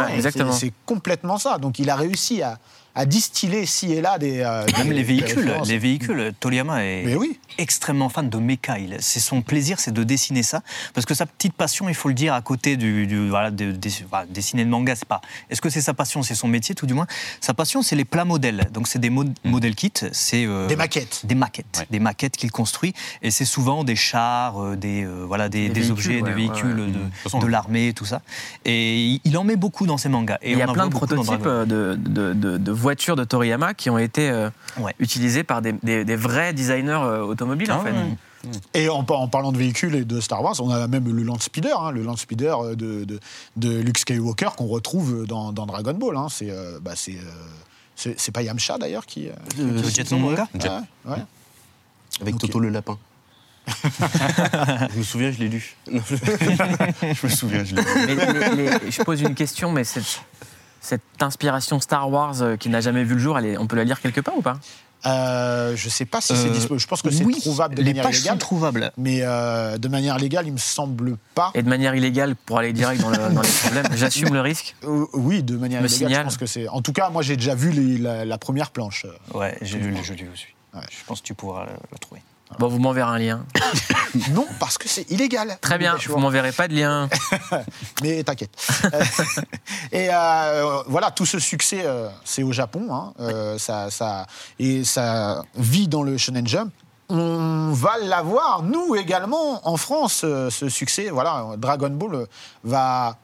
ouais, 0.07 0.15
exactement. 0.15 0.51
c'est- 0.51 0.67
C'est 0.67 0.73
complètement 0.85 1.37
ça. 1.37 1.57
Donc 1.57 1.79
il 1.79 1.89
a 1.89 1.95
réussi 1.95 2.41
à, 2.41 2.57
à 2.97 3.05
distiller 3.05 3.65
ci 3.65 3.93
et 3.93 4.01
là 4.01 4.17
des. 4.17 4.39
euh, 4.39 4.65
Même 4.77 4.87
des- 4.89 4.93
les 4.93 4.95
des 4.95 5.03
véhicules, 5.03 5.39
références. 5.45 5.67
les 5.67 5.77
véhicules, 5.77 6.33
Toriyama 6.39 6.83
est 6.83 7.15
oui. 7.15 7.39
extrêmement 7.59 8.09
fan 8.09 8.27
de 8.29 8.37
mecha. 8.39 8.79
Il- 8.79 8.97
C'est 8.99 9.19
son 9.19 9.41
plaisir, 9.41 9.79
c'est 9.79 9.91
de 9.93 10.03
dessiner 10.03 10.43
ça, 10.43 10.61
parce 10.93 11.05
que 11.05 11.13
sa 11.13 11.25
petite 11.25 11.53
passion, 11.53 11.87
il 11.89 11.95
faut 11.95 12.07
le 12.09 12.15
dire, 12.15 12.33
à 12.33 12.41
côté 12.41 12.75
du, 12.75 13.05
du- 13.07 13.29
voilà, 13.29 13.51
de, 13.51 13.71
de- 13.71 13.89
voilà, 14.09 14.25
dessiner 14.25 14.63
le 14.63 14.69
manga, 14.71 14.95
c'est 14.95 15.07
pas. 15.07 15.21
Est-ce 15.49 15.61
que 15.61 15.69
c'est 15.69 15.81
sa 15.81 15.93
passion, 15.93 16.23
c'est 16.23 16.35
son 16.35 16.47
métier, 16.47 16.73
tout 16.75 16.87
du 16.87 16.93
moins. 16.95 17.07
Sa 17.39 17.53
passion, 17.53 17.81
c'est 17.83 17.95
les 17.95 18.05
plats 18.05 18.25
modèles. 18.25 18.67
Donc 18.73 18.87
c'est 18.87 18.99
des 18.99 19.09
mod- 19.11 19.33
modèles 19.43 19.75
kits, 19.75 19.91
c'est 20.11 20.45
euh, 20.45 20.67
Des 20.67 20.75
maquettes. 20.75 21.21
des 21.23 21.35
maquettes, 21.35 21.77
Ouais. 21.79 21.87
des 21.91 21.99
maquettes 21.99 22.35
qu'il 22.35 22.51
construit, 22.51 22.93
et 23.21 23.29
c'est 23.31 23.45
souvent 23.45 23.83
des 23.83 23.95
chars, 23.95 24.59
euh, 24.61 24.75
des 24.75 25.03
euh, 25.05 25.23
voilà, 25.27 25.49
des, 25.49 25.69
Des 25.69 25.81
des 25.81 25.91
objets, 25.91 26.21
ouais, 26.21 26.29
des 26.29 26.33
véhicules 26.33 26.79
ouais. 26.79 26.87
de, 26.91 26.99
façon, 27.23 27.37
de 27.39 27.47
l'armée, 27.47 27.93
tout 27.93 28.05
ça. 28.05 28.21
Et 28.65 29.19
il- 29.23 29.37
en 29.37 29.43
met 29.43 29.55
beaucoup 29.55 29.85
dans 29.85 29.97
ses 29.99 30.09
mangas. 30.09 30.39
Et 30.41 30.53
il 30.53 30.57
y 30.57 30.63
a 30.63 30.67
plein 30.67 30.87
de 30.87 30.91
prototypes 30.91 31.43
de, 31.43 31.93
de- 31.95 32.33
de- 32.33 32.57
de 32.57 32.71
voitures 32.87 33.15
de 33.17 33.23
Toriyama 33.25 33.73
qui 33.73 33.89
ont 33.89 33.97
été 33.97 34.29
euh, 34.29 34.49
Ouais. 34.79 34.95
utilisées 34.99 35.43
par 35.43 35.61
des, 35.61 35.73
des- 35.83 36.05
des 36.05 36.15
vrais 36.15 36.53
designers 36.53 36.91
euh, 37.03 37.21
automobiles 37.21 37.71
en 37.71 37.81
Ah 37.81 37.85
fait. 37.85 37.93
Et 38.73 38.87
en, 38.87 38.99
en 39.07 39.27
parlant 39.27 39.51
de 39.51 39.57
véhicules 39.57 39.93
et 39.95 40.05
de 40.05 40.21
Star 40.21 40.41
Wars, 40.41 40.55
on 40.61 40.69
a 40.69 40.87
même 40.87 41.05
le 41.13 41.23
Land 41.23 41.39
Speeder, 41.39 41.77
hein, 41.81 41.91
le 41.91 42.01
Land 42.03 42.15
Speeder 42.15 42.53
euh, 42.63 42.75
de, 42.75 43.03
de, 43.03 43.19
de 43.57 43.79
Luke 43.81 43.97
Skywalker 43.97 44.49
qu'on 44.55 44.67
retrouve 44.67 45.25
dans, 45.27 45.51
dans 45.51 45.65
Dragon 45.65 45.93
Ball. 45.93 46.15
hein. 46.15 46.27
C'est 46.29 46.49
euh, 46.49 46.79
bah, 46.81 46.93
c'est, 46.95 47.15
euh, 47.15 47.23
c'est 47.95 48.17
c'est 48.19 48.31
pas 48.31 48.41
Yamcha 48.43 48.77
d'ailleurs 48.77 49.05
qui. 49.05 49.27
euh, 49.27 49.31
Euh, 49.59 49.81
Le 49.81 49.89
Jet 49.89 50.09
manga 50.11 50.47
ouais. 50.55 51.17
Avec. 52.21 52.37
Toto 52.37 52.59
le 52.59 52.69
lapin. 52.69 52.97
je 54.93 54.97
me 54.99 55.03
souviens, 55.03 55.31
je 55.31 55.39
l'ai 55.39 55.49
lu. 55.49 55.75
Je- 55.91 57.25
me 57.25 57.29
souviens, 57.29 57.63
je 57.65 57.75
l'ai. 57.75 57.81
Mais 58.15 58.55
les- 58.79 58.91
je 58.91 59.01
pose 59.03 59.19
une 59.21 59.35
question, 59.35 59.71
mais 59.73 59.83
cette, 59.83 60.21
cette 60.81 61.01
inspiration 61.21 61.79
Star 61.79 62.09
Wars 62.09 62.41
euh, 62.41 62.55
qui 62.57 62.69
n'a 62.69 62.81
jamais 62.81 63.03
vu 63.03 63.13
le 63.15 63.19
jour, 63.19 63.37
elle 63.37 63.45
est- 63.45 63.57
on 63.57 63.67
peut 63.67 63.75
la 63.75 63.83
lire 63.83 63.99
quelque 64.01 64.21
part 64.21 64.37
ou 64.37 64.41
pas? 64.41 64.57
Euh, 65.05 65.75
je 65.75 65.89
sais 65.89 66.05
pas 66.05 66.21
si 66.21 66.35
c'est 66.35 66.47
Euh, 66.47 66.51
disponible. 66.51 66.79
Je 66.81 66.87
pense 66.87 67.01
que 67.03 67.11
c'est 67.11 67.23
oui, 67.23 67.39
trouvable 67.39 67.75
de 67.75 67.81
les 67.83 67.91
manière 67.91 68.03
pages 68.03 68.15
sont 68.15 68.21
illégale. 68.21 68.37
trouvables. 68.39 68.91
Mais 68.97 69.19
euh, 69.21 69.77
de 69.77 69.87
manière 69.87 70.17
légale, 70.17 70.47
il 70.47 70.53
me 70.53 70.57
semble 70.57 71.17
pas. 71.35 71.51
Et 71.53 71.61
de 71.61 71.69
manière 71.69 71.93
illégale 71.93 72.35
pour 72.35 72.57
aller 72.57 72.73
direct 72.73 73.01
dans, 73.01 73.09
le- 73.11 73.17
dans 73.33 73.41
les 73.41 73.47
problèmes. 73.47 73.85
J'assume 73.95 74.33
le 74.33 74.41
risque? 74.41 74.75
Euh, 74.85 75.05
oui, 75.13 75.43
de 75.43 75.55
manière 75.55 75.81
Me 75.81 75.87
illégale, 75.87 76.07
signale. 76.09 76.21
je 76.21 76.23
pense 76.29 76.37
que 76.37 76.45
c'est. 76.47 76.67
En 76.67 76.81
tout 76.81 76.93
cas, 76.93 77.09
moi, 77.11 77.21
j'ai 77.21 77.37
déjà 77.37 77.53
vu 77.53 77.69
les- 77.69 77.99
la, 77.99 78.25
la 78.25 78.37
première 78.39 78.71
planche. 78.71 79.05
Ouais, 79.35 79.55
j'ai 79.61 79.77
lu 79.77 79.91
le 79.91 80.01
jeu 80.03 80.15
aussi. 80.33 80.47
Ouais. 80.73 80.81
Je 80.89 81.05
pense 81.05 81.21
que 81.21 81.27
tu 81.27 81.35
pourras 81.35 81.65
le, 81.65 81.71
le 81.91 81.97
trouver. 81.99 82.21
Bon, 82.59 82.67
vous 82.69 82.79
m'enverrez 82.79 83.09
un 83.11 83.17
lien. 83.17 83.45
Non, 84.31 84.47
parce 84.59 84.79
que 84.79 84.87
c'est 84.89 85.11
illégal. 85.11 85.57
Très 85.61 85.77
bien, 85.77 85.95
vous 86.07 86.17
m'enverrez 86.17 86.51
pas 86.51 86.67
de 86.67 86.73
lien. 86.73 87.07
Mais 88.01 88.23
t'inquiète. 88.23 88.49
Et 89.91 90.07
euh, 90.11 90.81
voilà, 90.87 91.11
tout 91.11 91.25
ce 91.25 91.37
succès, 91.37 91.83
euh, 91.85 92.09
c'est 92.23 92.41
au 92.41 92.51
Japon. 92.51 92.87
hein. 92.91 93.13
Euh, 93.19 93.59
ça, 93.59 93.91
ça, 93.91 94.25
et 94.57 94.83
ça 94.83 95.43
vit 95.55 95.87
dans 95.87 96.01
le 96.01 96.17
Shonen 96.17 96.47
Jump. 96.47 96.71
On 97.09 97.71
va 97.73 97.97
l'avoir, 98.01 98.63
nous 98.63 98.95
également, 98.95 99.67
en 99.67 99.77
France, 99.77 100.25
ce 100.49 100.67
succès. 100.69 101.09
Voilà, 101.11 101.45
Dragon 101.57 101.89
Ball 101.91 102.25
va 102.63 103.17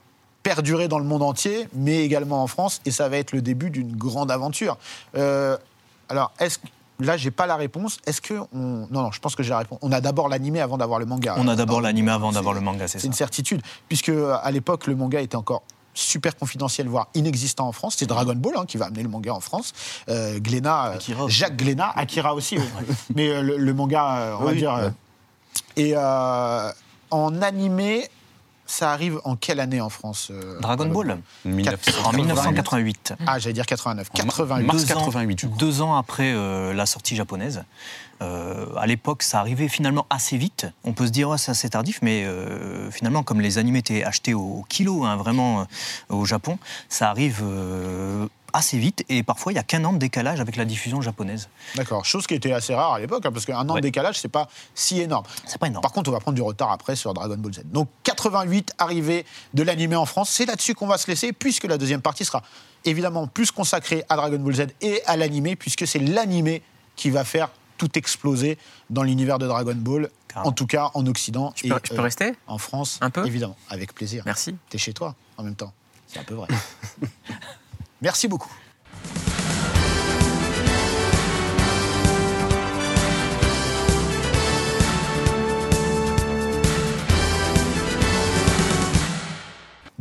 perdurer 0.44 0.88
dans 0.88 1.00
le 1.00 1.06
monde 1.06 1.24
entier, 1.24 1.68
mais 1.74 2.04
également 2.04 2.44
en 2.44 2.48
France, 2.48 2.82
et 2.86 2.92
ça 2.92 3.10
va 3.10 3.18
être 3.18 3.32
le 3.32 3.42
début 3.42 3.72
d'une 3.72 3.96
grande 3.96 4.30
aventure. 4.30 4.78
Alors, 5.16 6.32
est-ce 6.40 6.60
que- 6.60 6.68
Là, 7.04 7.18
j'ai 7.18 7.32
pas 7.32 7.46
la 7.46 7.56
réponse. 7.56 7.98
Est-ce 8.06 8.22
que 8.22 8.34
on... 8.54 8.88
non, 8.90 9.04
non, 9.04 9.12
je 9.12 9.20
pense 9.20 9.36
que 9.36 9.44
j'ai 9.44 9.52
la 9.52 9.60
réponse. 9.60 9.80
On 9.82 9.92
a 9.92 10.02
d'abord 10.02 10.30
l'animé 10.30 10.62
avant 10.62 10.78
d'avoir 10.78 11.00
le 11.00 11.06
manga. 11.06 11.36
On 11.38 11.48
a 11.48 11.56
d'abord 11.56 11.78
Non, 11.78 11.84
l'animé 11.84 12.12
avant 12.12 12.30
c'est- 12.30 12.36
d'avoir 12.36 12.54
le 12.54 12.62
manga, 12.62 12.88
c'est 12.88 12.94
c'est 12.94 13.00
ça. 13.02 13.08
une 13.08 13.14
certitude, 13.14 13.62
puisque 13.88 14.10
euh, 14.10 14.36
à 14.42 14.50
l'époque, 14.52 14.88
le 14.88 14.96
manga 14.96 15.20
était 15.22 15.36
encore 15.36 15.64
super 15.96 16.36
confidentiel, 16.36 16.88
voire 16.88 17.08
inexistant 17.14 17.68
en 17.68 17.72
France. 17.72 17.96
C'est 18.00 18.08
Dragon 18.08 18.34
Ball 18.36 18.54
hein, 18.58 18.66
qui 18.66 18.78
va 18.78 18.86
amener 18.88 19.04
le 19.04 19.10
manga 19.10 19.32
en 19.34 19.40
France. 19.40 19.74
Euh, 20.10 20.40
Glénat, 20.40 20.88
euh, 20.88 20.94
Akira. 20.96 21.26
Jacques 21.28 21.56
Glénat, 21.56 21.92
Akira 21.96 22.34
aussi, 22.34 22.58
oui. 22.58 22.66
mais 23.16 23.30
euh, 23.30 23.42
le, 23.44 23.58
le 23.58 23.74
manga, 23.76 24.18
euh, 24.18 24.36
on 24.40 24.44
va 24.46 24.54
dire. 24.56 24.92
et 25.78 25.96
en 25.96 27.42
animé, 27.44 28.10
ça 28.74 28.92
arrive 28.92 29.20
en 29.24 29.36
quelle 29.36 29.60
année 29.60 29.80
en 29.82 29.90
France 29.90 30.30
euh, 30.32 30.60
Dragon 30.60 30.88
Ball 30.88 31.20
1900. 31.46 31.92
en 32.06 32.12
1988. 32.14 33.14
Ah, 33.28 33.38
j'allais 33.40 33.54
dire 33.54 33.66
89. 33.66 34.10
En 34.12 34.14
88. 34.16 34.66
mars 34.66 34.86
Deux 34.86 34.92
ans- 34.94 35.00
88, 35.06 35.40
je 35.42 35.46
crois. 35.48 35.58
Deux 35.58 35.82
ans 35.82 35.96
après 35.96 36.34
euh, 36.34 36.74
la 36.74 36.86
sortie 36.86 37.16
japonaise. 37.16 37.64
Euh, 38.22 38.66
à 38.78 38.88
l'époque, 38.88 39.22
ça 39.24 39.40
arrivait 39.40 39.68
finalement 39.68 40.06
assez 40.10 40.38
vite. 40.38 40.68
On 40.86 40.94
peut 40.94 41.06
se 41.08 41.12
dire, 41.12 41.30
ouais, 41.30 41.38
c'est 41.38 41.52
assez 41.52 41.70
tardif, 41.70 42.00
mais 42.02 42.24
euh, 42.26 42.90
finalement, 42.90 43.22
comme 43.24 43.42
les 43.42 43.58
animés 43.58 43.80
étaient 43.80 44.04
achetés 44.04 44.34
au, 44.34 44.42
au 44.42 44.66
kilo, 44.70 45.04
hein, 45.04 45.18
vraiment, 45.18 45.62
euh, 45.62 45.64
au 46.16 46.26
Japon, 46.26 46.58
ça 46.90 47.10
arrive 47.10 47.42
euh, 47.44 48.28
assez 48.54 48.78
vite. 48.78 49.04
Et 49.10 49.24
parfois, 49.24 49.52
il 49.52 49.56
n'y 49.56 49.60
a 49.60 49.64
qu'un 49.64 49.84
an 49.84 49.94
de 49.94 49.98
décalage 49.98 50.40
avec 50.40 50.56
la 50.56 50.66
diffusion 50.66 51.02
japonaise. 51.02 51.50
D'accord. 51.76 52.06
Chose 52.06 52.28
qui 52.28 52.34
était 52.36 52.54
assez 52.54 52.74
rare 52.74 52.94
à 52.94 53.00
l'époque, 53.00 53.26
hein, 53.26 53.32
parce 53.32 53.46
qu'un 53.46 53.68
an 53.68 53.76
de 53.76 53.80
décalage, 53.82 54.20
c'est 54.20 54.28
pas 54.30 54.48
si 54.76 55.02
énorme. 55.02 55.26
C'est 55.46 55.58
pas 55.58 55.68
énorme. 55.68 55.82
Par 55.82 55.92
contre, 55.92 56.10
on 56.10 56.14
va 56.14 56.20
prendre 56.20 56.36
du 56.36 56.42
retard 56.42 56.72
après 56.72 56.96
sur 56.96 57.14
Dragon 57.14 57.36
Ball 57.38 57.54
Z. 57.54 57.62
Donc 57.66 57.90
88, 58.04 58.74
arrivée 58.78 59.26
de 59.54 59.64
l'animé 59.64 59.96
en 59.96 60.06
France. 60.06 60.30
C'est 60.30 60.46
là-dessus 60.46 60.74
qu'on 60.76 60.88
va 60.88 60.98
se 60.98 61.08
laisser, 61.08 61.34
puisque 61.34 61.66
la 61.66 61.78
deuxième 61.78 62.02
partie 62.02 62.26
sera 62.26 62.42
évidemment 62.86 63.28
plus 63.28 63.52
consacrée 63.52 64.04
à 64.10 64.16
Dragon 64.16 64.40
Ball 64.40 64.56
Z 64.56 64.68
et 64.82 65.02
à 65.06 65.18
l'animé, 65.18 65.56
puisque 65.56 65.88
c'est 65.88 66.00
l'animé 66.00 66.62
qui 66.96 67.10
va 67.10 67.24
faire 67.24 67.50
tout 67.78 67.98
exploser 67.98 68.58
dans 68.90 69.04
l'univers 69.04 69.40
de 69.40 69.48
Dragon 69.48 69.74
Ball, 69.76 70.10
Carrément. 70.28 70.50
en 70.50 70.52
tout 70.52 70.68
cas 70.68 70.92
en 70.94 71.06
Occident 71.08 71.52
Je 71.56 71.66
et 71.66 71.70
peux, 71.70 71.80
je 71.84 71.90
peux 71.94 72.00
euh, 72.00 72.04
rester 72.04 72.34
en 72.48 72.58
France, 72.60 73.00
Un 73.02 73.10
peu? 73.10 73.26
évidemment, 73.26 73.56
avec 73.70 73.94
plaisir. 73.94 74.24
Merci. 74.26 74.56
T'es 74.70 74.78
chez 74.78 74.94
toi 74.94 75.16
en 75.38 75.44
même 75.44 75.56
temps, 75.56 75.74
c'est 76.08 76.20
un 76.20 76.24
peu 76.24 76.36
vrai. 76.36 76.48
Merci 78.04 78.28
beaucoup. 78.28 78.52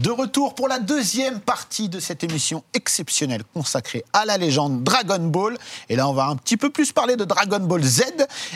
De 0.03 0.11
retour 0.11 0.57
pour 0.57 0.67
la 0.67 0.81
deuxième 0.81 1.39
partie 1.39 1.89
de 1.89 2.01
cette 2.01 2.25
émission 2.25 2.65
exceptionnelle 2.75 3.45
consacrée 3.55 4.05
à 4.13 4.25
la 4.25 4.37
légende 4.37 4.83
Dragon 4.83 5.21
Ball. 5.21 5.57
Et 5.89 5.95
là, 5.95 6.09
on 6.09 6.13
va 6.13 6.25
un 6.27 6.35
petit 6.35 6.57
peu 6.57 6.71
plus 6.71 6.91
parler 6.91 7.15
de 7.15 7.25
Dragon 7.25 7.61
Ball 7.61 7.85
Z. 7.85 8.03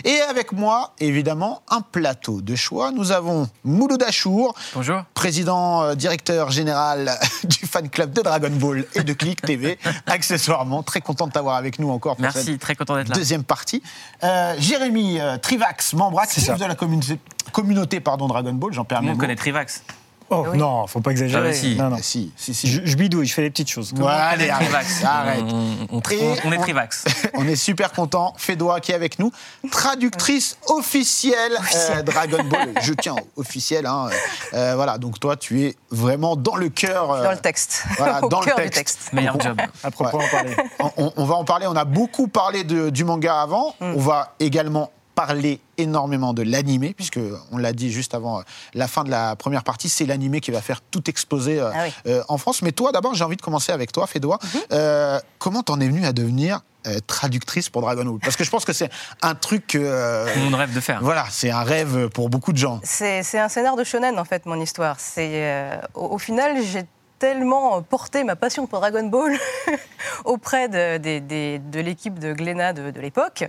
Et 0.02 0.20
avec 0.22 0.50
moi, 0.50 0.92
évidemment, 0.98 1.62
un 1.68 1.82
plateau 1.82 2.40
de 2.40 2.56
choix. 2.56 2.90
Nous 2.90 3.12
avons 3.12 3.48
Mouloud 3.62 4.02
Achour, 4.02 4.56
Bonjour. 4.74 5.04
président 5.14 5.84
euh, 5.84 5.94
directeur 5.94 6.50
général 6.50 7.16
du 7.44 7.64
fan 7.64 7.88
club 7.90 8.12
de 8.12 8.22
Dragon 8.22 8.50
Ball 8.50 8.84
et 8.96 9.04
de 9.04 9.12
Click 9.12 9.40
TV, 9.40 9.78
accessoirement. 10.06 10.82
Très 10.82 11.00
content 11.00 11.28
de 11.28 11.32
t'avoir 11.32 11.54
avec 11.54 11.78
nous 11.78 11.90
encore 11.90 12.16
pour 12.16 12.22
Merci, 12.22 12.44
cette 12.44 12.60
très 12.60 12.74
content 12.74 12.96
d'être 12.96 13.08
là. 13.10 13.14
deuxième 13.14 13.44
partie. 13.44 13.84
Euh, 14.24 14.56
Jérémy 14.58 15.20
euh, 15.20 15.38
Trivax, 15.38 15.92
membre 15.92 16.18
actif 16.18 16.56
de 16.58 16.64
la 16.64 16.74
communauté, 16.74 17.20
communauté 17.52 18.00
pardon, 18.00 18.26
Dragon 18.26 18.52
Ball, 18.52 18.72
j'en 18.72 18.84
perds 18.84 19.02
monde 19.02 19.14
mots. 19.14 19.20
connaît 19.20 19.36
Trivax. 19.36 19.84
Oh 20.30 20.44
non, 20.54 20.86
faut 20.88 21.00
pas 21.00 21.12
exagérer. 21.12 21.50
Ah 21.50 21.52
si. 21.52 21.76
Non, 21.76 21.90
non. 21.90 21.96
Ah, 21.98 22.02
si, 22.02 22.32
si, 22.36 22.52
si. 22.52 22.68
Je, 22.68 22.80
je 22.84 22.96
bidouille, 22.96 23.26
je 23.26 23.32
fais 23.34 23.42
des 23.42 23.50
petites 23.50 23.70
choses. 23.70 23.92
Ouais, 23.92 24.06
allez, 24.08 24.50
arrête. 24.50 24.66
Trivax. 24.68 25.04
arrête. 25.04 25.44
On, 25.48 25.98
on- 25.98 26.00
Et 26.10 26.18
on- 26.44 26.48
on 26.48 26.52
est 26.52 26.58
Trivax. 26.58 27.04
On 27.34 27.46
est 27.46 27.54
super 27.56 27.92
content. 27.92 28.34
Fédois 28.36 28.80
qui 28.80 28.92
est 28.92 28.94
avec 28.94 29.18
nous, 29.18 29.30
traductrice 29.70 30.56
officielle 30.68 31.52
euh, 31.74 32.02
Dragon 32.02 32.42
Ball. 32.44 32.72
Je 32.82 32.92
tiens 32.94 33.14
officielle. 33.36 33.86
Hein. 33.86 34.08
Euh, 34.54 34.72
voilà, 34.74 34.98
donc 34.98 35.20
toi, 35.20 35.36
tu 35.36 35.62
es 35.64 35.76
vraiment 35.90 36.34
dans 36.36 36.56
le 36.56 36.68
cœur. 36.70 37.10
euh, 37.12 37.22
Dans 37.24 37.30
le 37.30 37.36
texte. 37.38 37.84
Voilà, 37.98 38.20
Au 38.24 38.28
dans 38.28 38.40
le 38.40 38.46
cœur 38.46 38.56
du 38.56 38.62
texte. 38.64 38.78
texte. 38.78 39.12
Meilleur 39.12 39.38
job. 39.40 39.60
À 39.84 39.90
propos 39.90 40.20
en 40.20 40.28
parler. 40.28 40.56
On, 40.80 40.90
on- 40.96 41.12
on 41.16 41.24
va 41.24 41.34
en 41.36 41.44
parler. 41.44 41.66
On 41.68 41.76
a 41.76 41.84
beaucoup 41.84 42.26
parlé 42.28 42.64
de- 42.64 42.90
du 42.90 43.04
manga 43.04 43.40
avant. 43.40 43.74
Mm. 43.80 43.92
On 43.96 44.00
va 44.00 44.34
également 44.40 44.90
parler 45.16 45.60
énormément 45.78 46.32
de 46.34 46.42
l'animé, 46.42 46.92
puisque 46.94 47.18
on 47.50 47.56
l'a 47.58 47.72
dit 47.72 47.90
juste 47.90 48.14
avant 48.14 48.38
euh, 48.38 48.42
la 48.74 48.86
fin 48.86 49.02
de 49.02 49.10
la 49.10 49.34
première 49.34 49.64
partie, 49.64 49.88
c'est 49.88 50.04
l'animé 50.06 50.40
qui 50.40 50.50
va 50.52 50.60
faire 50.60 50.80
tout 50.82 51.08
exploser 51.10 51.58
euh, 51.58 51.70
Ah 51.74 51.84
oui. 51.86 51.92
euh, 52.06 52.22
en 52.28 52.38
France. 52.38 52.62
Mais 52.62 52.70
toi, 52.72 52.92
d'abord, 52.92 53.14
j'ai 53.14 53.24
envie 53.24 53.36
de 53.36 53.42
commencer 53.42 53.72
avec 53.72 53.90
toi, 53.92 54.06
Fédois. 54.06 54.38
Euh, 54.72 55.18
comment 55.38 55.62
t'en 55.62 55.80
es 55.80 55.86
venue 55.88 56.04
à 56.06 56.12
devenir 56.12 56.60
euh, 56.86 56.98
traductrice 57.06 57.68
pour 57.70 57.80
Dragon 57.82 58.04
Ball? 58.04 58.18
Parce 58.22 58.36
que 58.36 58.44
je 58.44 58.50
pense 58.50 58.64
que 58.66 58.72
c'est 58.74 58.90
un 59.22 59.34
truc. 59.34 59.66
que, 59.68 59.78
euh, 59.78 60.32
Tout 60.32 60.38
le 60.38 60.44
monde 60.44 60.54
rêve 60.54 60.74
de 60.74 60.80
faire. 60.80 61.00
voilà, 61.02 61.24
c'est 61.30 61.50
un 61.50 61.62
rêve 61.62 62.08
pour 62.10 62.28
beaucoup 62.28 62.52
de 62.52 62.58
gens. 62.58 62.78
C'est 62.84 63.22
c'est 63.22 63.38
un 63.40 63.48
scénar 63.48 63.74
de 63.76 63.84
shonen 63.84 64.18
en 64.18 64.24
fait, 64.24 64.44
mon 64.46 64.60
histoire. 64.60 64.96
C'est 65.00 65.30
euh, 65.32 65.76
au, 65.94 66.04
au 66.14 66.18
final, 66.18 66.56
j'ai 66.62 66.84
tellement 67.18 67.82
porté 67.82 68.24
ma 68.24 68.36
passion 68.36 68.66
pour 68.66 68.80
Dragon 68.80 69.04
Ball 69.04 69.32
auprès 70.24 70.68
de, 70.68 71.78
l'équipe 71.80 72.18
de 72.18 72.32
Glénat 72.32 72.72
de, 72.72 73.00
l'époque. 73.00 73.44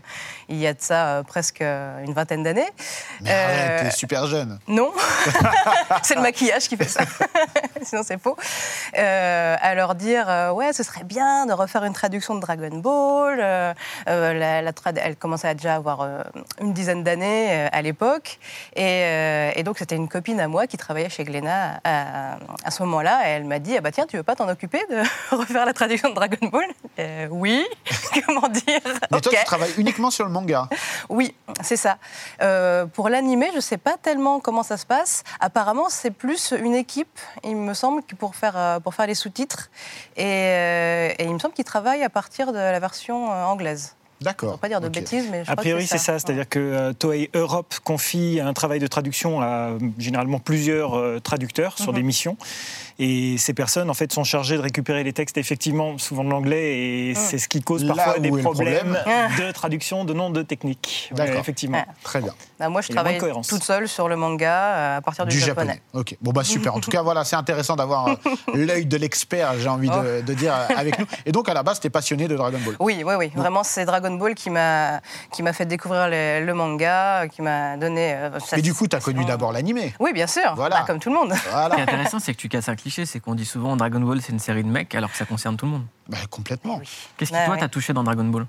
Il 0.50 0.58
y 0.58 0.68
a 0.68 0.74
de 0.74 0.82
ça 0.82 1.08
euh, 1.08 1.24
presque 1.24 1.62
euh, 1.62 2.04
une 2.04 2.14
vingtaine 2.14 2.44
d'années. 2.44 2.68
Mais 3.22 3.30
Euh, 3.34 3.84
t'es 3.84 3.92
super 3.92 4.26
jeune. 4.28 4.60
non, 4.68 4.92
c'est 6.04 6.16
le 6.16 6.22
maquillage 6.22 6.68
qui 6.70 6.78
fait 6.78 6.88
ça. 6.88 7.02
Sinon, 7.84 8.02
c'est 8.06 8.22
faux. 8.22 8.36
Euh, 8.98 9.56
à 9.62 9.76
leur 9.76 9.96
dire, 9.96 10.26
euh, 10.30 10.52
ouais, 10.52 10.74
ce 10.74 10.84
serait 10.84 11.04
bien 11.04 11.46
de 11.46 11.54
refaire 11.54 11.84
une 11.84 11.94
traduction 11.94 12.36
de 12.36 12.40
Dragon 12.42 12.70
Ball. 12.78 13.40
Euh, 13.40 13.74
euh, 14.10 14.34
la, 14.34 14.62
la 14.62 14.72
trad- 14.74 15.00
elle 15.04 15.16
commençait 15.16 15.48
à 15.50 15.54
déjà 15.54 15.76
avoir 15.76 16.02
euh, 16.02 16.24
une 16.62 16.74
dizaine 16.74 17.04
d'années 17.04 17.48
euh, 17.52 17.70
à 17.72 17.82
l'époque. 17.82 18.40
Et, 18.76 18.84
euh, 19.04 19.52
et 19.56 19.64
donc, 19.64 19.78
c'était 19.78 19.96
une 19.96 20.08
copine 20.10 20.40
à 20.40 20.48
moi 20.48 20.68
qui 20.68 20.78
travaillait 20.78 21.10
chez 21.10 21.24
Glénat 21.24 21.80
à, 21.84 22.38
à 22.64 22.72
ce 22.72 22.84
moment-là. 22.84 23.22
Et 23.28 23.32
elle 23.32 23.46
m'a 23.46 23.57
dit, 23.60 23.76
ah 23.78 23.82
bah 23.82 23.92
tiens, 23.92 24.06
tu 24.08 24.18
veux 24.18 24.24
pas 24.24 24.36
t'en 24.36 24.48
occuper 24.50 24.80
de 24.90 25.02
refaire 25.36 25.66
la 25.66 25.74
traduction 25.74 26.10
de 26.10 26.16
Dragon 26.16 26.48
Ball? 26.52 26.68
Euh, 27.00 27.28
Oui. 27.32 27.66
Comment 28.26 28.48
dire? 28.50 28.80
Mais 29.12 29.22
toi, 29.22 29.32
Ok. 29.32 29.38
tu 29.40 29.46
travailles 29.46 29.74
uniquement 29.78 30.12
sur 30.12 30.26
le 30.26 30.32
manga. 30.32 30.68
Oui, 31.10 31.34
c'est 31.62 31.78
ça. 31.78 31.98
Euh, 32.42 32.86
pour 32.86 33.10
l'animé, 33.10 33.48
je 33.52 33.58
ne 33.58 33.62
sais 33.62 33.78
pas 33.78 33.96
tellement 34.02 34.40
comment 34.40 34.64
ça 34.64 34.78
se 34.78 34.86
passe. 34.86 35.24
Apparemment, 35.40 35.86
c'est 35.90 36.12
plus 36.12 36.54
une 36.60 36.76
équipe, 36.76 37.20
il 37.44 37.56
me 37.56 37.74
semble, 37.74 38.04
que 38.04 38.16
pour 38.16 38.36
faire, 38.36 38.58
euh, 38.58 38.80
pour 38.80 38.94
faire 38.94 39.08
les 39.08 39.16
sous-titres. 39.16 39.70
Et, 40.18 40.24
euh, 40.26 41.10
et 41.18 41.24
il 41.26 41.34
me 41.34 41.40
semble 41.40 41.54
qu'ils 41.54 41.66
travaillent 41.66 42.04
à 42.04 42.10
partir 42.10 42.52
de 42.52 42.58
la 42.58 42.80
version 42.80 43.30
anglaise. 43.30 43.94
Je 44.20 44.24
ne 44.26 44.32
D'accord. 44.32 44.52
veux 44.54 44.58
pas 44.58 44.68
dire 44.68 44.82
de 44.82 44.90
bêtises, 44.90 45.28
mais 45.30 45.46
je 45.46 45.52
A 45.52 45.54
crois 45.54 45.62
priori, 45.62 45.86
c'est 45.86 46.00
ça. 46.00 46.18
C'est-à-dire 46.18 46.50
que 46.50 46.58
euh, 46.58 46.92
Toei 46.94 47.30
Europe 47.36 47.76
confie 47.84 48.40
un 48.44 48.52
travail 48.54 48.80
de 48.80 48.88
traduction 48.88 49.42
à 49.42 49.74
généralement 50.00 50.40
plusieurs 50.40 50.98
euh, 50.98 51.20
traducteurs 51.20 51.78
sur 51.78 51.90
Mhm. 51.92 51.96
des 51.98 52.04
missions. 52.04 52.38
Et 53.00 53.38
ces 53.38 53.54
personnes, 53.54 53.90
en 53.90 53.94
fait, 53.94 54.12
sont 54.12 54.24
chargées 54.24 54.58
de 54.58 54.62
récupérer 54.62 55.04
les 55.04 55.14
textes, 55.14 55.38
effectivement, 55.38 55.98
souvent 55.98 56.24
de 56.24 56.30
l'anglais. 56.30 56.78
Et 56.80 57.14
c'est 57.16 57.38
ce 57.38 57.48
qui 57.48 57.62
cause 57.62 57.86
parfois 57.86 58.20
des 58.20 58.30
problèmes 58.32 58.96
problème. 58.96 58.98
de 59.40 59.52
traduction 59.52 60.04
de 60.06 60.14
noms 60.14 60.30
de 60.32 60.42
techniques. 60.42 61.10
Ouais, 61.12 61.18
D'accord. 61.18 61.40
effectivement. 61.40 61.78
Ouais. 61.78 61.86
Très 62.04 62.22
bien. 62.22 62.34
Bah, 62.60 62.70
moi, 62.70 62.82
je 62.82 62.90
travaille 62.92 63.20
toute 63.48 63.64
seule 63.64 63.88
sur 63.88 64.08
le 64.10 64.16
manga 64.16 64.52
euh, 64.52 64.98
à 64.98 65.02
partir 65.02 65.26
du, 65.26 65.36
Du 65.36 65.40
japonais. 65.40 65.74
japonais. 65.74 65.82
Ok. 65.94 66.16
Bon 66.22 66.32
bah 66.32 66.44
super. 66.44 66.74
En 66.76 66.80
tout 66.80 66.90
cas 66.90 67.02
voilà, 67.04 67.24
c'est 67.24 67.36
intéressant 67.36 67.76
d'avoir 67.76 68.08
euh, 68.08 68.16
l'œil 68.56 68.86
de 68.88 68.98
l'expert, 68.98 69.54
j'ai 69.60 69.70
envie 69.70 69.90
de, 69.90 70.22
de 70.22 70.34
dire 70.34 70.54
euh, 70.56 70.68
avec 70.76 70.98
nous. 70.98 71.06
Et 71.26 71.32
donc 71.32 71.48
à 71.50 71.54
la 71.54 71.62
base, 71.64 71.80
t'es 71.80 71.90
passionné 71.92 72.28
de 72.28 72.36
Dragon 72.36 72.58
Ball. 72.66 72.76
Oui, 72.80 73.04
oui, 73.06 73.14
oui. 73.18 73.32
Vraiment, 73.36 73.64
c'est 73.64 73.86
Dragon 73.86 74.12
Ball 74.16 74.34
qui 74.34 74.50
m'a 74.50 75.02
qui 75.32 75.44
m'a 75.44 75.54
fait 75.54 75.66
découvrir 75.68 76.08
le, 76.10 76.44
le 76.46 76.54
manga, 76.56 77.28
qui 77.28 77.42
m'a 77.44 77.78
donné. 77.78 78.14
euh, 78.16 78.30
Mais 78.56 78.62
du 78.64 78.74
coup, 78.74 78.88
t'as 78.88 79.00
connu 79.02 79.24
d'abord 79.26 79.52
l'animé. 79.52 79.94
Oui, 80.00 80.14
bien 80.14 80.28
sûr. 80.28 80.54
Voilà. 80.56 80.78
Bah, 80.78 80.84
comme 80.88 81.00
tout 81.00 81.10
le 81.10 81.16
monde. 81.16 81.34
Ce 81.36 81.42
qui 81.76 81.80
est 81.80 81.84
intéressant, 81.84 82.20
c'est 82.20 82.34
que 82.34 82.38
tu 82.40 82.50
casses 82.50 82.70
un 82.70 82.76
cliché, 82.76 82.87
c'est 82.90 83.20
qu'on 83.20 83.36
dit 83.36 83.46
souvent 83.46 83.76
Dragon 83.76 84.00
Ball, 84.00 84.22
c'est 84.22 84.32
une 84.32 84.40
série 84.40 84.64
de 84.64 84.70
mecs, 84.70 84.94
alors 84.96 85.12
que 85.12 85.18
ça 85.18 85.26
concerne 85.26 85.58
tout 85.58 85.66
le 85.66 85.72
monde. 85.72 85.86
Bah, 86.08 86.18
complètement. 86.30 86.80
Qu'est-ce 87.18 87.32
qui, 87.32 87.38
Ouais, 87.38 87.46
toi, 87.46 87.54
ouais. 87.56 87.60
t'a 87.60 87.68
touché 87.70 87.94
dans 87.94 88.04
Dragon 88.04 88.24
Ball? 88.26 88.46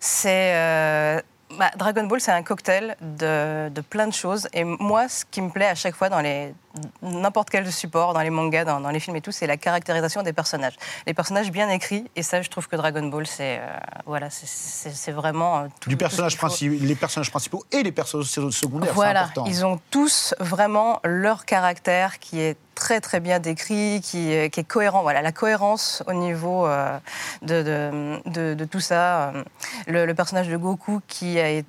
C'est 0.00 0.54
euh, 0.56 1.20
bah, 1.58 1.70
Dragon 1.76 2.04
Ball, 2.06 2.20
c'est 2.20 2.32
un 2.32 2.42
cocktail 2.42 2.96
de, 3.00 3.68
de 3.68 3.80
plein 3.80 4.06
de 4.06 4.12
choses. 4.12 4.48
Et 4.52 4.64
moi, 4.64 5.08
ce 5.08 5.24
qui 5.30 5.40
me 5.40 5.50
plaît 5.50 5.68
à 5.68 5.74
chaque 5.74 5.94
fois 5.94 6.08
dans 6.08 6.20
les 6.20 6.54
n'importe 7.02 7.50
quel 7.50 7.70
support, 7.70 8.14
dans 8.14 8.20
les 8.20 8.30
mangas, 8.30 8.64
dans, 8.64 8.80
dans 8.80 8.90
les 8.90 9.00
films 9.00 9.16
et 9.16 9.20
tout, 9.20 9.32
c'est 9.32 9.46
la 9.46 9.56
caractérisation 9.56 10.22
des 10.22 10.32
personnages. 10.32 10.74
Les 11.06 11.14
personnages 11.14 11.50
bien 11.50 11.68
écrits. 11.68 12.10
Et 12.16 12.22
ça, 12.22 12.40
je 12.42 12.48
trouve 12.48 12.68
que 12.68 12.76
Dragon 12.76 13.06
Ball, 13.06 13.26
c'est 13.26 13.58
euh, 13.58 13.66
voilà, 14.06 14.30
c'est- 14.30 15.12
vraiment 15.12 15.58
euh, 15.58 15.66
tout, 15.80 15.88
Du 15.90 15.96
tout 15.96 15.98
personnage 15.98 16.32
ce 16.32 16.64
les 16.64 16.94
personnages 16.94 17.30
principaux 17.30 17.64
et 17.72 17.82
les 17.82 17.92
personnages 17.92 18.26
secondaires, 18.26 18.94
Voilà, 18.94 19.24
important. 19.24 19.44
ils 19.46 19.64
ont 19.66 19.78
tous 19.90 20.34
vraiment 20.40 21.00
leur 21.04 21.44
caractère 21.44 22.18
qui 22.18 22.40
est 22.40 22.56
très 22.74 23.00
très 23.00 23.20
bien 23.20 23.38
décrit, 23.38 24.00
qui, 24.02 24.32
est- 24.32 24.48
qui 24.50 24.60
est 24.60 24.64
cohérent. 24.64 25.02
Voilà, 25.02 25.20
la 25.20 25.32
cohérence 25.32 26.02
au 26.06 26.14
niveau 26.14 26.66
euh, 26.66 26.98
de, 27.42 27.62
de, 27.62 28.30
de- 28.30 28.54
de 28.54 28.64
tout 28.64 28.80
ça. 28.80 29.28
Euh, 29.30 29.44
Le, 29.86 30.06
le 30.06 30.14
personnage 30.14 30.48
de 30.48 30.56
Goku 30.56 31.00
qui 31.08 31.38
a 31.38 31.48
été, 31.48 31.68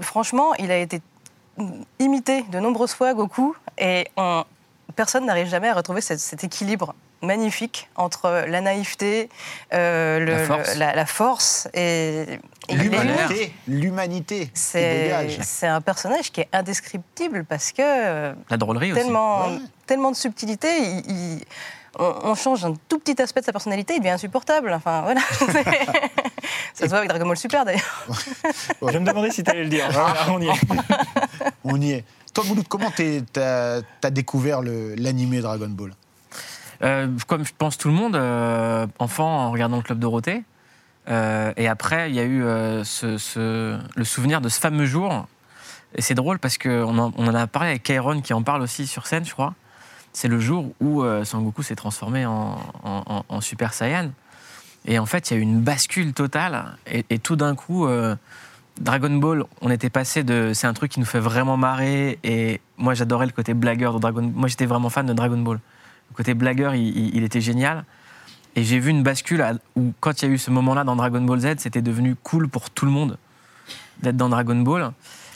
franchement, 0.00 0.54
il 0.58 0.70
a 0.70 0.76
été 0.78 1.00
imité 1.98 2.42
de 2.50 2.58
nombreuses 2.60 2.92
fois 2.94 3.14
Goku 3.14 3.54
et 3.78 4.08
on- 4.16 4.44
personne 4.96 5.26
n'arrive 5.26 5.46
jamais 5.48 5.68
à 5.68 5.74
retrouver 5.74 6.00
cet, 6.00 6.18
cet 6.20 6.44
équilibre 6.44 6.94
magnifique 7.22 7.88
entre 7.94 8.44
la 8.48 8.60
naïveté, 8.60 9.28
euh, 9.72 10.18
le- 10.18 10.24
La 10.32 10.38
le- 10.38 10.44
force. 10.46 10.74
la, 10.76 10.94
la 10.94 11.06
force 11.06 11.68
et, 11.72 12.40
L'humanité, 12.70 13.52
l'humanité 13.68 14.50
c'est 14.54 15.02
dégage. 15.04 15.38
c'est 15.42 15.66
un 15.68 15.80
personnage 15.80 16.32
qui 16.32 16.40
est 16.40 16.48
indescriptible 16.52 17.44
parce 17.44 17.70
que 17.72 17.82
euh, 17.82 18.34
La 18.50 18.56
drôlerie 18.56 18.92
aussi. 18.92 19.00
tellement, 19.02 19.46
Ouais. 19.46 19.58
tellement 19.86 20.10
de 20.10 20.16
subtilité, 20.16 20.68
il- 20.80 21.10
il- 21.10 21.44
on, 21.98 22.14
on 22.24 22.34
change 22.34 22.64
un 22.64 22.74
tout 22.88 22.98
petit 22.98 23.20
aspect 23.20 23.40
de 23.40 23.46
sa 23.46 23.52
personnalité, 23.52 23.94
il 23.94 23.98
devient 24.00 24.10
insupportable. 24.12 24.72
Enfin, 24.72 25.02
voilà. 25.02 25.20
Ça 26.74 26.84
se 26.84 26.88
voit 26.88 26.98
avec 26.98 27.10
Dragon 27.10 27.26
Ball 27.26 27.36
Super 27.36 27.64
d'ailleurs. 27.64 28.06
Je 28.80 28.98
me 28.98 29.06
demandais 29.06 29.30
si 29.30 29.42
tu 29.44 29.50
allais 29.50 29.64
le 29.64 29.68
dire. 29.70 29.86
Voilà, 29.90 30.14
on 30.30 30.40
y 30.40 30.48
est. 30.48 30.60
On 31.64 31.80
y 31.80 31.92
est. 31.92 32.04
Toi, 32.34 32.44
Mouloud, 32.48 32.66
comment 32.66 32.90
t'as 33.32 33.80
as 34.02 34.10
découvert 34.10 34.62
l'animé 34.62 35.40
Dragon 35.40 35.68
Ball? 35.68 35.92
Euh, 36.82 37.06
comme 37.28 37.44
je 37.46 37.52
pense 37.56 37.78
tout 37.78 37.88
le 37.88 37.94
monde, 37.94 38.16
euh, 38.16 38.86
enfant 38.98 39.46
en 39.46 39.50
regardant 39.52 39.76
le 39.76 39.82
Club 39.82 39.98
Dorothée. 40.00 40.42
Euh, 41.08 41.52
et 41.56 41.68
après, 41.68 42.10
il 42.10 42.16
y 42.16 42.20
a 42.20 42.24
eu 42.24 42.42
euh, 42.42 42.82
ce- 42.84 43.18
ce- 43.18 43.78
le 43.94 44.04
souvenir 44.04 44.40
de 44.40 44.48
ce 44.48 44.58
fameux 44.58 44.86
jour. 44.86 45.26
Et 45.94 46.00
c'est 46.02 46.14
drôle 46.14 46.38
parce 46.38 46.58
qu'on 46.58 46.98
en, 46.98 47.12
on 47.16 47.26
en 47.28 47.34
a 47.34 47.46
parlé 47.46 47.70
avec 47.70 47.82
Kairon 47.84 48.20
qui 48.22 48.32
en 48.32 48.42
parle 48.42 48.62
aussi 48.62 48.86
sur 48.86 49.06
scène, 49.06 49.24
je 49.24 49.32
crois. 49.32 49.54
C'est 50.12 50.28
le 50.28 50.38
jour 50.38 50.72
où 50.80 51.02
euh, 51.02 51.24
Sangoku 51.24 51.62
s'est 51.62 51.76
transformé 51.76 52.26
en, 52.26 52.60
Super 53.40 53.72
Saiyan. 53.72 54.10
Et 54.84 54.98
en 54.98 55.06
fait, 55.06 55.30
il 55.30 55.34
y 55.34 55.36
a 55.36 55.40
eu 55.40 55.42
une 55.42 55.60
bascule 55.60 56.12
totale. 56.12 56.76
Et, 56.86 57.18
tout 57.18 57.36
d'un 57.36 57.54
coup, 57.54 57.86
euh, 57.86 58.14
Dragon 58.80 59.10
Ball, 59.10 59.44
on 59.60 59.70
était 59.70 59.90
passé 59.90 60.22
de. 60.22 60.52
C'est 60.54 60.66
un 60.66 60.74
truc 60.74 60.92
qui 60.92 61.00
nous 61.00 61.06
fait 61.06 61.20
vraiment 61.20 61.56
marrer. 61.56 62.18
Et 62.24 62.60
moi, 62.76 62.94
j'adorais 62.94 63.26
le 63.26 63.32
côté 63.32 63.54
blagueur 63.54 63.94
de 63.94 64.00
Dragon 64.00 64.30
Moi, 64.34 64.48
j'étais 64.48 64.66
vraiment 64.66 64.90
fan 64.90 65.06
de 65.06 65.12
Dragon 65.12 65.38
Ball. 65.38 65.60
Le 66.10 66.16
côté 66.16 66.34
blagueur, 66.34 66.74
il, 66.74 67.24
était 67.24 67.40
génial. 67.40 67.84
Et 68.54 68.64
j'ai 68.64 68.78
vu 68.78 68.90
une 68.90 69.02
bascule 69.02 69.42
où, 69.76 69.94
quand 70.00 70.20
il 70.20 70.28
y 70.28 70.30
a 70.30 70.34
eu 70.34 70.38
ce 70.38 70.50
moment-là 70.50 70.84
dans 70.84 70.96
Dragon 70.96 71.22
Ball 71.22 71.40
Z, 71.40 71.54
c'était 71.58 71.80
devenu 71.80 72.16
cool 72.22 72.48
pour 72.48 72.68
tout 72.68 72.84
le 72.84 72.90
monde 72.90 73.16
d'être 74.02 74.16
dans 74.16 74.28
Dragon 74.28 74.56
Ball. 74.56 74.92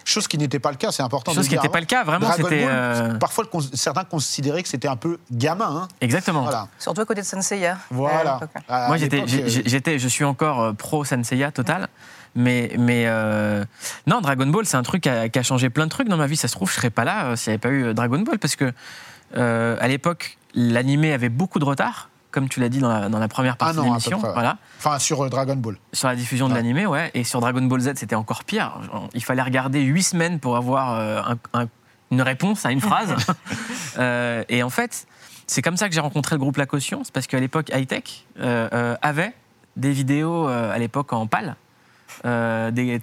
Chose 0.08 0.28
qui 0.28 0.38
n'était 0.38 0.60
pas 0.60 0.70
le 0.70 0.76
cas, 0.76 0.92
c'est 0.92 1.02
important 1.02 1.32
de 1.32 1.36
Chose 1.36 1.46
le 1.46 1.48
qui 1.48 1.54
dire 1.54 1.62
n'était 1.62 1.72
pas 1.72 1.80
le 1.80 1.86
cas, 1.86 2.04
vraiment, 2.04 2.28
Dragon 2.28 2.44
c'était. 2.44 2.64
Ball, 2.64 2.72
euh, 2.72 3.14
Parfois, 3.18 3.44
certains 3.74 4.04
considéraient 4.04 4.62
que 4.62 4.68
c'était 4.68 4.86
un 4.86 4.94
peu 4.94 5.18
gamin. 5.32 5.82
hein. 5.82 5.88
Exactement. 6.00 6.42
Voilà. 6.42 6.68
Surtout 6.78 7.00
à 7.00 7.04
côté 7.04 7.22
de 7.22 7.26
Senseiya. 7.26 7.76
Voilà. 7.90 8.38
à 8.68 8.86
Moi, 8.86 8.98
j'étais, 8.98 9.22
euh, 9.22 9.62
j'étais, 9.66 9.98
je 9.98 10.06
suis 10.08 10.22
encore 10.24 10.62
euh, 10.62 10.72
pro 10.72 11.04
Senseiya 11.04 11.50
total. 11.50 11.88
Mais, 12.36 12.72
mais 12.78 13.04
euh, 13.08 13.64
non, 14.06 14.20
Dragon 14.20 14.46
Ball, 14.46 14.64
c'est 14.64 14.76
un 14.76 14.82
truc 14.84 15.02
qui 15.02 15.08
a, 15.08 15.28
qui 15.28 15.38
a 15.38 15.42
changé 15.42 15.70
plein 15.70 15.86
de 15.86 15.90
trucs 15.90 16.08
dans 16.08 16.18
ma 16.18 16.26
vie. 16.28 16.36
Ça 16.36 16.46
se 16.48 16.52
trouve, 16.52 16.70
je 16.70 16.76
serais 16.76 16.90
pas 16.90 17.04
là 17.04 17.24
euh, 17.26 17.36
s'il 17.36 17.50
n'y 17.50 17.54
avait 17.54 17.58
pas 17.60 17.70
eu 17.70 17.92
Dragon 17.94 18.20
Ball, 18.20 18.38
parce 18.38 18.54
que 18.54 18.72
euh, 19.36 19.76
à 19.80 19.88
l'époque, 19.88 20.38
l'animé 20.54 21.12
avait 21.12 21.30
beaucoup 21.30 21.58
de 21.58 21.64
retard, 21.64 22.10
comme 22.36 22.50
tu 22.50 22.60
l'as 22.60 22.68
dit 22.68 22.80
dans 22.80 22.90
la, 22.90 23.08
dans 23.08 23.18
la 23.18 23.28
première 23.28 23.56
partie 23.56 23.78
Un 23.78 23.80
de 23.82 23.86
l'émission. 23.88 24.18
Voilà. 24.18 24.58
Enfin, 24.78 24.98
sur 24.98 25.24
euh, 25.24 25.30
Dragon 25.30 25.56
Ball. 25.56 25.78
Sur 25.94 26.08
la 26.08 26.14
diffusion 26.16 26.50
de 26.50 26.54
l'animé, 26.54 26.84
ouais. 26.84 27.10
Et 27.14 27.24
sur 27.24 27.40
Dragon 27.40 27.62
Ball 27.62 27.80
Z, 27.80 27.92
c'était 27.96 28.14
encore 28.14 28.44
pire. 28.44 28.74
Il 29.14 29.24
fallait 29.24 29.40
regarder 29.40 29.80
huit 29.80 30.02
semaines 30.02 30.38
pour 30.38 30.58
avoir 30.58 30.92
euh, 31.00 31.22
un- 31.54 31.62
un- 31.62 31.68
une 32.10 32.20
réponse 32.20 32.66
à 32.66 32.72
une 32.72 32.80
phrase. 32.82 33.14
Euh, 33.98 34.44
et 34.50 34.62
en 34.62 34.68
fait, 34.68 35.06
c'est 35.46 35.62
comme 35.62 35.78
ça 35.78 35.88
que 35.88 35.94
j'ai 35.94 36.00
rencontré 36.02 36.34
le 36.34 36.38
groupe 36.40 36.58
La 36.58 36.66
Caution. 36.66 37.00
C'est 37.02 37.14
parce 37.14 37.26
qu'à 37.26 37.40
l'époque, 37.40 37.70
Hightech 37.70 38.26
euh, 38.40 38.94
avait 39.00 39.32
des 39.76 39.90
vidéos, 39.92 40.46
à 40.48 40.76
l'époque 40.76 41.14
en 41.14 41.26
PAL, 41.26 41.56
des, 42.72 43.00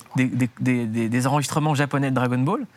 des- 0.60 1.28
enregistrements 1.28 1.74
japonais 1.74 2.12
de 2.12 2.16
Dragon 2.16 2.38
Ball. 2.38 2.68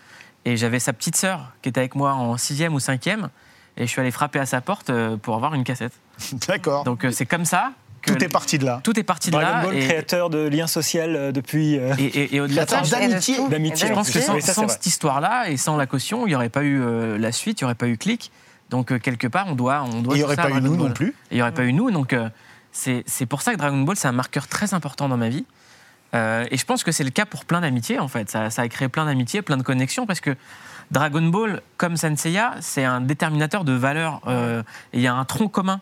Et 0.47 0.57
j'avais 0.57 0.79
sa 0.79 0.95
petite 0.95 1.17
sœur 1.17 1.53
qui 1.61 1.69
était 1.69 1.81
avec 1.81 1.95
moi 1.95 2.15
en 2.15 2.39
sixième 2.39 2.73
ou 2.75 2.81
cinquième. 2.81 3.29
Et 3.77 3.83
je 3.87 3.91
suis 3.91 4.01
allé 4.01 4.11
frapper 4.11 4.39
à 4.39 4.47
sa 4.47 4.63
porte 4.63 4.91
pour 5.19 5.35
avoir 5.35 5.53
une 5.53 5.65
cassette. 5.65 5.93
D'accord. 6.49 6.85
Donc 6.85 7.05
euh, 7.05 7.11
c'est 7.11 7.27
comme 7.27 7.45
ça 7.45 7.73
que 8.03 8.13
Tout 8.13 8.23
est 8.25 8.29
parti 8.29 8.57
de 8.59 8.65
là. 8.65 8.81
tout 8.85 8.99
est 8.99 9.03
parti 9.03 9.31
de 9.31 9.37
Dragon 9.37 9.51
là. 9.51 9.63
Ball, 9.65 9.77
et- 9.77 9.81
créateur 9.89 10.31
de 10.31 10.47
liens 10.49 10.67
sociaux 10.69 11.01
euh, 11.03 11.33
depuis. 11.33 11.79
euh, 11.79 11.95
et, 11.99 12.05
et- 12.05 12.37
et 12.37 12.41
au-delà 12.41 12.65
de 12.65 12.71
ça, 12.71 12.81
d'amitié. 12.83 13.37
je 13.89 13.93
pense 13.93 14.11
que 14.11 14.21
sans, 14.21 14.41
ça, 14.41 14.69
cette 14.69 14.87
histoire-là 14.87 15.49
et 15.51 15.57
sans 15.57 15.77
la 15.77 15.87
caution, 15.87 16.27
il 16.27 16.31
n'y 16.31 16.35
aurait 16.37 16.49
pas 16.49 16.63
eu 16.63 16.81
euh, 16.81 17.19
la 17.19 17.33
suite, 17.33 17.61
il 17.61 17.65
n'y 17.65 17.67
aurait 17.67 17.75
pas 17.75 17.89
eu 17.89 17.97
Click. 17.99 18.31
Donc 18.71 18.93
euh, 18.93 18.99
quelque 18.99 19.27
part, 19.27 19.47
on 19.49 19.55
doit, 19.55 19.83
on 19.83 20.03
doit 20.03 20.15
il 20.15 20.19
n'y 20.19 20.25
aurait 20.25 20.37
ça 20.37 20.43
pas 20.45 20.51
eu 20.51 20.61
nous 20.61 20.77
Ball. 20.77 20.89
non 20.89 20.93
plus. 20.95 21.15
Il 21.31 21.37
n'y 21.37 21.43
aurait 21.43 21.53
pas 21.55 21.65
eu 21.65 21.73
nous. 21.73 21.91
Donc 21.91 22.13
euh, 22.13 22.29
c'est 22.73 23.03
c'est 23.07 23.27
pour 23.27 23.43
ça 23.43 23.53
que 23.53 23.59
Dragon 23.59 23.79
Ball, 23.79 23.97
c'est 23.97 24.09
un 24.09 24.13
marqueur 24.13 24.47
très 24.47 24.73
important 24.75 25.09
dans 25.09 25.17
ma 25.17 25.29
vie. 25.29 25.45
Euh, 26.15 26.47
et 26.53 26.57
je 26.57 26.65
pense 26.65 26.85
que 26.85 26.93
c'est 26.93 27.05
le 27.05 27.11
cas 27.11 27.27
pour 27.27 27.45
plein 27.45 27.61
d'amitiés, 27.61 27.99
en 27.99 28.07
fait. 28.09 28.31
Ça, 28.31 28.49
ça 28.51 28.63
a 28.63 28.69
créé 28.69 28.89
plein 28.89 29.05
d'amitiés, 29.07 29.43
plein 29.43 29.57
de 29.57 29.63
connexions, 29.65 30.07
parce 30.07 30.21
que 30.21 30.37
Dragon 30.93 31.23
Ball, 31.23 31.61
comme 31.77 31.97
Senseiya, 31.97 32.55
c'est 32.61 32.85
un 32.85 33.01
déterminateur 33.01 33.65
de 33.65 33.73
valeurs. 33.73 34.21
euh, 34.29 34.63
il 34.93 35.01
y 35.01 35.09
a 35.09 35.15
un 35.15 35.25
tronc 35.25 35.49
commun 35.49 35.81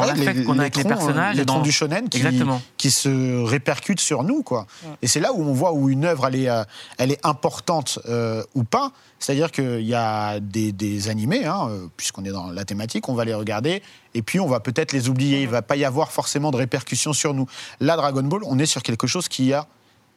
dans 0.00 0.06
Ouais, 0.06 0.14
l'affect 0.18 0.38
les- 0.38 0.44
qu'on 0.44 0.58
a 0.58 0.62
avec 0.62 0.76
les 0.76 0.82
troncs, 0.84 0.94
personnages. 0.96 1.36
les 1.36 1.42
et 1.42 1.44
dans- 1.44 1.60
du 1.62 1.72
shonen 1.72 2.08
qui, 2.08 2.18
Exactement. 2.18 2.60
qui 2.76 2.90
se 2.90 3.42
répercutent 3.44 4.00
sur 4.00 4.22
nous, 4.22 4.42
quoi. 4.42 4.66
Et 5.02 5.06
c'est 5.06 5.20
là 5.20 5.32
où 5.32 5.42
on 5.42 5.52
voit 5.52 5.72
où 5.72 5.88
une 5.88 6.04
œuvre 6.04 6.26
elle 6.26 6.36
est, 6.36 6.48
euh, 6.48 6.62
elle 6.98 7.10
est 7.12 7.24
importante 7.26 7.98
euh, 8.08 8.42
ou 8.54 8.64
pas. 8.64 8.92
C'est-à-dire 9.18 9.50
qu'il 9.50 9.80
y 9.82 9.94
a 9.94 10.38
des, 10.40 10.70
des 10.72 11.08
animés, 11.08 11.44
hein, 11.44 11.66
euh, 11.70 11.86
puisqu'on 11.96 12.24
est 12.24 12.30
dans 12.30 12.50
la 12.50 12.64
thématique, 12.64 13.08
on 13.08 13.14
va 13.14 13.24
les 13.24 13.34
regarder 13.34 13.82
et 14.14 14.22
puis 14.22 14.38
on 14.38 14.46
va 14.46 14.60
peut-être 14.60 14.92
les 14.92 15.08
oublier. 15.08 15.42
Il 15.42 15.48
va 15.48 15.60
pas 15.62 15.74
y 15.76 15.84
avoir 15.84 16.12
forcément 16.12 16.50
de 16.52 16.56
répercussions 16.56 17.12
sur 17.12 17.34
nous. 17.34 17.46
Là, 17.80 17.96
Dragon 17.96 18.22
Ball, 18.22 18.42
on 18.46 18.58
est 18.60 18.66
sur 18.66 18.82
quelque 18.82 19.06
chose 19.08 19.28
qui 19.28 19.52
a 19.52 19.66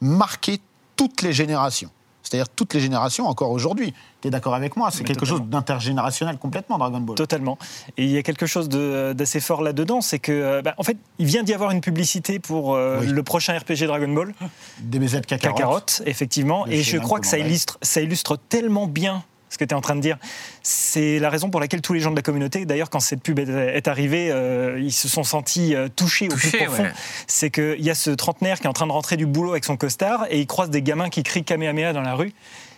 marqué 0.01 0.59
toutes 0.95 1.21
les 1.23 1.33
générations. 1.33 1.89
C'est-à-dire 2.31 2.47
toutes 2.47 2.73
les 2.73 2.79
générations, 2.79 3.27
encore 3.27 3.51
aujourd'hui. 3.51 3.93
Tu 4.21 4.29
es 4.29 4.31
d'accord 4.31 4.55
avec 4.55 4.77
moi 4.77 4.89
C'est 4.89 5.03
quelque 5.03 5.19
totalement. 5.19 5.39
chose 5.39 5.49
d'intergénérationnel 5.49 6.37
complètement, 6.37 6.77
Dragon 6.77 7.01
Ball. 7.01 7.17
Totalement. 7.17 7.57
Et 7.97 8.05
il 8.05 8.09
y 8.09 8.17
a 8.17 8.23
quelque 8.23 8.45
chose 8.45 8.69
d'assez 8.69 9.41
fort 9.41 9.61
là-dedans, 9.61 9.99
c'est 9.99 10.19
que, 10.19 10.31
euh, 10.31 10.61
bah, 10.61 10.73
en 10.77 10.83
fait, 10.83 10.95
il 11.19 11.25
vient 11.25 11.43
d'y 11.43 11.53
avoir 11.53 11.71
une 11.71 11.81
publicité 11.81 12.39
pour 12.39 12.73
euh, 12.75 12.99
Oui. 13.01 13.07
le 13.07 13.21
prochain 13.23 13.57
RPG 13.57 13.85
Dragon 13.85 14.07
Ball, 14.13 14.33
DBZ 14.79 15.21
Kakarot. 15.27 15.55
Kakarot, 15.55 15.79
effectivement. 16.05 16.65
Et 16.67 16.83
je 16.83 16.97
crois 16.99 17.19
que 17.19 17.27
ça 17.27 17.37
illustre, 17.37 17.77
ça 17.81 17.99
illustre 17.99 18.37
tellement 18.47 18.87
bien 18.87 19.23
que 19.61 19.65
tu 19.69 19.73
es 19.73 19.77
en 19.77 19.81
train 19.81 19.95
de 19.95 20.01
dire. 20.01 20.17
C'est 20.63 21.19
la 21.19 21.29
raison 21.29 21.49
pour 21.49 21.59
laquelle 21.59 21.81
tous 21.81 21.93
les 21.93 21.99
gens 21.99 22.11
de 22.11 22.15
la 22.15 22.21
communauté, 22.21 22.65
d'ailleurs, 22.65 22.89
quand 22.89 22.99
cette 22.99 23.21
pub 23.23 23.39
est, 23.39 23.87
arrivée, 23.87 24.29
euh, 24.31 24.79
ils 24.79 24.91
se 24.91 25.07
sont 25.07 25.23
sentis 25.23 25.75
euh, 25.75 25.87
touchés 25.95 26.27
au 26.29 26.35
plus 26.35 26.51
profond. 26.51 26.83
ouais. 26.83 26.91
C'est 27.27 27.49
qu'il 27.49 27.81
y 27.81 27.89
a 27.89 27.95
ce 27.95 28.09
trentenaire 28.11 28.59
qui 28.59 28.65
est 28.65 28.69
en 28.69 28.73
train 28.73 28.87
de 28.87 28.91
rentrer 28.91 29.17
du 29.17 29.25
boulot 29.25 29.51
avec 29.51 29.63
son 29.65 29.77
costard 29.77 30.25
et 30.29 30.39
il 30.39 30.47
croise 30.47 30.69
des 30.69 30.81
gamins 30.81 31.09
qui 31.09 31.23
crient 31.23 31.43
Kamehameha 31.43 31.93
dans 31.93 32.01
la 32.01 32.13
rue. 32.15 32.33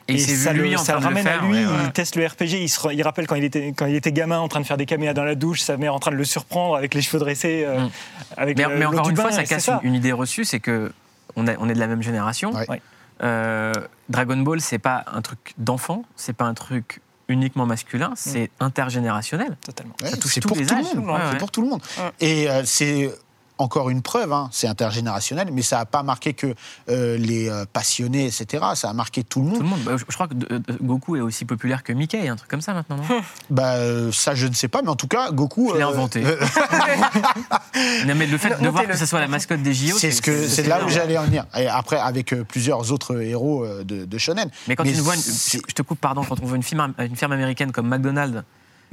Et 0.09 0.15
vu, 0.17 0.35
ça, 0.35 0.51
lui, 0.51 0.71
le, 0.71 0.77
en 0.77 0.83
ça 0.83 0.93
le 0.93 0.99
ramène 0.99 1.23
faire, 1.23 1.41
à 1.43 1.45
lui, 1.45 1.59
ouais, 1.59 1.65
ouais. 1.65 1.71
il 1.85 1.91
teste 1.93 2.17
le 2.17 2.25
RPG, 2.25 2.59
il, 2.61 2.67
se, 2.69 2.93
il 2.93 3.01
rappelle 3.03 3.25
quand 3.25 3.35
il, 3.35 3.45
était, 3.45 3.73
quand 3.75 3.85
il 3.85 3.95
était 3.95 4.11
gamin 4.11 4.37
en 4.39 4.49
train 4.49 4.59
de 4.59 4.65
faire 4.65 4.75
des 4.75 4.85
caméas 4.85 5.13
dans 5.13 5.23
la 5.23 5.35
douche, 5.35 5.61
sa 5.61 5.77
mère 5.77 5.93
en 5.95 5.99
train 5.99 6.11
de 6.11 6.17
le 6.17 6.25
surprendre 6.25 6.75
avec 6.75 6.93
les 6.93 7.01
cheveux 7.01 7.19
dressés. 7.19 7.63
euh, 7.65 7.79
Mm. 7.85 7.89
avec 8.35 8.57
Mais, 8.57 8.63
le- 8.65 8.69
mais 8.77 8.83
l'eau 8.83 8.91
encore 8.91 9.09
une 9.09 9.15
fois, 9.15 9.25
bain, 9.29 9.31
ça 9.31 9.43
et 9.43 9.45
casse 9.45 9.69
une, 9.69 9.79
une 9.89 9.93
idée 9.95 10.11
reçue, 10.11 10.43
c'est 10.43 10.59
que 10.59 10.91
on, 11.37 11.47
a- 11.47 11.55
on 11.57 11.69
est 11.69 11.73
de 11.73 11.79
la 11.79 11.87
même 11.87 12.03
génération. 12.03 12.51
Ouais. 12.51 12.81
Euh, 13.23 13.73
Dragon 14.09 14.37
Ball, 14.37 14.59
c'est 14.61 14.79
pas 14.79 15.05
un 15.13 15.21
truc 15.21 15.53
d'enfant, 15.57 16.03
c'est 16.15 16.33
pas 16.33 16.45
un 16.45 16.53
truc 16.53 17.01
uniquement 17.29 17.65
masculin, 17.65 18.11
c'est 18.15 18.51
intergénérationnel. 18.59 19.55
Totalement. 19.65 19.93
Ouais, 20.01 20.09
Ça 20.09 20.17
touche 20.17 20.33
c'est 20.33 20.41
tous 20.41 20.49
pour 20.49 20.57
les 20.57 20.65
tout 20.65 20.73
âges. 20.75 20.93
le 20.93 20.99
monde. 21.01 21.09
Ouais, 21.15 21.21
C'est 21.31 21.37
pour 21.37 21.51
tout 21.51 21.61
le 21.61 21.69
monde. 21.69 21.81
Ouais. 21.97 22.11
Et 22.19 22.49
euh, 22.49 22.63
c'est 22.65 23.09
encore 23.57 23.89
une 23.89 24.01
preuve, 24.01 24.33
hein, 24.33 24.49
c'est 24.51 24.67
intergénérationnel, 24.67 25.49
mais 25.51 25.61
ça 25.61 25.77
n'a 25.77 25.85
pas 25.85 26.03
marqué 26.03 26.33
que 26.33 26.55
euh, 26.89 27.17
les 27.17 27.49
euh, 27.49 27.65
passionnés, 27.71 28.25
etc. 28.25 28.63
Ça 28.75 28.89
a 28.89 28.93
marqué 28.93 29.23
tout 29.23 29.41
le 29.41 29.45
monde. 29.47 29.57
Tout 29.57 29.63
le 29.63 29.69
monde. 29.69 29.79
Bah, 29.83 29.91
je, 29.97 30.03
je 30.07 30.13
crois 30.15 30.27
que 30.27 30.33
euh, 30.51 30.59
Goku 30.81 31.15
est 31.15 31.21
aussi 31.21 31.45
populaire 31.45 31.83
que 31.83 31.93
Mickey, 31.93 32.27
un 32.27 32.35
truc 32.35 32.49
comme 32.49 32.61
ça 32.61 32.73
maintenant. 32.73 32.97
non? 32.97 33.03
Bah, 33.49 33.75
ça, 34.11 34.33
je 34.35 34.47
ne 34.47 34.53
sais 34.53 34.67
pas, 34.67 34.81
mais 34.81 34.89
en 34.89 34.95
tout 34.95 35.07
cas, 35.07 35.31
Goku. 35.31 35.69
Je 35.71 35.77
l'ai 35.77 35.83
euh, 35.83 35.87
inventé. 35.87 36.23
euh, 36.25 36.37
Non, 38.05 38.15
mais 38.15 38.27
le 38.27 38.37
fait 38.37 38.59
de 38.61 38.67
voir 38.69 38.85
que 38.87 38.97
ce 38.97 39.05
soit 39.05 39.19
la 39.19 39.27
mascotte 39.27 39.61
des 39.61 39.73
JO, 39.73 39.97
c'est 39.97 40.11
ce 40.11 40.21
que 40.21 40.47
c'est 40.47 40.63
là 40.67 40.83
où 40.85 40.89
j'allais 40.89 41.17
en 41.17 41.23
venir. 41.23 41.45
Et 41.57 41.67
après, 41.67 41.97
avec 41.99 42.33
euh, 42.33 42.43
plusieurs 42.43 42.91
autres 42.91 43.21
héros 43.21 43.63
euh, 43.63 43.83
de, 43.83 44.05
de 44.05 44.17
shonen. 44.17 44.49
Mais 44.67 44.75
quand 44.75 44.83
Mais 44.83 44.93
tu 44.93 44.99
vois, 44.99 45.15
une- 45.15 45.21
je 45.21 45.73
te 45.73 45.81
coupe, 45.81 45.99
pardon, 45.99 46.23
quand 46.27 46.39
on 46.41 46.45
voit 46.45 46.57
une 46.57 46.63
firme, 46.63 46.93
une 46.99 47.15
firme 47.15 47.31
américaine 47.31 47.71
comme 47.71 47.87
McDonald's 47.87 48.43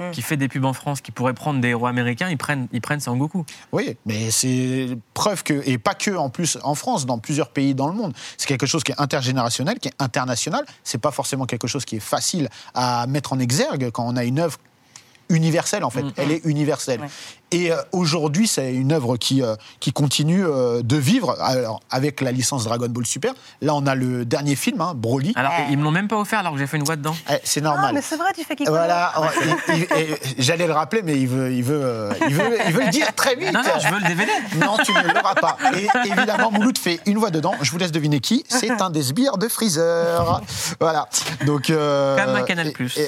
Mm. 0.01 0.11
qui 0.11 0.21
fait 0.21 0.37
des 0.37 0.47
pubs 0.47 0.65
en 0.65 0.73
France, 0.73 1.01
qui 1.01 1.11
pourrait 1.11 1.33
prendre 1.33 1.61
des 1.61 1.69
héros 1.69 1.85
américains, 1.85 2.29
ils 2.29 2.37
prennent, 2.37 2.67
ils 2.71 2.81
prennent 2.81 2.99
Sangoku. 2.99 3.45
Oui, 3.71 3.97
mais 4.05 4.31
c'est 4.31 4.97
preuve 5.13 5.43
que, 5.43 5.61
et 5.65 5.77
pas 5.77 5.93
que 5.93 6.11
en 6.11 6.29
plus 6.29 6.57
en 6.63 6.75
France, 6.75 7.05
dans 7.05 7.19
plusieurs 7.19 7.49
pays 7.49 7.75
dans 7.75 7.87
le 7.87 7.93
monde, 7.93 8.13
c'est 8.37 8.47
quelque 8.47 8.65
chose 8.65 8.83
qui 8.83 8.91
est 8.91 8.99
intergénérationnel, 8.99 9.79
qui 9.79 9.89
est 9.89 9.93
international. 9.99 10.65
C'est 10.83 10.97
pas 10.97 11.11
forcément 11.11 11.45
quelque 11.45 11.67
chose 11.67 11.85
qui 11.85 11.97
est 11.97 12.01
facile 12.01 12.49
à 12.73 13.05
mettre 13.07 13.33
en 13.33 13.39
exergue 13.39 13.91
quand 13.91 14.07
on 14.07 14.15
a 14.15 14.23
une 14.23 14.39
œuvre 14.39 14.57
universelle 15.35 15.83
en 15.83 15.89
fait. 15.89 16.03
Mm. 16.03 16.11
Elle 16.17 16.31
est 16.31 16.41
universelle. 16.45 17.01
Ouais. 17.01 17.07
Et 17.53 17.69
euh, 17.71 17.75
aujourd'hui, 17.91 18.47
c'est 18.47 18.73
une 18.73 18.93
œuvre 18.93 19.17
qui, 19.17 19.41
euh, 19.43 19.55
qui 19.81 19.91
continue 19.91 20.45
euh, 20.45 20.81
de 20.83 20.95
vivre 20.95 21.35
alors, 21.41 21.81
avec 21.89 22.21
la 22.21 22.31
licence 22.31 22.63
Dragon 22.63 22.87
Ball 22.87 23.05
Super. 23.05 23.33
Là, 23.61 23.75
on 23.75 23.85
a 23.87 23.93
le 23.95 24.23
dernier 24.23 24.55
film, 24.55 24.79
hein, 24.79 24.93
Broly. 24.95 25.33
Alors, 25.35 25.51
ils 25.69 25.77
me 25.77 25.83
l'ont 25.83 25.91
même 25.91 26.07
pas 26.07 26.15
offert 26.15 26.39
alors 26.39 26.53
que 26.53 26.59
j'ai 26.59 26.67
fait 26.67 26.77
une 26.77 26.85
voix 26.85 26.95
dedans. 26.95 27.13
Eh, 27.29 27.33
c'est 27.43 27.59
Ah, 27.59 27.63
normal. 27.63 27.93
mais 27.95 28.01
c'est 28.01 28.15
vrai, 28.15 28.31
tu 28.33 28.45
fais 28.45 28.55
qui 28.55 28.63
Voilà, 28.65 29.11
j'allais 30.37 30.65
le 30.67 30.71
rappeler, 30.73 31.01
mais 31.03 31.19
il 31.19 31.27
veut, 31.27 31.51
il 31.53 31.63
veut, 31.63 31.81
euh, 31.83 32.13
il 32.27 32.35
veut, 32.35 32.57
il 32.67 32.73
veut 32.73 32.83
le 32.85 32.89
dire 32.89 33.13
très 33.15 33.35
vite. 33.35 33.51
Non, 33.53 33.61
non, 33.63 33.79
je 33.79 33.87
veux 33.93 33.99
le 33.99 34.07
DVD. 34.07 34.31
Non, 34.57 34.77
tu 34.83 34.93
ne 34.93 35.13
l'auras 35.13 35.35
pas. 35.35 35.57
Et 35.77 35.87
évidemment, 36.07 36.51
Mouloud 36.51 36.77
fait 36.77 36.99
une 37.05 37.17
voix 37.17 37.31
dedans. 37.31 37.53
Je 37.61 37.69
vous 37.71 37.77
laisse 37.77 37.91
deviner 37.91 38.21
qui. 38.21 38.45
C'est 38.47 38.71
un 38.81 38.89
des 38.89 39.03
sbires 39.03 39.37
de 39.37 39.47
Freezer. 39.49 40.41
Voilà. 40.79 41.07
Donc. 41.45 41.69
euh, 41.69 42.17
Comme 42.23 42.35
un 42.35 42.43
Canal+. 42.43 42.67
et- 42.67 42.99
et- 43.01 43.07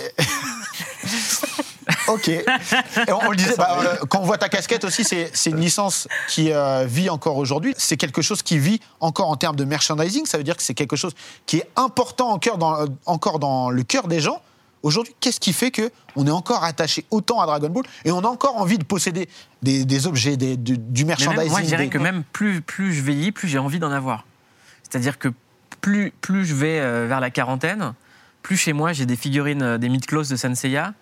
Ok. 2.08 2.28
Et 2.30 2.44
on, 3.10 3.20
on 3.28 3.30
le 3.32 3.36
disait, 3.38 3.56
bah, 3.58 3.78
euh, 3.82 3.96
quand 4.10 4.20
on 4.20 4.26
voit 4.26 4.38
ta 4.38 4.50
casquette 4.50 4.84
aussi, 4.84 5.04
c'est 5.04 5.32
c'est 5.34 5.50
une 5.52 5.60
licence 5.60 6.08
qui 6.28 6.52
euh, 6.52 6.86
vit 6.86 7.10
encore 7.10 7.38
aujourd'hui. 7.38 7.74
C'est 7.78 7.98
quelque 7.98 8.22
chose 8.22 8.42
qui 8.42 8.58
vit 8.58 8.80
encore 9.00 9.30
en 9.30 9.36
termes 9.36 9.56
de 9.56 9.66
merchandising. 9.66 10.26
Ça 10.26 10.38
veut 10.38 10.44
dire 10.44 10.58
que 10.58 10.64
c'est 10.64 10.74
quelque 10.74 10.96
chose 10.96 11.14
qui 11.46 11.58
est 11.58 11.70
important 11.76 12.30
encore 12.30 12.58
dans, 12.58 12.76
euh, 12.82 12.86
encore 13.06 13.40
dans 13.40 13.70
le 13.70 13.84
cœur 13.84 14.08
des 14.08 14.20
gens. 14.20 14.42
Aujourd'hui, 14.84 15.16
qu'est-ce 15.22 15.40
qui 15.40 15.54
fait 15.54 15.72
que 15.72 15.90
on 16.18 16.28
est 16.28 16.32
encore 16.32 16.66
attaché 16.66 17.06
autant 17.10 17.40
à 17.40 17.46
Dragon 17.46 17.70
Ball 17.70 17.84
et 18.04 18.12
on 18.12 18.20
a 18.20 18.28
encore 18.28 18.58
envie 18.58 18.78
de 18.78 18.84
posséder 18.84 19.30
des, 19.62 19.86
des 19.86 20.08
objets, 20.08 20.36
des- 20.36 20.58
du, 20.58 20.78
du 20.78 21.06
Mais 21.06 21.16
même, 21.16 21.18
merchandising 21.20 21.50
moi, 21.52 21.62
je 21.62 21.66
dirais 21.68 21.84
des- 21.86 21.90
que 21.90 21.98
même 21.98 22.24
plus, 22.34 22.60
plus 22.62 22.94
je 22.94 23.02
vieillis, 23.02 23.32
plus 23.32 23.48
j'ai 23.48 23.60
envie 23.60 23.80
d'en 23.80 23.92
avoir. 23.92 24.26
C'est-à-dire 24.84 25.18
que 25.20 25.30
plus, 25.80 26.12
plus 26.20 26.46
je 26.46 26.54
vais 26.54 27.08
vers 27.08 27.22
la 27.22 27.30
quarantaine, 27.30 27.94
plus 28.42 28.58
chez 28.58 28.74
moi 28.74 28.92
j'ai 28.92 29.06
des 29.06 29.16
figurines, 29.16 29.78
des 29.78 29.88
mythes 29.88 30.14
de 30.14 30.36
Senseiya, 30.36 30.94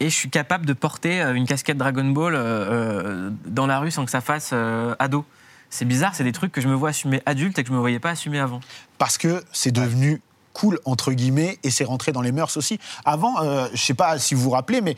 et 0.00 0.10
je 0.10 0.14
suis 0.14 0.30
capable 0.30 0.66
de 0.66 0.72
porter 0.72 1.20
euh, 1.20 1.34
une 1.34 1.46
casquette 1.46 1.76
Dragon 1.76 2.04
Ball 2.04 2.34
euh, 2.34 2.38
euh, 2.38 3.30
dans 3.46 3.66
la 3.66 3.78
rue 3.78 3.90
sans 3.90 4.04
que 4.04 4.10
ça 4.10 4.20
fasse 4.20 4.54
ado. 4.98 5.24
C'est 5.70 5.84
bizarre, 5.84 6.14
c'est 6.14 6.24
des 6.24 6.32
trucs 6.32 6.52
que 6.52 6.60
je 6.60 6.68
me 6.68 6.74
vois 6.74 6.90
assumer 6.90 7.20
adulte 7.26 7.58
et 7.58 7.62
que 7.62 7.68
je 7.68 7.74
me 7.74 7.78
voyais 7.78 7.98
pas 7.98 8.10
assumer 8.10 8.38
avant. 8.38 8.60
parce 8.96 9.18
que 9.18 9.44
c'est 9.52 9.70
devenu 9.70 10.22
cool 10.54 10.80
entre 10.86 11.12
guillemets 11.12 11.58
et 11.62 11.70
c'est 11.70 11.84
rentré 11.84 12.10
dans 12.12 12.22
les 12.22 12.32
mœurs 12.32 12.56
aussi. 12.56 12.80
Avant, 13.04 13.36
je 13.72 13.76
sais 13.76 13.94
pas 13.94 14.18
si 14.18 14.34
vous 14.34 14.40
vous 14.40 14.50
rappelez, 14.50 14.80
mais 14.80 14.96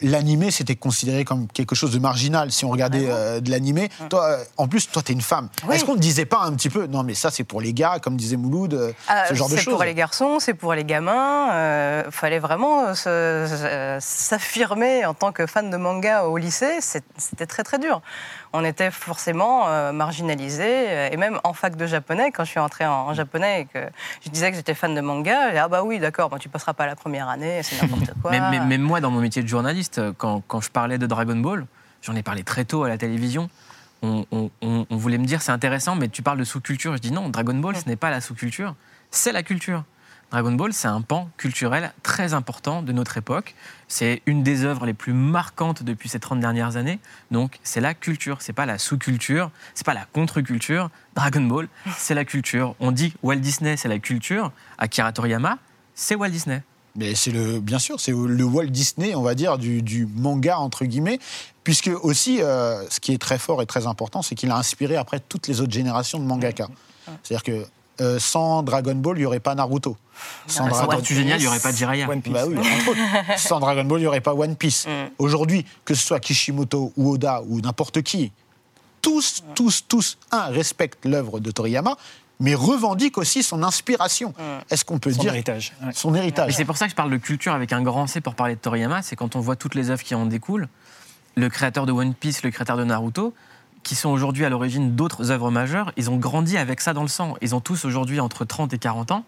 l'animé 0.00 0.50
c'était 0.50 0.76
considéré 0.76 1.24
comme 1.24 1.48
quelque 1.48 1.74
chose 1.74 1.92
de 1.92 1.98
marginal 1.98 2.52
si 2.52 2.64
on 2.64 2.70
regardait 2.70 3.06
euh, 3.08 3.40
de 3.40 3.50
l'animé. 3.50 3.88
Toi, 4.10 4.24
euh, 4.28 4.44
en 4.56 4.68
plus, 4.68 4.88
toi, 4.90 5.02
t'es 5.02 5.12
une 5.12 5.20
femme. 5.20 5.48
Oui. 5.66 5.74
Est-ce 5.74 5.84
qu'on 5.84 5.94
ne 5.94 5.98
disait 6.00 6.24
pas 6.24 6.42
un 6.42 6.52
petit 6.54 6.70
peu? 6.70 6.86
Non 6.86 7.02
mais 7.02 7.14
ça 7.14 7.30
c'est 7.30 7.44
pour 7.44 7.60
les 7.60 7.72
gars, 7.72 7.98
comme 8.00 8.16
disait 8.16 8.36
Mouloud, 8.36 8.74
euh, 8.74 8.92
Ah, 9.08 9.24
ce 9.28 9.34
genre 9.34 9.48
de 9.48 9.56
c'est 9.56 9.62
choses. 9.62 9.74
pour 9.74 9.84
les 9.84 9.94
garçons, 9.94 10.38
c'est 10.40 10.54
pour 10.54 10.74
les 10.74 10.84
gamins. 10.84 12.04
Il 12.06 12.12
fallait 12.12 12.38
vraiment 12.38 12.94
s'affirmer 14.00 15.04
en 15.04 15.14
tant 15.14 15.32
que 15.32 15.46
fan 15.46 15.70
de 15.70 15.76
manga 15.76 16.24
au 16.24 16.36
lycée. 16.36 16.78
C'est- 16.80 17.04
C'était 17.16 17.46
très 17.46 17.62
très 17.64 17.78
dur. 17.78 18.00
On 18.52 18.64
était 18.64 18.90
forcément 18.90 19.68
euh, 19.68 19.92
marginalisés. 19.92 20.62
euh, 20.88 21.08
Et 21.12 21.16
même 21.16 21.38
en 21.44 21.52
fac 21.52 21.76
de 21.76 21.86
japonais, 21.86 22.30
quand 22.32 22.44
je 22.44 22.50
suis 22.50 22.60
entrée 22.60 22.86
en, 22.86 22.92
en 23.08 23.14
japonais 23.14 23.62
et 23.62 23.64
que 23.66 23.78
je 24.24 24.30
disais 24.30 24.50
que 24.50 24.56
j'étais 24.56 24.74
fan 24.74 24.94
de 24.94 25.00
manga, 25.00 25.50
dit, 25.52 25.58
ah 25.58 25.68
bah 25.68 25.82
oui, 25.82 25.98
d'accord, 25.98 26.28
bah, 26.30 26.38
tu 26.38 26.48
passeras 26.48 26.72
pas 26.72 26.86
la 26.86 26.96
première 26.96 27.28
année, 27.28 27.62
c'est 27.62 27.80
n'importe 27.82 28.10
quoi. 28.22 28.30
Même- 28.30 28.66
même 28.66 28.82
moi, 28.82 29.00
dans 29.00 29.10
mon 29.10 29.20
métier 29.20 29.42
de 29.42 29.48
journaliste, 29.48 30.00
quand, 30.16 30.42
quand 30.46 30.60
je 30.60 30.70
parlais 30.70 30.98
de 30.98 31.06
Dragon 31.06 31.36
Ball, 31.36 31.66
j'en 32.02 32.14
ai 32.16 32.22
parlé 32.22 32.42
très 32.44 32.64
tôt 32.64 32.84
à 32.84 32.88
la 32.88 32.96
télévision. 32.98 33.50
On, 34.02 34.24
on- 34.30 34.50
on- 34.62 34.86
on 34.88 34.96
voulait 34.96 35.18
me 35.18 35.26
dire 35.26 35.42
c'est 35.42 35.50
intéressant, 35.52 35.96
mais 35.96 36.08
tu 36.08 36.22
parles 36.22 36.38
de 36.38 36.44
sous-culture. 36.44 36.92
Je 36.96 37.00
dis 37.02 37.10
non, 37.12 37.28
Dragon 37.30 37.54
Ball, 37.54 37.76
ce 37.76 37.88
n'est 37.88 37.96
pas 37.96 38.10
la 38.10 38.20
sous-culture, 38.20 38.74
c'est 39.10 39.32
la 39.32 39.42
culture. 39.42 39.82
Dragon 40.30 40.52
Ball, 40.52 40.74
c'est 40.74 40.88
un 40.88 41.00
pan 41.00 41.30
culturel 41.38 41.92
très 42.02 42.34
important 42.34 42.82
de 42.82 42.92
notre 42.92 43.16
époque. 43.16 43.54
C'est 43.88 44.20
une 44.26 44.42
des 44.42 44.64
œuvres 44.64 44.84
les 44.84 44.92
plus 44.92 45.14
marquantes 45.14 45.82
depuis 45.82 46.10
ces 46.10 46.20
30 46.20 46.38
dernières 46.38 46.76
années. 46.76 46.98
Donc, 47.30 47.58
c'est 47.62 47.80
la 47.80 47.94
culture, 47.94 48.42
c'est 48.42 48.52
pas 48.52 48.66
la 48.66 48.76
sous-culture, 48.76 49.50
c'est 49.74 49.86
pas 49.86 49.94
la 49.94 50.04
contre-culture. 50.12 50.90
Dragon 51.14 51.40
Ball, 51.40 51.68
c'est 51.96 52.14
la 52.14 52.26
culture. 52.26 52.74
On 52.78 52.92
dit 52.92 53.14
Walt 53.22 53.36
Disney, 53.36 53.78
c'est 53.78 53.88
la 53.88 53.98
culture. 53.98 54.52
Akira 54.76 55.12
Toriyama, 55.12 55.58
c'est 55.94 56.14
Walt 56.14 56.28
Disney. 56.28 56.62
Mais 56.94 57.14
c'est 57.14 57.30
le, 57.30 57.60
bien 57.60 57.78
sûr, 57.78 57.98
c'est 57.98 58.12
le 58.12 58.44
Walt 58.44 58.66
Disney, 58.66 59.14
on 59.14 59.22
va 59.22 59.34
dire, 59.34 59.56
du, 59.56 59.82
du 59.82 60.06
manga 60.06 60.58
entre 60.58 60.84
guillemets, 60.84 61.20
puisque 61.64 61.90
aussi, 62.02 62.42
euh, 62.42 62.84
ce 62.90 63.00
qui 63.00 63.12
est 63.12 63.18
très 63.18 63.38
fort 63.38 63.62
et 63.62 63.66
très 63.66 63.86
important, 63.86 64.20
c'est 64.20 64.34
qu'il 64.34 64.50
a 64.50 64.56
inspiré 64.56 64.96
après 64.96 65.20
toutes 65.20 65.48
les 65.48 65.60
autres 65.62 65.72
générations 65.72 66.18
de 66.18 66.24
mangaka. 66.24 66.68
C'est-à-dire 67.22 67.42
que 67.42 67.66
euh, 68.00 68.18
sans 68.18 68.62
Dragon 68.62 68.94
Ball, 68.94 69.16
il 69.16 69.20
n'y 69.20 69.26
aurait 69.26 69.40
pas 69.40 69.54
Naruto. 69.54 69.96
Sans 70.46 70.64
Sans 70.64 70.68
Dragon 70.68 70.92
Tortue 70.92 71.14
Géniale, 71.14 71.38
il 71.38 71.42
n'y 71.42 71.48
aurait 71.48 71.60
pas 71.60 71.72
Jiraiya. 71.72 72.08
One 72.08 72.22
Piece. 72.22 72.32
Bah 72.32 72.46
oui. 72.46 72.56
Sans 73.36 73.60
Dragon 73.60 73.84
Ball, 73.84 73.98
il 73.98 74.02
n'y 74.02 74.06
aurait 74.06 74.20
pas 74.20 74.34
One 74.34 74.56
Piece. 74.56 74.86
Aujourd'hui, 75.18 75.64
que 75.84 75.94
ce 75.94 76.04
soit 76.04 76.20
Kishimoto 76.20 76.92
ou 76.96 77.12
Oda 77.12 77.42
ou 77.46 77.60
n'importe 77.60 78.02
qui, 78.02 78.32
tous, 79.02 79.44
tous, 79.54 79.84
tous, 79.86 80.18
un, 80.32 80.46
respectent 80.46 81.04
l'œuvre 81.06 81.40
de 81.40 81.50
Toriyama, 81.50 81.96
mais 82.40 82.54
revendiquent 82.54 83.18
aussi 83.18 83.42
son 83.42 83.62
inspiration. 83.62 84.34
Est-ce 84.70 84.84
qu'on 84.84 84.98
peut 84.98 85.12
Son 85.12 85.20
dire 85.20 85.34
héritage. 85.34 85.72
ouais. 85.82 85.92
son 85.92 86.14
Et 86.14 86.18
héritage 86.18 86.54
c'est 86.54 86.64
pour 86.64 86.76
ça 86.76 86.86
que 86.86 86.90
je 86.90 86.96
parle 86.96 87.10
de 87.10 87.16
culture 87.16 87.52
avec 87.52 87.72
un 87.72 87.82
grand 87.82 88.06
C 88.06 88.20
pour 88.20 88.34
parler 88.34 88.54
de 88.54 88.60
Toriyama, 88.60 89.02
c'est 89.02 89.16
quand 89.16 89.36
on 89.36 89.40
voit 89.40 89.56
toutes 89.56 89.74
les 89.74 89.90
œuvres 89.90 90.02
qui 90.02 90.14
en 90.14 90.26
découlent, 90.26 90.68
le 91.34 91.48
créateur 91.48 91.86
de 91.86 91.92
One 91.92 92.14
Piece, 92.14 92.42
le 92.42 92.50
créateur 92.50 92.76
de 92.76 92.84
Naruto, 92.84 93.34
qui 93.82 93.94
sont 93.94 94.10
aujourd'hui 94.10 94.44
à 94.44 94.48
l'origine 94.48 94.94
d'autres 94.94 95.30
œuvres 95.30 95.50
majeures, 95.50 95.92
ils 95.96 96.10
ont 96.10 96.16
grandi 96.16 96.56
avec 96.56 96.80
ça 96.80 96.92
dans 96.92 97.02
le 97.02 97.08
sang. 97.08 97.34
Ils 97.40 97.54
ont 97.54 97.60
tous 97.60 97.84
aujourd'hui 97.84 98.20
entre 98.20 98.44
30 98.44 98.72
et 98.74 98.78
40 98.78 99.10
ans, 99.12 99.24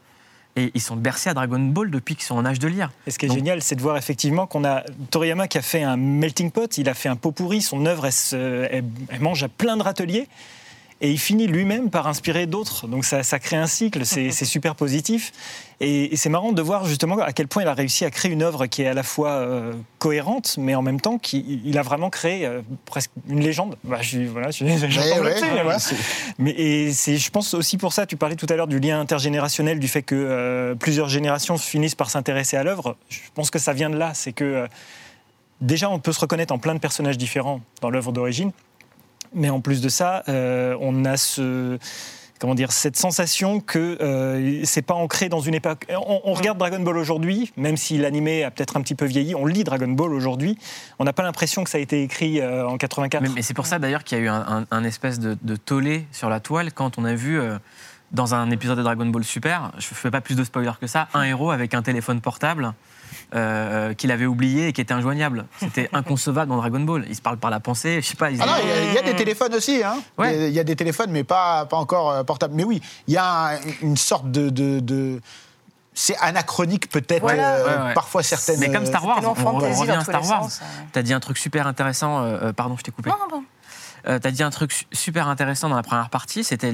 Et 0.57 0.73
ils 0.75 0.81
sont 0.81 0.97
bercés 0.97 1.31
à 1.31 1.35
Dragon 1.35 1.61
Ball 1.61 1.91
depuis 1.93 2.17
qu'ils 2.17 2.25
sont 2.25 2.35
en 2.35 2.45
âge 2.45 2.59
de 2.59 2.67
lire. 2.67 2.91
Et 3.07 3.13
ce 3.13 3.19
qui 3.21 3.27
est 3.27 3.29
Donc- 3.29 3.39
génial, 3.39 3.63
c'est 3.63 3.77
de 3.77 3.81
voir 3.81 3.97
effectivement 3.97 4.49
qu'on 4.49 4.65
a 4.65 4.83
Toriyama 5.11 5.47
qui 5.47 5.59
a 5.59 5.63
fait 5.63 5.85
un 5.85 5.97
melting 5.97 6.51
pot, 6.51 6.77
il 6.77 6.89
a 6.89 6.95
fait 6.95 7.09
un 7.09 7.15
pot 7.15 7.31
pourri, 7.31 7.63
son 7.63 7.87
œuvre, 7.87 8.05
elle- 8.33 8.85
elle 9.11 9.21
mange 9.21 9.45
à 9.45 9.49
plein 9.49 9.77
de 9.77 9.83
râteliers. 9.85 10.27
Et 11.03 11.11
il 11.11 11.19
finit 11.19 11.47
lui-même 11.47 11.89
par 11.89 12.07
inspirer 12.07 12.47
d'autres. 12.47 12.87
Donc 12.87 13.07
ça, 13.07 13.23
ça 13.23 13.39
crée 13.39 13.57
un 13.57 13.67
cycle, 13.67 14.05
c'est 14.05 14.31
super 14.45 14.75
positif. 14.75 15.33
Et, 15.83 16.13
et 16.13 16.17
c'est 16.17 16.29
marrant 16.29 16.53
de 16.53 16.61
voir 16.61 16.85
justement 16.85 17.17
à 17.21 17.33
quel 17.33 17.49
point 17.49 17.63
il 17.63 17.67
a 17.69 17.73
réussi 17.73 18.05
à 18.05 18.11
créer 18.11 18.31
une 18.31 18.43
œuvre 18.43 18.67
qui 18.67 18.83
est 18.83 18.87
à 18.87 18.93
la 18.93 19.03
fois 19.03 19.31
euh, 19.31 19.73
cohérente, 19.99 20.57
mais 20.59 20.75
en 20.75 20.83
même 20.83 21.01
temps, 21.01 21.17
qui, 21.17 21.63
il 21.65 21.79
a 21.79 21.83
vraiment 21.83 22.11
créé 22.11 22.45
euh, 22.45 22.61
presque 22.85 23.11
une 23.31 23.41
légende. 23.41 23.79
Bah, 23.83 23.97
je, 24.03 24.09
suis- 24.09 24.27
voilà, 24.27 24.51
je, 24.51 24.67
je- 24.67 24.89
je 24.91 25.01
Ouais, 25.01 25.07
retombe 25.13 25.25
ouais, 25.25 25.31
là-dessus, 25.31 25.47
mais 25.55 25.63
voilà. 25.63 25.79
c'est- 25.79 25.97
Mais 26.39 26.51
et 26.51 26.93
c'est, 26.93 27.17
je 27.17 27.31
pense 27.31 27.55
aussi 27.55 27.79
pour 27.79 27.95
ça, 27.95 28.05
tu 28.05 28.19
parlais 28.19 28.37
tout 28.37 28.47
à 28.51 28.57
l'heure 28.57 28.67
du 28.67 28.79
lien 28.79 29.01
intergénérationnel, 29.01 29.81
du 29.81 29.89
fait 29.89 30.03
que 30.03 30.15
euh, 30.15 30.75
plusieurs 30.75 31.09
générations 31.09 31.57
finissent 31.57 31.95
par 31.95 32.11
s'intéresser 32.11 32.59
à 32.59 32.63
l'œuvre. 32.63 32.97
Je 33.09 33.21
pense 33.35 33.51
que 33.51 33.59
ça 33.59 33.73
vient 33.73 33.89
de 33.89 33.97
là. 33.97 34.13
C'est 34.13 34.33
que 34.35 34.45
euh, 34.45 34.67
déjà, 35.63 35.89
on 35.89 35.99
peut 35.99 36.13
se 36.13 36.21
reconnaître 36.21 36.53
en 36.53 36.59
plein 36.59 36.75
de 36.75 36.81
personnages 36.81 37.17
différents 37.17 37.63
dans 37.81 37.89
l'œuvre 37.89 38.13
d'origine. 38.13 38.53
Mais 39.35 39.51
en 39.51 39.61
plus 39.61 39.81
de 39.81 39.89
ça, 39.89 40.23
euh, 40.29 40.77
on 40.81 41.05
a 41.05 41.17
ce, 41.17 41.79
comment 42.41 42.55
dire, 42.55 42.73
cette 42.73 42.97
sensation 42.97 43.61
que 43.61 43.99
euh, 44.01 44.63
c'est 44.65 44.83
pas 44.83 44.95
ancré 44.95 45.29
dans 45.29 45.41
une 45.41 45.55
époque. 45.55 45.87
On, 45.91 46.33
regarde 46.33 46.59
Dragon 46.59 46.81
Ball 46.81 46.97
aujourd'hui, 46.97 47.53
même 47.57 47.77
si 47.77 47.99
l'animé 47.99 48.43
a 48.45 48.51
peut-être 48.51 48.77
un 48.77 48.81
petit 48.81 48.95
peu 48.95 49.05
vieilli, 49.05 49.35
on 49.35 49.47
lit 49.47 49.63
Dragon 49.63 49.89
Ball 49.89 50.13
aujourd'hui, 50.15 50.59
on 50.99 51.05
n'a 51.05 51.13
pas 51.13 51.23
l'impression 51.23 51.63
que 51.63 51.71
ça 51.71 51.79
a 51.79 51.81
été 51.81 52.03
écrit 52.03 52.41
euh, 52.41 52.67
en 52.67 52.79
84. 52.79 53.23
Mais, 53.35 53.43
c'est 53.43 53.55
pour 53.55 53.67
ça 53.67 53.79
d'ailleurs 53.79 54.05
qu'il 54.05 54.19
y 54.19 54.21
a 54.23 54.25
eu 54.25 54.29
un, 54.29 54.85
espèce 54.85 55.21
de, 55.21 55.37
de 55.43 55.57
tollé 55.57 56.07
sur 56.13 56.31
la 56.31 56.41
toile 56.41 56.73
quand 56.73 56.99
on 56.99 57.05
a 57.05 57.15
vu 57.15 57.39
euh, 57.39 57.59
dans 58.11 58.35
un 58.35 58.51
épisode 58.51 58.79
de 58.79 58.83
Dragon 58.83 59.07
Ball 59.07 59.23
Super, 59.23 59.71
je 59.79 59.89
ne 59.91 59.95
fais 59.95 60.11
pas 60.11 60.23
plus 60.23 60.35
de 60.35 60.43
spoilers 60.43 60.79
que 60.81 60.87
ça, 60.87 61.09
un 61.13 61.23
héros 61.23 61.51
avec 61.51 61.75
un 61.75 61.83
téléphone 61.83 62.23
portable 62.23 62.73
euh, 63.35 63.95
qu'il 63.95 64.11
avait 64.11 64.27
oublié 64.27 64.69
et 64.69 64.73
qui 64.73 64.81
était 64.81 64.95
injoignable. 64.95 65.47
C'était 65.59 65.89
inconcevable 65.93 66.49
dans 66.51 66.57
Dragon 66.57 66.81
Ball. 66.81 67.05
Il 67.09 67.15
se 67.17 67.23
parle 67.23 67.37
par 67.39 67.51
la 67.51 67.61
pensée, 67.61 68.01
je 68.03 68.07
sais 68.09 68.17
pas. 68.17 68.31
ils- 68.31 68.41
Ah 68.43 68.47
non, 68.47 68.53
il 68.63 68.69
y 68.69 68.73
a- 68.73 68.85
il 68.85 68.95
y, 68.95 68.99
a 68.99 69.03
des 69.03 69.17
téléphones 69.17 69.55
aussi. 69.55 69.83
Hein. 69.85 69.97
Ouais. 70.19 70.35
Il 70.35 70.41
y 70.41 70.45
a- 70.45 70.49
il 70.49 70.55
y 70.55 70.61
a 70.61 70.65
des 70.65 70.77
téléphones, 70.77 71.11
mais 71.11 71.25
pas, 71.25 71.67
pas 71.67 71.77
encore 71.77 72.11
euh, 72.11 72.23
portables. 72.25 72.55
Mais 72.55 72.65
oui, 72.65 72.81
il 73.07 73.15
y 73.15 73.17
a 73.17 73.51
un- 73.55 73.59
une 73.83 73.97
sorte 73.97 74.31
de. 74.31 74.49
de- 74.51 74.81
de- 74.81 75.21
c'est 75.93 76.17
anachronique 76.19 76.89
peut-être, 76.89 77.21
Voilà. 77.23 77.55
euh, 77.57 77.65
Ouais, 77.83 77.87
ouais. 77.89 77.95
parfois 77.95 78.23
certaines. 78.23 78.61
Mais 78.61 78.71
comme 78.73 78.87
Star 78.87 79.05
Wars, 79.05 79.21
on, 79.23 79.47
on 79.47 79.53
revient 79.59 79.91
à 79.91 80.01
Star 80.05 80.23
Wars. 80.27 80.45
sens, 80.45 80.61
ouais. 80.61 80.87
Tu 80.93 80.99
as 80.99 81.03
dit 81.03 81.13
un 81.13 81.21
truc 81.21 81.37
super 81.37 81.67
intéressant. 81.67 82.23
euh, 82.23 82.39
euh, 82.43 82.53
pardon, 82.53 82.77
je 82.77 82.83
t'ai 82.83 82.91
coupé. 82.93 83.11
Non, 83.11 83.17
bon. 83.31 83.43
Euh, 84.09 84.19
T'as 84.19 84.31
dit 84.31 84.43
un 84.43 84.51
truc 84.51 84.73
su- 84.73 84.87
super 84.93 85.29
intéressant 85.29 85.69
dans 85.69 85.77
la 85.77 85.83
première 85.83 86.09
partie, 86.09 86.43
c'était 86.43 86.73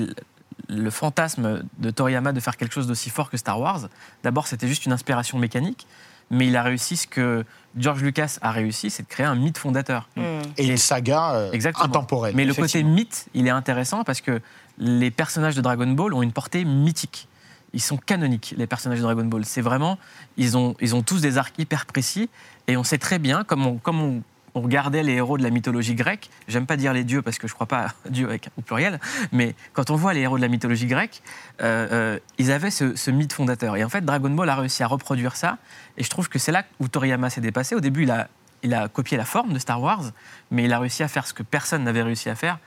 le 0.69 0.91
fantasme 0.91 1.63
de 1.79 1.91
Toriyama 1.91 2.33
de 2.33 2.41
faire 2.41 2.57
quelque 2.57 2.73
chose 2.73 2.87
d'aussi 2.87 3.11
fort 3.11 3.31
que 3.31 3.37
Star 3.37 3.59
Wars. 3.59 3.89
D'abord, 4.23 4.47
c'était 4.47 4.69
juste 4.69 4.87
une 4.87 4.93
inspiration 4.93 5.39
mécanique, 5.39 5.87
mais 6.31 6.49
il 6.49 6.57
a 6.57 6.63
réussi 6.63 6.97
ce 6.97 7.07
que 7.07 7.45
George 7.77 8.03
Lucas 8.03 8.39
a 8.41 8.51
réussi, 8.51 8.91
c'est 8.91 9.03
de 9.03 9.09
créer 9.09 9.27
un 9.27 9.35
mythe 9.35 9.59
fondateur. 9.59 10.09
Hmm. 10.17 10.43
Et 10.57 10.67
une 10.67 10.77
saga 10.77 11.35
euh, 11.35 11.53
Exactement. 11.53 11.87
intemporelle. 11.87 12.35
Mais 12.35 12.45
le 12.45 12.55
côté 12.55 12.83
mythe, 12.83 13.27
il 13.35 13.47
est 13.47 13.51
intéressant 13.51 14.03
parce 14.05 14.21
que 14.21 14.41
les 14.79 15.11
personnages 15.11 15.55
de 15.55 15.61
Dragon 15.61 15.87
Ball 15.87 16.15
ont 16.15 16.23
une 16.23 16.33
portée 16.33 16.65
mythique. 16.65 17.29
Ils 17.73 17.83
sont 17.83 17.99
canoniques, 17.99 18.55
les 18.57 18.67
personnages 18.67 18.99
de 18.99 19.05
Dragon 19.05 19.25
Ball. 19.25 19.45
C'est 19.45 19.61
vraiment, 19.61 19.99
ils 20.37 20.57
ont, 20.57 20.75
ils 20.81 20.95
ont 20.95 21.03
tous 21.03 21.21
des 21.21 21.37
arcs 21.37 21.55
hyper 21.59 21.85
précis 21.85 22.31
et 22.69 22.77
on 22.77 22.85
sait 22.85 22.99
très 22.99 23.19
bien, 23.19 23.45
comme 23.45 23.67
on, 23.67 23.77
comme 23.77 24.01
on, 24.01 24.23
on 24.57 24.63
regardait 24.63 25.03
les 25.03 25.13
héros 25.13 25.37
de 25.37 25.43
la 25.43 25.51
mythologie 25.51 25.95
grecque, 25.95 26.31
j'aime 26.49 26.65
pas 26.65 26.79
dire 26.79 26.95
les 26.95 27.05
dieux 27.05 27.21
parce 27.21 27.39
que 27.39 27.47
je 27.47 27.53
crois 27.53 27.67
pas 27.67 27.89
à 28.05 28.09
Dieu 28.09 28.27
avec, 28.27 28.49
au 28.57 28.63
pluriel, 28.63 28.99
mais 29.31 29.55
quand 29.75 29.91
on 29.91 29.97
voit 29.97 30.15
les 30.15 30.21
héros 30.21 30.39
de 30.39 30.43
la 30.43 30.49
mythologie 30.49 30.87
grecque, 30.87 31.23
euh, 31.61 31.87
euh, 31.93 32.19
ils 32.39 32.51
avaient 32.51 32.71
ce, 32.71 32.97
ce 32.97 33.11
mythe 33.11 33.35
fondateur. 33.35 33.77
Et 33.77 33.85
en 33.85 33.91
fait, 33.91 34.03
Dragon 34.03 34.31
Ball 34.31 34.49
a 34.49 34.57
réussi 34.57 34.83
à 34.83 34.87
reproduire 34.87 35.37
ça 35.37 35.59
et 35.99 36.03
je 36.03 36.09
trouve 36.09 36.31
que 36.31 36.39
c'est 36.39 36.53
là 36.53 36.65
où 36.81 36.89
Toriyama 36.89 37.29
s'est 37.29 37.43
dépassé. 37.43 37.75
Au 37.75 37.81
début, 37.81 38.05
il 38.05 38.11
a, 38.11 38.29
il 38.63 38.73
a 38.73 38.89
copié 38.89 39.19
la 39.19 39.27
forme 39.27 39.53
de 39.53 39.59
Star 39.59 39.83
Wars, 39.83 40.05
mais 40.51 40.65
il 40.65 40.73
a 40.73 40.79
réussi 40.79 41.03
à 41.03 41.09
faire 41.09 41.27
ce 41.27 41.35
que 41.35 41.43
personne 41.43 41.85
n'avait 41.85 42.03
réussi 42.03 42.31
à 42.31 42.35
faire, 42.35 42.59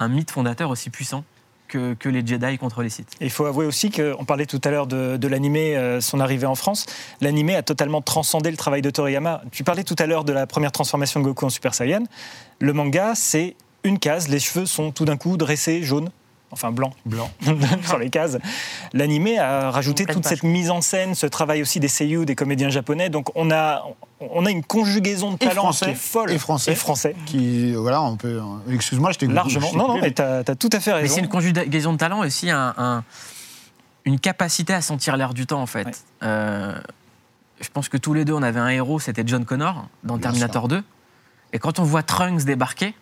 un 0.00 0.08
mythe 0.08 0.30
fondateur 0.30 0.68
aussi 0.68 0.90
puissant 0.90 1.24
que, 1.68 2.08
les 2.08 2.26
Jedi 2.26 2.58
contre 2.58 2.82
les 2.82 2.88
Sith. 2.88 3.10
Il 3.20 3.30
faut 3.30 3.44
avouer 3.44 3.66
aussi 3.66 3.90
qu'on 3.90 4.24
parlait 4.24 4.46
tout 4.46 4.60
à 4.64 4.70
l'heure 4.70 4.86
de, 4.86 5.16
de 5.16 5.28
l'animé, 5.28 5.76
euh, 5.76 6.00
son 6.00 6.20
arrivée 6.20 6.46
en 6.46 6.54
France. 6.54 6.86
L'animé 7.20 7.54
a 7.54 7.62
totalement 7.62 8.02
transcendé 8.02 8.50
le 8.50 8.56
travail 8.56 8.82
de 8.82 8.90
Toriyama. 8.90 9.42
Tu 9.52 9.64
parlais 9.64 9.84
tout 9.84 9.96
à 9.98 10.06
l'heure 10.06 10.24
de 10.24 10.32
la 10.32 10.46
première 10.46 10.72
transformation 10.72 11.20
de 11.20 11.26
Goku 11.26 11.46
en 11.46 11.50
Super 11.50 11.74
Saiyan. 11.74 12.04
Le 12.60 12.72
manga, 12.72 13.14
c'est 13.14 13.56
une 13.84 13.98
case, 13.98 14.28
les 14.28 14.40
cheveux 14.40 14.66
sont 14.66 14.90
tout 14.90 15.04
d'un 15.04 15.16
coup 15.16 15.36
dressés 15.36 15.82
jaunes. 15.82 16.10
Enfin, 16.50 16.70
blanc, 16.72 16.94
blanc, 17.04 17.30
sur 17.84 17.98
les 17.98 18.08
cases. 18.08 18.38
L'animé 18.94 19.38
a 19.38 19.70
rajouté 19.70 20.06
toute 20.06 20.22
page. 20.22 20.30
cette 20.32 20.42
mise 20.44 20.70
en 20.70 20.80
scène, 20.80 21.14
ce 21.14 21.26
travail 21.26 21.60
aussi 21.60 21.78
des 21.78 21.88
seiyuu, 21.88 22.24
des 22.24 22.34
comédiens 22.34 22.70
japonais. 22.70 23.10
Donc, 23.10 23.28
on 23.36 23.50
a, 23.50 23.84
on 24.20 24.46
a 24.46 24.50
une 24.50 24.64
conjugaison 24.64 25.32
de 25.32 25.36
talents 25.36 25.72
qui 25.72 25.84
est 25.84 25.94
folle. 25.94 26.30
Et 26.30 26.38
français. 26.38 26.72
Et 26.72 26.74
français. 26.74 27.14
Qui, 27.26 27.74
voilà, 27.74 28.00
on 28.00 28.16
peut. 28.16 28.40
Excuse-moi, 28.72 29.12
je 29.12 29.18
t'ai 29.18 29.26
Largement. 29.26 29.72
Non, 29.74 29.88
non, 29.88 29.98
mais 30.00 30.10
tu 30.12 30.22
as, 30.22 30.42
tout 30.58 30.70
à 30.72 30.80
fait 30.80 30.92
raison. 30.94 31.02
Mais 31.02 31.08
c'est 31.08 31.20
une 31.20 31.28
conjugaison 31.28 31.92
de 31.92 31.98
talent 31.98 32.24
et 32.24 32.28
aussi 32.28 32.50
un- 32.50 32.74
un- 32.78 33.04
une 34.06 34.18
capacité 34.18 34.72
à 34.72 34.80
sentir 34.80 35.18
l'air 35.18 35.34
du 35.34 35.44
temps, 35.46 35.60
en 35.60 35.66
fait. 35.66 35.84
Ouais. 35.84 35.92
Euh, 36.22 36.72
je 37.60 37.68
pense 37.68 37.90
que 37.90 37.98
tous 37.98 38.14
les 38.14 38.24
deux, 38.24 38.32
on 38.32 38.42
avait 38.42 38.60
un 38.60 38.68
héros, 38.68 39.00
c'était 39.00 39.22
John 39.26 39.44
Connor 39.44 39.86
dans 40.02 40.14
Bien 40.16 40.30
Terminator 40.30 40.68
2. 40.68 40.82
Et 41.52 41.58
quand 41.58 41.78
on 41.78 41.82
voit 41.82 42.02
Trunks 42.02 42.44
débarquer, 42.44 42.94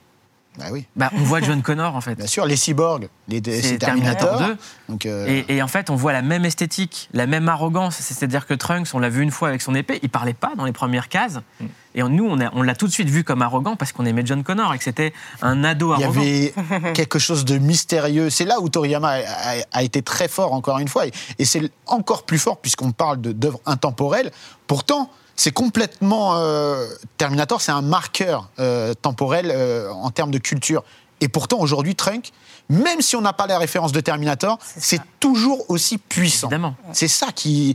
Bah 0.59 0.67
oui. 0.73 0.87
bah, 0.97 1.11
on 1.15 1.23
voit 1.23 1.41
John 1.41 1.61
Connor, 1.63 1.95
en 1.97 2.01
fait. 2.01 2.15
Bien 2.15 2.27
sûr, 2.27 2.47
les 2.47 2.57
cyborgs, 2.57 3.09
les, 3.29 3.43
C'est 3.45 3.63
c'est 3.63 3.79
Terminator 3.79 4.29
Terminator. 4.39 4.57
2. 4.89 4.93
Donc, 4.93 5.07
euh, 5.07 5.27
Et, 5.49 5.57
et 5.57 5.63
en 5.63 5.69
fait, 5.69 5.91
on 5.91 5.97
voit 5.97 6.13
la 6.13 6.23
même 6.23 6.45
esthétique, 6.45 7.09
la 7.13 7.27
même 7.27 7.49
arrogance. 7.49 7.97
C'est-à-dire 7.97 8.47
que 8.47 8.55
Trunks, 8.55 8.89
on 8.95 8.99
l'a 8.99 9.09
vu 9.09 9.23
une 9.23 9.31
fois 9.31 9.49
avec 9.49 9.63
son 9.63 9.75
épée, 9.75 9.99
il 10.03 10.09
parlait 10.09 10.35
pas 10.35 10.53
dans 10.57 10.65
les 10.65 10.73
premières 10.73 11.09
cases. 11.09 11.41
Mm. 11.61 11.65
Et 11.97 12.03
nous, 12.03 12.27
on 12.29 12.41
a- 12.41 12.51
on 12.55 12.63
l'a 12.63 12.75
tout 12.75 12.87
de 12.87 12.93
suite 12.93 13.09
vu 13.09 13.25
comme 13.25 13.41
arrogant 13.43 13.75
parce 13.77 13.93
qu'on 13.93 14.05
aimait 14.07 14.23
John 14.25 14.43
Connor 14.45 14.73
et 14.75 14.79
que 14.79 14.85
c'était 14.85 15.13
un 15.43 15.65
ado 15.65 15.95
il 15.97 16.01
y 16.01 16.05
arrogant. 16.05 16.21
avait 16.21 16.93
quelque 16.95 17.19
chose 17.19 17.45
de 17.45 17.59
mystérieux. 17.59 18.29
C'est 18.31 18.45
là 18.45 18.61
où 18.61 18.69
Toriyama 18.69 19.09
a, 19.09 19.19
a- 19.21 19.63
a 19.73 19.83
été 19.83 20.03
très 20.03 20.29
fort, 20.29 20.53
encore 20.53 20.79
une 20.79 20.89
fois. 20.89 21.07
Et, 21.07 21.13
et 21.39 21.45
c'est 21.45 21.71
encore 21.87 22.25
plus 22.25 22.39
fort 22.39 22.59
puisqu'on 22.59 22.93
parle 22.93 23.21
de- 23.21 23.33
d'œuvres 23.33 23.61
intemporelles. 23.67 24.31
Pourtant, 24.67 25.11
c'est 25.37 25.53
complètement. 25.53 26.37
euh, 26.37 26.87
Terminator, 27.19 27.61
c'est 27.61 27.73
un 27.73 27.83
marqueur 27.83 28.49
euh, 28.59 28.95
temporel 28.95 29.51
euh, 29.55 29.91
en 29.93 30.11
termes 30.11 30.31
de 30.31 30.39
culture. 30.39 30.83
Et 31.21 31.29
pourtant, 31.29 31.59
aujourd'hui, 31.61 31.95
Trunk, 31.95 32.31
même 32.69 33.01
si 33.01 33.17
on 33.17 33.21
n'a 33.23 33.33
pas 33.33 33.47
la 33.47 33.59
référence 33.59 33.93
de 33.93 34.01
Terminator, 34.01 34.59
c'est 34.63 35.01
toujours 35.21 35.65
aussi 35.71 35.97
puissant. 35.99 36.49
Évidemment. 36.49 36.75
C'est 36.93 37.09
ça 37.09 37.29
qui. 37.35 37.75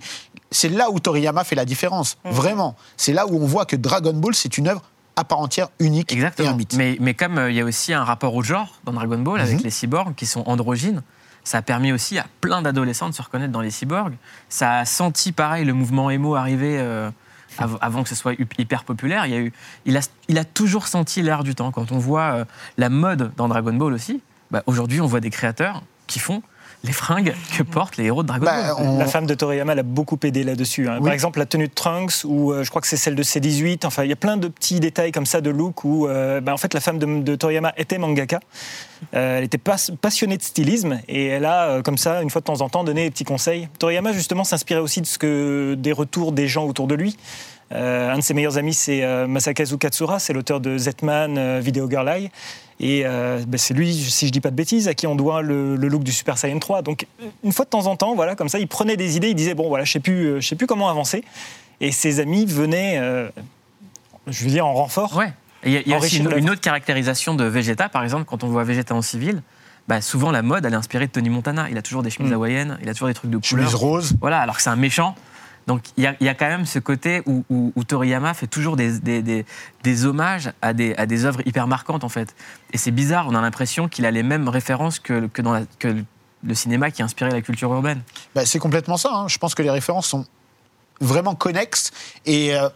C'est 0.52 0.70
là 0.70 0.92
où 0.92 1.00
Toriyama 1.00 1.44
fait 1.44 1.56
la 1.56 1.66
différence. 1.66 2.18
Vraiment. 2.26 2.76
C'est 2.98 3.14
là 3.14 3.26
où 3.26 3.42
on 3.42 3.46
voit 3.46 3.66
que 3.66 3.76
Dragon 3.76 4.14
Ball, 4.14 4.36
c'est 4.36 4.58
une 4.58 4.68
œuvre 4.68 4.82
à 5.16 5.24
part 5.24 5.40
entière, 5.40 5.70
unique 5.80 6.12
et 6.12 6.16
un 6.16 6.18
Exactement. 6.18 6.56
mythe. 6.56 6.74
Mais, 6.76 6.98
mais 7.00 7.14
comme 7.14 7.38
euh, 7.38 7.50
il 7.52 7.56
y 7.58 7.62
a 7.62 7.66
aussi 7.66 7.94
un 7.94 8.04
rapport 8.04 8.34
au 8.36 8.44
genre 8.44 8.68
dans 8.86 8.94
Dragon 8.94 9.18
Ball 9.20 9.42
avec 9.42 9.58
Mhm. 9.58 9.64
les 9.64 9.70
cyborgs 9.70 10.16
qui 10.16 10.26
sont 10.26 10.44
androgynes, 10.48 11.02
ça 11.44 11.58
a 11.58 11.62
permis 11.62 11.92
aussi 11.92 12.18
à 12.20 12.26
plein 12.42 12.62
d'adolescents 12.62 13.10
de 13.10 13.14
se 13.14 13.22
reconnaître 13.22 13.52
dans 13.52 13.62
les 13.62 13.72
cyborgs. 13.72 14.14
Ça 14.50 14.80
a 14.80 14.86
senti 14.86 15.32
pareil 15.32 15.66
le 15.66 15.74
mouvement 15.74 16.10
émo 16.10 16.36
arriver 16.36 16.78
euh, 16.80 17.10
av- 17.58 17.78
avant 17.82 18.04
que 18.04 18.10
ce 18.10 18.16
soit 18.16 18.34
hyper 18.58 18.84
populaire. 18.84 19.26
Il 19.86 20.38
a 20.38 20.44
toujours 20.46 20.88
senti 20.88 21.22
l'air 21.22 21.44
du 21.44 21.56
temps. 21.56 21.72
Quand 21.72 21.92
on 21.92 21.98
voit 22.00 22.22
euh, 22.34 22.46
la 22.78 22.90
mode 22.90 23.32
dans 23.38 23.48
Dragon 23.48 23.74
Ball 23.74 23.94
aussi, 23.94 24.22
bah, 24.52 24.64
aujourd'hui 24.66 25.02
on 25.02 25.08
voit 25.08 25.20
des 25.22 25.30
créateurs 25.30 25.84
qui 26.08 26.20
font 26.20 26.42
les 26.84 26.92
fringues 26.94 27.34
que 27.58 27.64
portent 27.64 27.98
les 27.98 28.06
héros 28.06 28.24
de 28.24 28.28
Dragon 28.28 28.46
Bah, 28.46 28.74
Ball. 28.74 28.86
on- 28.88 28.98
La 28.98 29.06
femme 29.06 29.26
de 29.28 29.34
Toriyama 29.36 29.76
l'a 29.76 29.84
beaucoup 29.84 30.18
aidé 30.24 30.44
là-dessus. 30.44 30.90
hein. 30.90 30.96
Oui. 31.00 31.04
Par 31.06 31.14
exemple, 31.14 31.38
la 31.40 31.46
tenue 31.46 31.68
de 31.68 31.74
Trunks, 31.74 32.24
ou 32.26 32.52
euh, 32.52 32.64
je 32.64 32.70
crois 32.70 32.82
que 32.82 32.88
c'est 32.88 32.98
celle 32.98 33.16
de 33.16 33.24
C18. 33.24 33.86
Enfin, 33.86 34.04
il 34.04 34.10
y 34.10 34.14
a 34.14 34.16
plein 34.16 34.38
de 34.38 34.48
petits 34.48 34.80
détails 34.80 35.12
comme 35.12 35.26
ça 35.28 35.42
de 35.42 35.50
look 35.52 35.84
où, 35.84 36.08
euh, 36.08 36.42
bah, 36.42 36.54
en 36.54 36.58
fait, 36.58 36.74
la 36.74 36.80
femme 36.80 36.98
de, 36.98 37.06
de 37.22 37.36
Toriyama 37.36 37.74
était 37.78 37.98
mangaka. 38.00 38.40
Euh, 39.16 39.38
elle 39.38 39.44
était 39.44 39.58
pas- 39.58 39.78
passionnée 40.02 40.38
de 40.38 40.44
stylisme 40.44 41.00
et 41.08 41.28
elle 41.28 41.46
a, 41.46 41.66
euh, 41.70 41.82
comme 41.82 41.98
ça, 41.98 42.22
une 42.22 42.30
fois 42.30 42.42
de 42.42 42.46
temps 42.46 42.62
en 42.62 42.70
temps, 42.70 42.84
donné 42.84 43.04
des 43.06 43.12
petits 43.12 43.24
conseils. 43.26 43.68
Toriyama, 43.80 44.12
justement, 44.14 44.44
s'inspirait 44.44 44.80
aussi 44.82 45.02
de 45.02 45.06
ce 45.08 45.18
que 45.20 45.76
des 45.78 45.92
retours 45.92 46.32
des 46.32 46.48
gens 46.48 46.66
autour 46.66 46.88
de 46.88 46.96
lui. 46.96 47.18
Euh, 47.74 48.12
un 48.12 48.18
de 48.18 48.22
ses 48.22 48.34
meilleurs 48.34 48.58
amis, 48.58 48.74
c'est 48.74 49.02
euh, 49.04 49.28
Masakazu 49.28 49.78
Katsura, 49.78 50.20
c'est 50.20 50.34
l'auteur 50.34 50.60
de 50.60 50.78
Zetman, 50.78 51.38
euh, 51.38 51.60
Video 51.64 51.90
Girl 51.90 52.10
Eye. 52.10 52.30
Et 52.84 53.04
euh, 53.06 53.40
ben, 53.48 53.60
c'est 53.60 53.76
lui, 53.76 53.94
si 53.94 54.26
je 54.26 54.32
dis 54.32 54.42
pas 54.42 54.50
de 54.50 54.56
bêtises, 54.56 54.88
à 54.88 54.96
qui 54.96 55.06
on 55.06 55.16
doit 55.16 55.44
le, 55.44 55.76
le 55.76 55.88
look 55.88 56.04
du 56.04 56.12
Super 56.12 56.38
Saiyan 56.40 56.58
3. 56.58 56.82
Donc, 56.82 57.06
une 57.44 57.52
fois 57.52 57.64
de 57.64 57.70
temps 57.70 57.86
en 57.86 57.96
temps, 57.96 58.16
voilà, 58.16 58.36
comme 58.36 58.50
ça, 58.50 58.58
il 58.58 58.68
prenait 58.68 58.98
des 58.98 59.16
idées, 59.18 59.30
il 59.30 59.36
disait 59.36 59.54
bon, 59.54 59.70
voilà, 59.70 59.84
je 59.84 59.92
sais 59.92 60.00
plus, 60.00 60.26
euh, 60.26 60.40
je 60.42 60.48
sais 60.48 60.56
plus 60.56 60.66
comment 60.66 60.90
avancer. 60.90 61.24
Et 61.80 61.92
ses 61.92 62.20
amis 62.20 62.46
venaient, 62.48 62.98
euh, 62.98 63.30
je 64.28 64.44
veux 64.44 64.50
dire, 64.50 64.66
en 64.66 64.74
renfort. 64.74 65.16
Ouais. 65.16 65.32
Et 65.64 65.70
Il 65.70 65.74
y 65.74 65.78
a, 65.78 65.82
il 65.82 65.88
y 65.90 65.94
a 65.94 66.00
aussi 66.00 66.18
une, 66.18 66.50
autre 66.50 66.60
caractérisation 66.62 67.36
de 67.36 67.44
Vegeta, 67.44 67.88
par 67.88 68.04
exemple, 68.04 68.26
quand 68.26 68.44
on 68.44 68.48
voit 68.48 68.64
Vegeta 68.64 68.96
en 68.96 69.04
civil, 69.04 69.44
bah, 69.88 70.02
souvent 70.02 70.32
la 70.32 70.42
mode, 70.42 70.66
elle 70.66 70.74
est 70.74 70.78
inspirée 70.78 71.06
de 71.06 71.12
Tony 71.12 71.30
Montana. 71.30 71.68
Il 71.70 71.78
a 71.78 71.84
toujours 71.84 72.02
des 72.02 72.10
chemises 72.10 72.32
Mm. 72.32 72.36
hawaïennes, 72.36 72.80
il 72.82 72.90
a 72.90 72.94
toujours 72.94 73.10
des 73.10 73.14
trucs 73.14 73.30
de 73.30 73.40
Chemise 73.44 73.66
couleur. 73.68 73.80
rose. 73.80 74.14
Voilà, 74.22 74.40
alors 74.40 74.56
que 74.56 74.62
c'est 74.64 74.70
un 74.72 74.76
méchant. 74.76 75.16
Donc 75.68 75.84
il 75.98 76.04
y, 76.04 76.08
a- 76.08 76.34
quand 76.36 76.48
même 76.48 76.66
ce 76.66 76.80
côté 76.80 77.22
où, 77.26 77.44
Toriyama 77.88 78.34
fait 78.34 78.48
toujours 78.48 78.76
des, 78.76 79.00
des- 79.00 80.06
hommages 80.06 80.52
à 80.62 80.74
des, 80.74 80.96
à 80.96 81.06
des 81.06 81.26
œuvres 81.26 81.42
hyper 81.46 81.68
marquantes, 81.68 82.04
en 82.04 82.10
fait. 82.10 82.36
Et 82.74 82.78
c'est 82.78 82.92
bizarre, 82.92 83.28
on 83.30 83.36
a 83.36 83.42
l'impression 83.42 83.88
qu'il 83.88 84.06
a 84.06 84.12
les 84.12 84.24
mêmes 84.24 84.50
références 84.50 85.00
que, 85.00 85.28
que, 85.28 85.42
dans 85.42 85.66
que 85.80 86.04
le 86.44 86.56
cinéma 86.56 86.90
qui 86.92 87.02
a 87.02 87.06
inspiré 87.06 87.30
la 87.32 87.42
culture 87.42 87.72
urbaine. 87.72 88.02
Bah, 88.34 88.46
c'est 88.46 88.60
complètement 88.60 88.98
ça. 88.98 89.10
hein. 89.14 89.28
Je 89.28 89.38
pense 89.38 89.54
que 89.54 89.62
les 89.62 89.70
références 89.70 90.08
sont 90.08 90.26
vraiment 91.00 91.36
connexes 91.36 91.92
et 92.26 92.56
euh, 92.56 92.68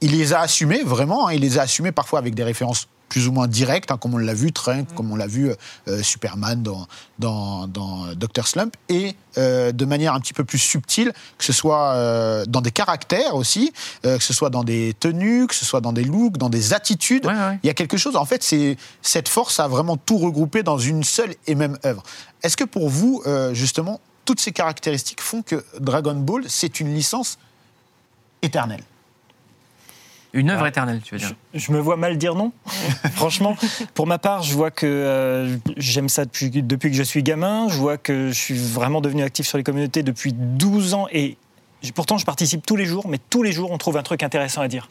il 0.00 0.10
les 0.12 0.32
a 0.32 0.40
assumées 0.40 0.82
vraiment. 0.82 1.28
hein. 1.28 1.32
Il 1.32 1.40
les 1.42 1.58
a 1.58 1.62
assumées 1.62 1.92
parfois 1.92 2.18
avec 2.18 2.34
des 2.34 2.42
références 2.44 2.88
plus 3.12 3.28
ou 3.28 3.32
moins 3.32 3.46
directes, 3.46 3.90
hein, 3.90 3.98
comme 3.98 4.14
on 4.14 4.16
l'a 4.16 4.32
vu, 4.32 4.52
Trunk, 4.52 4.94
comme 4.94 5.12
on 5.12 5.16
l'a 5.16 5.26
vu 5.26 5.52
euh, 5.86 6.02
Superman 6.02 6.62
dans, 6.62 6.86
dans, 7.18 7.66
dans 7.66 8.06
Dr. 8.14 8.46
Slump, 8.46 8.74
et 8.88 9.14
euh, 9.36 9.70
de 9.70 9.84
manière 9.84 10.14
un 10.14 10.20
petit 10.20 10.32
peu 10.32 10.44
plus 10.44 10.56
subtile, 10.56 11.12
que 11.36 11.44
ce 11.44 11.52
soit 11.52 11.92
euh, 11.92 12.46
dans 12.48 12.62
des 12.62 12.70
caractères 12.70 13.34
aussi, 13.34 13.70
euh, 14.06 14.16
que 14.16 14.24
ce 14.24 14.32
soit 14.32 14.48
dans 14.48 14.64
des 14.64 14.94
tenues, 14.98 15.46
que 15.46 15.54
ce 15.54 15.66
soit 15.66 15.82
dans 15.82 15.92
des 15.92 16.04
looks, 16.04 16.38
dans 16.38 16.48
des 16.48 16.72
attitudes. 16.72 17.26
Ouais, 17.26 17.34
ouais. 17.34 17.58
Il 17.62 17.66
y 17.66 17.70
a 17.70 17.74
quelque 17.74 17.98
chose, 17.98 18.16
en 18.16 18.24
fait, 18.24 18.42
c'est 18.42 18.78
cette 19.02 19.28
force 19.28 19.60
à 19.60 19.68
vraiment 19.68 19.98
tout 19.98 20.16
regrouper 20.16 20.62
dans 20.62 20.78
une 20.78 21.04
seule 21.04 21.34
et 21.46 21.54
même 21.54 21.76
œuvre. 21.84 22.02
Est-ce 22.42 22.56
que 22.56 22.64
pour 22.64 22.88
vous, 22.88 23.22
euh, 23.26 23.52
justement, 23.52 24.00
toutes 24.24 24.40
ces 24.40 24.52
caractéristiques 24.52 25.20
font 25.20 25.42
que 25.42 25.62
Dragon 25.80 26.14
Ball, 26.14 26.44
c'est 26.48 26.80
une 26.80 26.94
licence 26.94 27.36
éternelle? 28.40 28.84
Une 30.34 30.48
œuvre 30.50 30.66
éternelle, 30.66 31.00
tu 31.04 31.14
veux 31.14 31.18
dire. 31.18 31.32
Je 31.52 31.72
me 31.72 31.78
vois 31.78 31.96
mal 31.96 32.16
dire 32.16 32.34
non. 32.34 32.52
Franchement, 33.14 33.54
pour 33.94 34.06
ma 34.06 34.18
part, 34.18 34.42
je 34.42 34.54
vois 34.54 34.70
que 34.70 34.86
euh, 34.86 35.56
j'aime 35.76 36.08
ça 36.08 36.24
depuis, 36.24 36.48
depuis 36.50 36.90
que 36.90 36.96
je 36.96 37.02
suis 37.02 37.22
gamin. 37.22 37.68
Je 37.68 37.76
vois 37.76 37.98
que 37.98 38.28
je 38.28 38.32
suis 38.32 38.56
vraiment 38.58 39.00
devenu 39.02 39.22
actif 39.22 39.46
sur 39.46 39.58
les 39.58 39.64
communautés 39.64 40.02
depuis 40.02 40.32
12 40.32 40.94
ans. 40.94 41.06
Et 41.12 41.36
pourtant, 41.94 42.16
je 42.16 42.24
participe 42.24 42.64
tous 42.64 42.76
les 42.76 42.86
jours, 42.86 43.08
mais 43.08 43.18
tous 43.28 43.42
les 43.42 43.52
jours, 43.52 43.70
on 43.72 43.78
trouve 43.78 43.96
un 43.98 44.02
truc 44.02 44.22
intéressant 44.22 44.62
à 44.62 44.68
dire. 44.68 44.88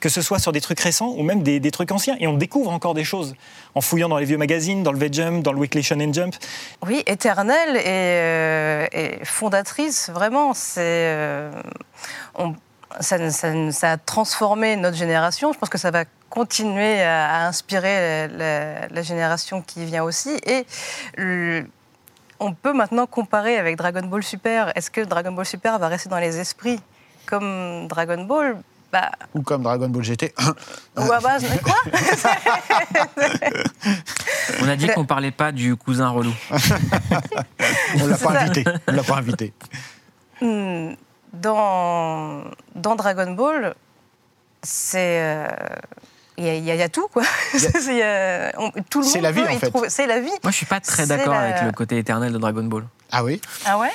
Que 0.00 0.08
ce 0.08 0.20
soit 0.20 0.40
sur 0.40 0.50
des 0.50 0.60
trucs 0.60 0.80
récents 0.80 1.14
ou 1.16 1.22
même 1.22 1.44
des, 1.44 1.60
des 1.60 1.70
trucs 1.70 1.92
anciens. 1.92 2.16
Et 2.18 2.26
on 2.26 2.36
découvre 2.36 2.72
encore 2.72 2.92
des 2.92 3.04
choses 3.04 3.34
en 3.76 3.80
fouillant 3.80 4.08
dans 4.08 4.18
les 4.18 4.24
vieux 4.26 4.36
magazines, 4.36 4.82
dans 4.82 4.90
le 4.92 4.98
V-Jump, 4.98 5.44
dans 5.44 5.52
le 5.52 5.60
Weekly 5.60 5.82
Shonen 5.84 6.12
Jump. 6.12 6.34
Oui, 6.84 7.02
éternelle 7.06 7.76
et, 7.76 7.82
euh, 7.86 8.86
et 8.92 9.24
fondatrice, 9.24 10.10
vraiment. 10.12 10.54
C'est, 10.54 10.80
euh, 10.82 11.52
on- 12.34 12.54
ça, 13.00 13.30
ça- 13.30 13.72
ça 13.72 13.92
a 13.92 13.96
transformé 13.96 14.76
notre 14.76 14.96
génération. 14.96 15.52
Je 15.52 15.58
pense 15.58 15.68
que 15.68 15.78
ça 15.78 15.90
va 15.90 16.04
continuer 16.30 17.02
à, 17.02 17.28
à 17.44 17.46
inspirer 17.46 18.28
la, 18.28 18.28
la- 18.28 18.88
la 18.88 19.02
génération 19.02 19.62
qui 19.62 19.84
vient 19.84 20.02
aussi. 20.04 20.36
Et 20.46 20.66
le- 21.16 21.66
on 22.40 22.54
peut 22.54 22.72
maintenant 22.72 23.06
comparer 23.06 23.56
avec 23.58 23.76
Dragon 23.76 24.02
Ball 24.06 24.22
Super. 24.22 24.72
Est-ce 24.76 24.90
que 24.90 25.00
Dragon 25.02 25.32
Ball 25.32 25.46
Super 25.46 25.78
va 25.78 25.88
rester 25.88 26.08
dans 26.08 26.18
les 26.18 26.38
esprits 26.38 26.80
comme 27.26 27.86
Dragon 27.88 28.24
Ball? 28.24 28.56
Bah, 28.92 29.10
Ou 29.34 29.40
comme 29.40 29.62
Dragon 29.62 29.88
Ball 29.88 30.02
GT 30.02 30.34
ou 30.98 31.10
à 31.12 31.18
base, 31.20 31.46
quoi? 31.62 31.74
On 34.60 34.68
a 34.68 34.76
dit 34.76 34.86
qu'on 34.88 35.06
parlait 35.06 35.30
pas 35.30 35.50
du 35.50 35.76
cousin 35.76 36.10
relou. 36.10 36.34
On 38.02 38.06
l'a 38.06 38.16
pas 38.18 38.32
ça. 38.34 38.40
invité. 38.40 38.64
On 38.86 38.92
l'a 38.92 39.02
pas 39.02 39.16
invité. 39.16 39.52
Dans, 41.32 42.42
dans 42.74 42.94
Dragon 42.94 43.32
Ball, 43.32 43.74
c'est. 44.62 45.20
euh, 45.22 45.46
Il 46.38 46.44
y, 46.44 46.48
a- 46.48 46.54
il 46.56 46.64
y 46.64 46.70
a- 46.70 46.74
il 46.74 46.78
y 46.80 46.82
a 46.82 46.88
tout, 46.88 47.08
quoi. 47.08 47.22
C'est- 47.52 47.92
il 47.92 47.98
y 47.98 48.02
a- 48.02 48.52
on- 48.58 48.70
tout 48.88 49.00
le 49.00 49.06
C'est 49.06 49.18
monde 49.18 49.22
la 49.24 49.32
vie, 49.32 49.42
en 49.42 49.58
fait. 49.58 49.72
C'est 49.88 50.06
la 50.06 50.18
vie. 50.20 50.30
Moi, 50.42 50.50
je 50.50 50.56
suis 50.56 50.66
pas 50.66 50.80
très 50.80 51.02
C'est 51.02 51.08
d'accord 51.08 51.34
la- 51.34 51.40
avec 51.40 51.62
le 51.62 51.72
côté 51.72 51.98
éternel 51.98 52.32
de 52.32 52.38
Dragon 52.38 52.64
Ball. 52.64 52.84
Ah 53.10 53.22
oui? 53.22 53.40
Ah 53.66 53.78
ouais? 53.78 53.90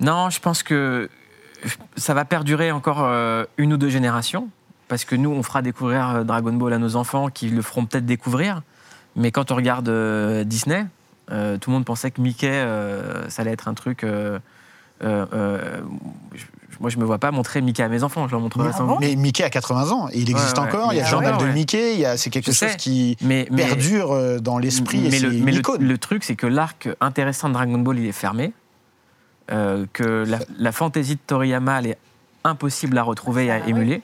Non, 0.00 0.28
je 0.28 0.40
pense 0.40 0.62
que 0.64 1.08
ça 1.96 2.14
va 2.14 2.24
perdurer 2.24 2.72
encore 2.72 3.02
euh, 3.04 3.44
une 3.58 3.72
ou 3.72 3.76
deux 3.76 3.90
générations, 3.90 4.48
parce 4.88 5.04
que 5.04 5.14
nous, 5.14 5.30
on 5.30 5.42
fera 5.44 5.62
découvrir 5.62 6.08
euh, 6.10 6.24
Dragon 6.24 6.52
Ball 6.52 6.72
à 6.72 6.78
nos 6.78 6.96
enfants, 6.96 7.28
qui 7.28 7.48
le 7.48 7.62
feront 7.62 7.86
peut-être 7.86 8.06
découvrir. 8.06 8.62
Mais 9.14 9.30
quand 9.30 9.52
on 9.52 9.54
regarde 9.56 9.88
euh, 9.88 10.42
Disney, 10.42 10.84
euh, 11.30 11.58
tout 11.58 11.70
le 11.70 11.74
monde 11.74 11.84
pensait 11.84 12.10
que 12.10 12.20
Mickey, 12.20 12.50
euh, 12.50 13.28
ça 13.30 13.42
allait 13.42 13.52
être 13.52 13.68
un 13.68 13.74
truc. 13.74 14.02
euh, 14.04 14.38
euh, 15.04 15.26
euh, 15.32 15.80
moi, 16.82 16.90
je 16.90 16.98
me 16.98 17.04
vois 17.04 17.18
pas 17.18 17.30
montrer 17.30 17.62
Mickey 17.62 17.82
à 17.82 17.88
mes 17.88 18.02
enfants. 18.02 18.26
Je 18.26 18.32
leur 18.32 18.40
montrerai 18.40 18.68
Ah 18.74 18.76
sans 18.76 18.84
bon 18.86 18.92
doute. 18.96 19.00
Mais 19.00 19.16
Mickey 19.16 19.42
a 19.44 19.48
80 19.50 19.90
ans 19.92 20.08
et 20.12 20.18
il 20.18 20.28
existe 20.30 20.58
Ouais, 20.58 20.64
ouais. 20.64 20.68
encore. 20.68 20.92
Il 20.92 20.96
y 20.96 21.00
a 21.00 21.02
Mais 21.04 21.08
le 21.08 21.10
journal 21.10 21.36
de 21.38 21.44
ouais. 21.44 21.52
Mickey. 21.52 21.94
il 21.94 22.00
y 22.00 22.04
a- 22.04 22.16
C'est 22.18 22.28
quelque 22.28 22.52
Je 22.52 22.56
chose 22.58 22.68
sais. 22.70 22.76
qui 22.76 23.16
Mais, 23.22 23.46
mais- 23.50 23.64
perdure 23.64 24.12
euh, 24.12 24.38
dans 24.40 24.58
l'esprit 24.58 24.98
et 25.06 25.10
mais 25.10 25.18
c'est 25.18 25.26
le, 25.26 25.32
une 25.32 25.44
mais 25.44 25.52
le- 25.52 25.98
truc, 25.98 26.24
c'est 26.24 26.36
que 26.36 26.46
l'arc 26.46 26.88
intéressant 27.00 27.48
de 27.48 27.54
Dragon 27.54 27.78
Ball, 27.78 27.98
il 27.98 28.06
est 28.06 28.12
fermé. 28.12 28.52
euh, 29.50 29.86
que 29.92 30.24
la, 30.26 30.38
la 30.58 30.72
fantaisie 30.72 31.14
de 31.16 31.20
Toriyama, 31.26 31.80
elle 31.80 31.86
est 31.88 31.98
impossible 32.44 32.96
à 32.98 33.02
retrouver 33.02 33.46
et 33.46 33.50
à 33.50 33.60
Ah 33.64 33.68
émuler. 33.68 34.02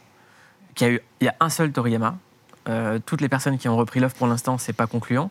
Qu'il 0.75 0.87
y 0.87 0.91
a 0.91 0.93
eu, 0.95 1.01
il 1.21 1.25
y 1.25 1.29
a 1.29 1.35
un 1.41 1.49
seul 1.49 1.73
Toriyama. 1.73 2.17
Euh, 2.69 2.99
toutes 3.05 3.21
les 3.21 3.29
personnes 3.29 3.57
qui 3.59 3.69
ont 3.69 3.77
repris 3.77 3.99
l'œuvre 4.01 4.15
pour 4.15 4.27
l'instant, 4.27 4.59
c'est 4.59 4.73
pas 4.73 4.87
concluant. 4.87 5.31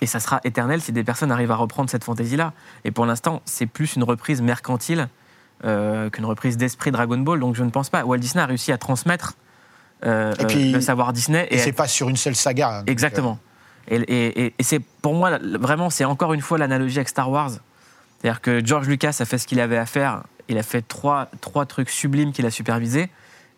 Et 0.00 0.06
ça 0.06 0.18
sera 0.18 0.40
éternel 0.44 0.80
si 0.80 0.92
des 0.92 1.04
personnes 1.04 1.30
arrivent 1.30 1.50
à 1.50 1.56
reprendre 1.56 1.90
cette 1.90 2.04
fantaisie-là. 2.04 2.52
Et 2.84 2.90
pour 2.90 3.04
l'instant, 3.06 3.42
c'est 3.44 3.66
plus 3.66 3.96
une 3.96 4.02
reprise 4.04 4.40
mercantile 4.40 5.08
euh, 5.64 6.10
qu'une 6.10 6.24
reprise 6.24 6.56
d'esprit 6.56 6.90
Dragon 6.90 7.18
Ball. 7.18 7.40
Donc 7.40 7.54
je 7.54 7.62
ne 7.64 7.70
pense 7.70 7.90
pas. 7.90 8.04
Walt 8.04 8.18
Disney 8.18 8.42
a 8.42 8.46
réussi 8.46 8.72
à 8.72 8.78
transmettre 8.78 9.34
euh, 10.04 10.34
Et 10.38 10.44
puis- 10.46 10.70
euh, 10.72 10.76
le 10.76 10.80
savoir 10.80 11.12
Disney. 11.12 11.46
Et 11.50 11.60
à 11.60 11.64
c'est 11.64 11.72
pas 11.72 11.86
sur 11.88 12.08
une 12.08 12.16
seule 12.16 12.34
saga. 12.34 12.78
hein, 12.80 12.82
Exactement. 12.86 13.38
Et, 13.88 13.96
et- 13.96 14.46
et- 14.46 14.54
et 14.58 14.62
c'est 14.62 14.80
pour 14.80 15.14
moi 15.14 15.38
vraiment, 15.42 15.90
c'est 15.90 16.04
encore 16.04 16.32
une 16.32 16.40
fois 16.40 16.58
l'analogie 16.58 16.98
avec 16.98 17.08
Star 17.08 17.30
Wars. 17.30 17.50
C'est-à-dire 18.20 18.40
que 18.40 18.64
George 18.64 18.88
Lucas 18.88 19.16
a 19.20 19.24
fait 19.24 19.38
ce 19.38 19.46
qu'il 19.46 19.60
avait 19.60 19.76
à 19.78 19.86
faire. 19.86 20.22
Il 20.48 20.58
a 20.58 20.62
fait 20.62 20.82
trois, 20.82 21.28
trois 21.40 21.66
trucs 21.66 21.90
sublimes 21.90 22.32
qu'il 22.32 22.46
a 22.46 22.50
supervisés. 22.50 23.10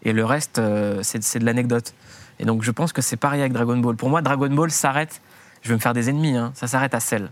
Et 0.03 0.12
le 0.12 0.24
reste, 0.24 0.59
euh, 0.59 1.01
c'est 1.03 1.38
de 1.38 1.44
l'anecdote. 1.44 1.94
Et 2.38 2.44
donc 2.44 2.62
je 2.62 2.70
pense 2.70 2.92
que 2.92 3.03
c'est 3.03 3.16
pareil 3.16 3.40
avec 3.40 3.53
Dragon 3.53 3.76
Ball. 3.78 3.97
Pour 3.97 4.09
moi, 4.11 4.20
Dragon 4.22 4.49
Ball 4.51 4.70
s'arrête. 4.70 5.20
Je 5.62 5.68
vais 5.70 5.74
me 5.76 5.80
faire 5.80 5.94
des 5.94 6.11
ennemis. 6.11 6.36
hein, 6.36 6.53
ça 6.55 6.66
s'arrête 6.68 6.94
à 6.94 7.01
Cell. 7.01 7.30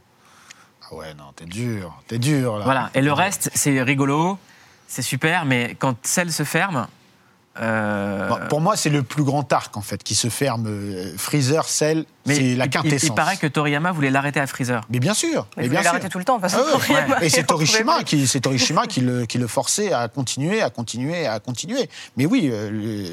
Ah 0.91 0.95
ouais, 0.95 1.15
non, 1.15 1.25
t'es 1.37 1.45
dur. 1.45 2.01
T'es 2.09 2.19
dur, 2.19 2.59
là. 2.59 2.65
Voilà. 2.65 2.91
Et 2.95 3.01
le 3.03 3.13
reste, 3.13 3.51
c'est 3.55 3.81
rigolo, 3.83 4.39
c'est 4.87 5.03
super. 5.03 5.45
Mais 5.45 5.77
quand 5.79 5.97
Cell 6.07 6.33
se 6.33 6.45
ferme, 6.45 6.87
euh, 7.61 8.49
pour 8.49 8.61
moi, 8.61 8.77
c'est 8.77 8.91
le 8.91 9.03
plus 9.03 9.25
grand 9.25 9.51
arc, 9.53 9.77
en 9.77 9.83
fait, 9.83 10.03
qui 10.03 10.15
se 10.15 10.29
ferme. 10.29 10.67
Euh, 10.67 11.15
Freezer, 11.17 11.69
Cell, 11.69 12.05
mais 12.27 12.35
c'est 12.35 12.55
la 12.55 12.67
il- 12.67 12.71
il, 12.93 13.05
il 13.05 13.13
paraît 13.15 13.37
que 13.37 13.47
Toriyama 13.47 13.93
voulait 13.93 14.11
l'arrêter 14.11 14.41
à 14.41 14.47
Freezer. 14.47 14.83
Mais 14.91 14.99
bien 14.99 15.15
sûr. 15.15 15.47
Mais 15.57 15.65
il 15.65 15.69
voulait 15.71 15.83
l'arrêter 15.83 16.09
tout 16.09 16.19
le 16.19 16.25
temps, 16.25 16.41
Ah 16.43 16.47
ouais, 16.47 17.27
Et 17.27 17.29
c'est 17.29 17.43
Torishima 17.47 18.03
qui, 18.05 18.27
c'est 18.27 18.41
Torishima 18.41 18.87
qui 18.87 19.01
le, 19.01 19.27
qui 19.27 19.39
le 19.39 19.47
forçait 19.47 19.93
à 19.93 20.09
continuer, 20.09 20.63
à 20.63 20.71
continuer, 20.71 21.27
à 21.27 21.39
continuer. 21.41 21.89
Mais 22.17 22.27
oui, 22.27 22.49
euh, 22.53 22.71
le- 22.71 23.09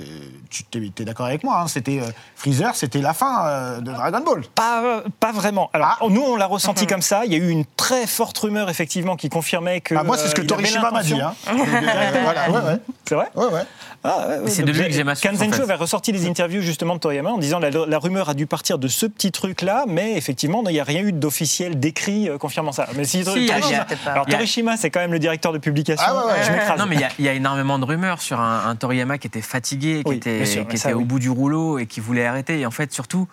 tu 0.50 0.64
es, 1.00 1.06
d'accord 1.06 1.26
avec 1.26 1.44
moi. 1.44 1.60
hein, 1.62 1.68
c'était 1.68 2.00
euh, 2.02 2.06
Freezer, 2.36 2.76
c'était 2.76 3.02
la 3.02 3.14
fin 3.14 3.46
euh, 3.48 3.78
de 3.80 3.92
Dragon 3.92 4.22
Ball. 4.26 4.44
Pas, 4.56 4.84
euh, 4.84 5.02
pas 5.20 5.32
vraiment. 5.32 5.70
Alors, 5.74 5.98
Ah. 6.02 6.06
nous, 6.10 6.22
on 6.22 6.36
l'a 6.36 6.46
ressenti 6.46 6.88
comme 6.88 7.02
ça. 7.02 7.26
Il 7.26 7.32
y 7.32 7.36
a 7.36 7.40
eu 7.40 7.50
une 7.50 7.66
très 7.78 8.08
forte 8.08 8.38
rumeur, 8.38 8.70
effectivement, 8.70 9.16
qui 9.16 9.30
confirmait 9.30 9.82
que. 9.82 9.96
Ah, 9.96 10.04
moi, 10.04 10.18
c'est 10.18 10.28
ce 10.30 10.36
que 10.36 10.42
Torishima 10.42 10.92
m'a 10.92 11.04
dit. 11.04 11.14
Hein. 11.20 11.34
Euh, 11.50 11.54
voilà, 12.24 12.50
ouais, 12.50 12.72
ouais. 12.74 12.78
C'est 13.08 13.16
vrai 13.16 13.28
Ouais, 13.36 13.46
ouais. 13.46 13.62
Ah, 14.04 14.26
ouais, 14.28 14.40
ouais. 14.40 14.50
c'est 14.50 14.64
de 14.64 14.72
lui 14.72 14.86
que 14.88 14.92
j'ai 14.94 15.04
ma 15.04 15.16
fait. 15.16 15.28
avait 15.30 15.76
ressorti 15.76 16.12
les 16.12 16.28
interviews 16.28 16.62
justement 16.62 16.96
de 16.96 17.00
Toriyama 17.00 17.30
en 17.32 17.38
disant 17.38 17.60
la, 17.60 17.70
la 17.70 18.00
rumeur 18.00 18.30
a 18.30 18.34
dû 18.34 18.48
partir 18.48 18.80
de 18.80 18.88
ce 19.02 19.06
petit 19.08 19.32
truc-là, 19.32 19.86
mais 19.88 20.16
effectivement, 20.16 20.62
il 20.68 20.74
n'y 20.74 20.80
a 20.80 20.84
rien 20.84 21.02
eu 21.02 21.12
d'officiel 21.12 21.80
décrit 21.80 22.30
euh, 22.30 22.38
confirmant 22.38 22.72
ça. 22.72 22.88
Mais 22.96 23.04
si, 23.04 23.24
Si, 23.24 23.30
Torishima- 23.48 23.86
a- 24.06 24.12
alors 24.12 24.26
Torishima, 24.28 24.78
c'est 24.78 24.90
quand 24.92 25.00
même 25.00 25.12
le 25.12 25.18
directeur 25.20 25.54
de 25.54 25.58
publication. 25.58 26.06
Ah, 26.08 26.26
ouais, 26.28 26.32
ouais. 26.34 26.44
Je 26.46 26.52
m'écrase. 26.52 26.80
Non, 26.80 26.86
mais 26.86 26.96
il 26.96 27.02
y 27.02 27.04
a- 27.04 27.10
il 27.20 27.26
y, 27.26 27.30
a 27.30 27.34
énormément 27.34 27.80
de 27.80 27.86
rumeurs 27.86 28.22
sur 28.22 28.40
un, 28.40 28.68
un 28.68 28.76
Toriyama 28.76 29.18
qui 29.18 29.28
était 29.28 29.42
fatigué, 29.42 30.04
qui 30.04 30.10
Oui, 30.10 30.16
était, 30.18 30.38
bien 30.38 30.46
sûr, 30.46 30.62
qui 30.64 30.74
mais 30.74 30.78
ça, 30.78 30.90
était 30.90 30.98
au 30.98 31.04
bout 31.06 31.20
du 31.20 31.30
rouleau 31.30 31.80
et 31.80 31.88
qui 31.88 32.00
voulait 32.00 32.26
arrêter. 32.26 32.60
Et 32.60 32.66
en 32.66 32.72
fait, 32.72 32.94
surtout, 32.94 33.28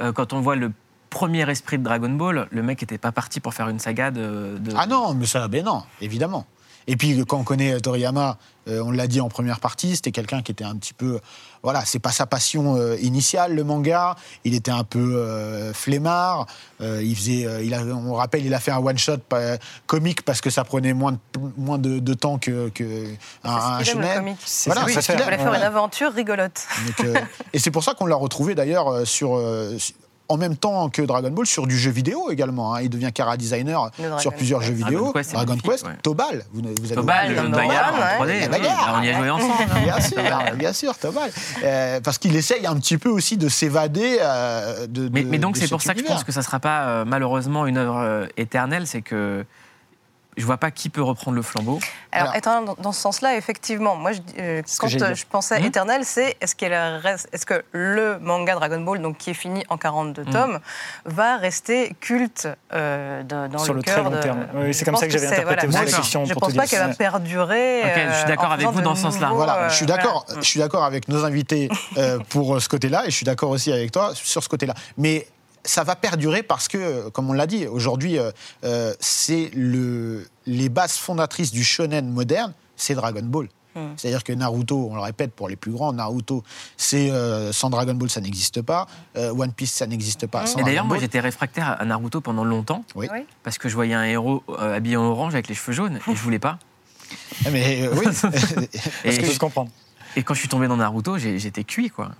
euh, 0.00 0.12
quand 0.12 0.32
on 0.34 0.40
voit 0.40 0.56
le 0.56 0.70
premier 1.08 1.48
esprit 1.50 1.78
de 1.78 1.84
Dragon 1.84 2.10
Ball, 2.10 2.46
le 2.50 2.62
mec 2.62 2.82
n'était 2.82 2.98
pas 2.98 3.12
parti 3.12 3.40
pour 3.40 3.54
faire 3.54 3.68
une 3.70 3.78
saga 3.78 4.10
de. 4.10 4.56
de- 4.58 4.72
Ah 4.76 4.86
non, 4.86 5.14
mais 5.14 5.24
ça, 5.26 5.48
ben 5.48 5.64
non, 5.64 5.82
évidemment. 6.02 6.44
Et 6.88 6.96
puis 6.96 7.24
quand 7.26 7.38
on 7.38 7.44
connaît 7.44 7.80
Toriyama, 7.80 8.38
euh, 8.68 8.82
on 8.84 8.90
l'a 8.90 9.06
dit 9.06 9.20
en 9.20 9.28
première 9.28 9.60
partie, 9.60 9.94
c'était 9.96 10.10
quelqu'un 10.12 10.42
qui 10.42 10.50
était 10.52 10.64
un 10.64 10.74
petit 10.76 10.92
peu, 10.94 11.20
voilà, 11.62 11.84
c'est 11.84 11.98
pas 12.00 12.10
sa 12.10 12.26
passion 12.26 12.76
euh, 12.76 12.96
initiale 13.00 13.54
le 13.54 13.62
manga. 13.64 14.16
Il 14.44 14.54
était 14.54 14.70
un 14.72 14.82
peu 14.84 15.16
euh, 15.16 15.72
flemmard. 15.72 16.46
Euh, 16.80 17.00
il 17.02 17.14
faisait, 17.16 17.46
euh, 17.46 17.62
il 17.62 17.74
a, 17.74 17.82
on 17.82 18.14
rappelle, 18.14 18.44
il 18.44 18.52
a 18.54 18.60
fait 18.60 18.72
un 18.72 18.78
one 18.78 18.98
shot 18.98 19.18
pas- 19.18 19.56
comique 19.86 20.22
parce 20.22 20.40
que 20.40 20.50
ça 20.50 20.64
prenait 20.64 20.94
moins 20.94 21.12
de, 21.12 21.18
moins 21.56 21.78
de, 21.78 21.98
de 22.00 22.14
temps 22.14 22.38
que, 22.38 22.68
que 22.70 23.06
un, 23.44 23.50
un 23.50 23.84
shonen. 23.84 24.36
Voilà, 24.66 24.84
c'est 24.88 25.00
ce 25.00 25.12
qu'il 25.12 25.20
Il 25.20 25.22
voulait 25.24 25.36
aime. 25.36 25.42
faire 25.42 25.54
une 25.54 25.62
aventure 25.62 26.12
rigolote. 26.12 26.66
Donc, 26.86 27.06
euh, 27.06 27.20
et 27.52 27.58
c'est 27.60 27.70
pour 27.70 27.84
ça 27.84 27.94
qu'on 27.94 28.06
l'a 28.06 28.16
retrouvé 28.16 28.54
d'ailleurs 28.54 28.88
euh, 28.88 29.04
sur. 29.04 29.36
En 30.28 30.36
même 30.36 30.56
temps 30.56 30.88
que 30.88 31.02
Dragon 31.02 31.30
Ball, 31.30 31.46
sur 31.46 31.66
du 31.66 31.78
jeu 31.78 31.90
vidéo 31.90 32.30
également. 32.30 32.74
hein. 32.74 32.80
Il 32.82 32.90
devient 32.90 33.12
cara 33.12 33.36
designer 33.36 33.90
Le 33.98 34.04
Dragon 34.08 34.18
sur 34.18 34.34
plusieurs 34.34 34.60
jeux 34.62 34.74
Dragon 34.74 34.86
vidéo. 34.96 35.12
Quest, 35.12 35.32
Dragon 35.32 35.56
Quest, 35.56 35.86
ouais. 35.86 35.92
Tobal. 36.02 36.44
Vous, 36.52 36.62
vous 36.62 36.68
avez 36.86 36.94
Tobal, 36.94 37.28
le 37.30 37.34
Number 37.42 37.44
jeu 37.60 37.66
de 37.66 37.68
bagarre 37.68 37.94
one, 37.94 38.00
en 38.00 38.24
3D. 38.24 38.26
ouais. 38.28 38.40
La 38.40 38.44
oui, 38.46 38.50
bagarre. 38.50 38.96
on 38.98 39.02
y 39.02 39.08
a 39.10 39.18
joué 39.18 39.30
ensemble. 39.30 39.52
hein. 39.70 39.80
Bien 39.84 40.00
sûr, 40.00 40.18
bien 40.56 40.72
sûr, 40.72 40.98
Tobal. 40.98 41.30
Euh, 41.62 42.00
parce 42.00 42.18
qu'il 42.18 42.34
essaye 42.36 42.66
un 42.66 42.76
petit 42.76 42.98
peu 42.98 43.08
aussi 43.08 43.36
de 43.36 43.48
s'évader 43.48 44.18
euh, 44.20 44.86
de, 44.86 45.08
Mais, 45.12 45.22
de- 45.22 45.28
mais 45.28 45.38
donc, 45.38 45.56
c'est 45.56 45.68
pour 45.68 45.82
ça 45.82 45.94
que 45.94 46.00
je 46.00 46.04
pense 46.04 46.24
que 46.24 46.32
ça 46.32 46.40
ne 46.40 46.44
sera 46.44 46.58
pas 46.60 46.82
euh, 46.88 47.04
malheureusement 47.06 47.66
une 47.66 47.78
œuvre 47.78 47.98
euh, 47.98 48.26
éternelle. 48.36 48.86
C'est 48.86 49.02
que 49.02 49.44
je 50.36 50.44
vois 50.44 50.58
pas 50.58 50.70
qui 50.70 50.88
peut 50.90 51.02
reprendre 51.02 51.34
le 51.36 51.42
flambeau. 51.42 51.78
Alors, 52.12 52.28
Alors- 52.28 52.36
étant 52.36 52.62
dans, 52.62 52.74
dans 52.74 52.92
ce 52.92 53.00
sens-là, 53.00 53.36
effectivement, 53.36 53.96
moi, 53.96 54.12
je, 54.12 54.20
euh, 54.38 54.62
quand 54.78 54.86
euh, 54.86 55.10
dit. 55.12 55.20
je 55.20 55.24
pensais 55.26 55.58
Mhm. 55.60 55.66
Éternel, 55.66 56.04
c'est 56.04 56.36
est-ce, 56.40 56.54
qu'elle 56.54 56.74
reste- 56.74 57.28
est-ce 57.32 57.46
que 57.46 57.64
le 57.72 58.18
manga 58.20 58.54
Dragon 58.54 58.80
Ball, 58.80 59.00
donc 59.00 59.16
qui 59.18 59.30
est 59.30 59.34
fini 59.34 59.64
en 59.68 59.76
42 59.78 60.24
Mhm. 60.24 60.30
tomes, 60.32 60.58
va 61.06 61.36
rester 61.38 61.94
culte 62.00 62.48
euh, 62.72 63.22
dans, 63.22 63.48
dans 63.48 63.58
Sur 63.58 63.72
le 63.74 63.78
le 63.78 63.84
très 63.84 64.02
long 64.02 64.10
de- 64.10 64.16
terme. 64.18 64.46
Oui, 64.54 64.74
c'est 64.74 64.84
comme 64.84 64.96
ça 64.96 65.06
que 65.06 65.12
j'avais 65.12 65.26
interprété 65.26 65.66
voilà. 65.68 65.84
aussi 65.84 65.92
la 65.92 65.98
question, 65.98 66.24
Je 66.24 66.32
pour 66.34 66.42
pense 66.42 66.54
pas 66.54 66.66
qu'elle 66.66 66.86
va 66.86 66.94
perdurer. 66.94 67.82
Je 68.10 68.14
suis 68.18 68.26
d'accord 68.28 68.50
en 68.50 68.52
avec 68.52 68.66
vous 68.66 68.78
de 68.80 68.84
dans 68.84 68.94
ce 68.94 69.02
sens-là. 69.02 69.30
Voilà, 69.32 69.56
euh, 69.56 69.68
je 69.70 69.74
suis 69.76 69.86
voilà. 69.86 70.02
d'accord. 70.02 70.26
Je 70.36 70.42
suis 70.46 70.60
d'accord 70.60 70.84
avec 70.84 71.08
nos 71.08 71.24
invités 71.24 71.68
euh, 71.96 72.18
pour 72.28 72.60
ce 72.60 72.68
côté-là, 72.68 73.04
et 73.06 73.10
je 73.10 73.16
suis 73.16 73.24
d'accord 73.26 73.50
aussi 73.50 73.72
avec 73.72 73.90
toi 73.90 74.12
sur 74.14 74.42
ce 74.42 74.48
côté-là. 74.48 74.74
Mais 74.98 75.26
ça 75.66 75.84
va 75.84 75.96
perdurer 75.96 76.42
parce 76.42 76.68
que, 76.68 77.08
comme 77.10 77.28
on 77.28 77.32
l'a 77.32 77.46
dit, 77.46 77.66
aujourd'hui, 77.66 78.18
euh, 78.18 78.30
euh, 78.64 78.94
c'est 79.00 79.50
le 79.54 80.26
les 80.46 80.68
bases 80.68 80.96
fondatrices 80.96 81.50
du 81.50 81.64
shonen 81.64 82.08
moderne, 82.08 82.54
c'est 82.76 82.94
Dragon 82.94 83.22
Ball. 83.22 83.48
Hmm. 83.76 83.92
C'est-à-dire 83.96 84.24
que 84.24 84.32
Naruto, 84.32 84.88
on 84.90 84.94
le 84.94 85.02
répète 85.02 85.32
pour 85.34 85.50
les 85.50 85.56
plus 85.56 85.70
grands, 85.70 85.92
Naruto, 85.92 86.42
c'est 86.78 87.10
euh, 87.10 87.52
sans 87.52 87.68
Dragon 87.68 87.94
Ball, 87.94 88.08
ça 88.08 88.22
n'existe 88.22 88.62
pas. 88.62 88.86
Euh, 89.16 89.34
One 89.34 89.52
Piece, 89.52 89.72
ça 89.72 89.86
n'existe 89.86 90.26
pas. 90.26 90.46
sans 90.46 90.58
Et 90.60 90.62
d'ailleurs, 90.62 90.86
moi, 90.86 90.98
j'étais 90.98 91.20
réfractaire 91.20 91.76
à 91.78 91.84
Naruto 91.84 92.22
pendant 92.22 92.44
longtemps 92.44 92.84
Oui. 92.94 93.06
Parce 93.42 93.58
que 93.58 93.68
je 93.68 93.74
voyais 93.74 93.92
un 93.92 94.04
héros 94.04 94.42
euh, 94.48 94.76
habillé 94.76 94.96
en 94.96 95.04
orange 95.04 95.34
avec 95.34 95.48
les 95.48 95.54
cheveux 95.54 95.74
jaunes 95.74 95.96
et 96.08 96.14
je 96.14 96.22
voulais 96.22 96.38
pas. 96.38 96.58
Ah, 97.44 97.50
Mais 97.52 97.82
euh, 97.82 97.94
oui. 97.94 98.06
Et, 99.04 99.12
Ce 99.12 99.20
que 99.20 99.26
je 99.26 99.38
comprends. 99.38 99.68
et 100.16 100.22
quand 100.22 100.32
je 100.32 100.40
suis 100.40 100.48
tombé 100.48 100.68
dans 100.68 100.78
Naruto, 100.78 101.18
j'étais 101.18 101.64
cuit, 101.64 101.90
quoi. 101.90 102.12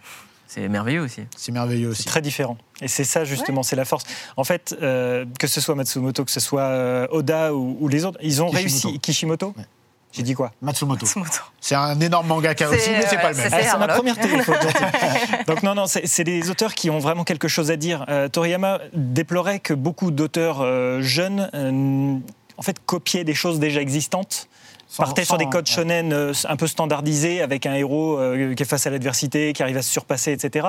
C'est 0.49 0.69
merveilleux 0.69 1.03
aussi. 1.03 1.23
c'est 1.37 1.53
merveilleux 1.53 1.89
aussi. 1.89 2.05
Très 2.05 2.23
différent. 2.23 2.57
Et 2.81 2.89
c'est 2.89 3.05
ça, 3.05 3.25
justement, 3.25 3.63
c'est 3.63 3.77
la 3.77 3.85
force. 3.85 4.05
En 4.37 4.45
fait, 4.45 4.77
euh, 4.81 5.25
que 5.39 5.47
ce 5.47 5.61
soit 5.61 5.75
Matsumoto, 5.75 6.25
que 6.25 6.31
ce 6.31 6.41
soit 6.41 6.63
euh, 6.63 7.07
Oda 7.11 7.53
ou, 7.55 7.77
ou 7.81 7.89
les 7.89 8.05
autres, 8.05 8.19
ils 8.23 8.43
ont 8.43 8.51
Kishimoto. 8.51 8.89
réussi. 8.89 8.99
Kishimoto 9.01 9.55
Ouais. 9.57 9.65
J'ai 10.13 10.23
dit 10.23 10.35
quoi 10.35 10.53
Matsumoto. 10.63 11.05
Matsumoto. 11.05 11.41
C'est 11.61 11.75
un 11.75 11.99
énorme 12.01 12.29
mangaka 12.29 12.71
aussi, 12.71 12.89
mais 12.91 13.05
c'est 13.07 13.17
pas 13.19 13.33
le 13.33 13.37
même. 13.37 13.51
Ah, 13.53 13.59
c'est 13.61 13.67
ma 13.77 13.85
Harlock. 13.85 13.97
première 13.97 14.19
télé. 14.19 14.39
Donc 15.47 15.63
non, 15.63 15.75
non, 15.75 15.85
c'est 15.87 16.25
des 16.25 16.49
auteurs 16.49 16.75
qui 16.75 16.89
ont 16.89 16.99
vraiment 17.01 17.25
quelque 17.25 17.49
chose 17.49 17.71
à 17.71 17.77
dire. 17.77 18.07
Euh, 18.09 18.29
Toriyama 18.29 18.81
déplorait 18.95 19.59
que 19.59 19.75
beaucoup 19.75 20.11
d'auteurs 20.11 20.61
euh, 20.63 21.03
jeunes, 21.03 21.51
euh, 21.55 22.17
en 22.57 22.63
fait, 22.63 22.79
copiaient 22.87 23.25
des 23.25 23.35
choses 23.35 23.59
déjà 23.59 23.81
existantes. 23.83 24.49
Sans- 24.89 25.03
partaient 25.03 25.25
sur 25.25 25.37
des 25.37 25.47
codes 25.47 25.67
shonen 25.67 26.13
euh, 26.13 26.33
un 26.49 26.57
peu 26.57 26.67
standardisés 26.67 27.43
avec 27.43 27.67
un 27.67 27.75
héros 27.75 28.19
euh, 28.19 28.55
qui 28.55 28.63
est 28.63 28.67
face 28.67 28.87
à 28.87 28.91
l'adversité, 28.91 29.53
qui 29.53 29.63
arrive 29.63 29.77
à 29.77 29.83
se 29.83 29.91
surpasser, 29.91 30.33
etc. 30.33 30.69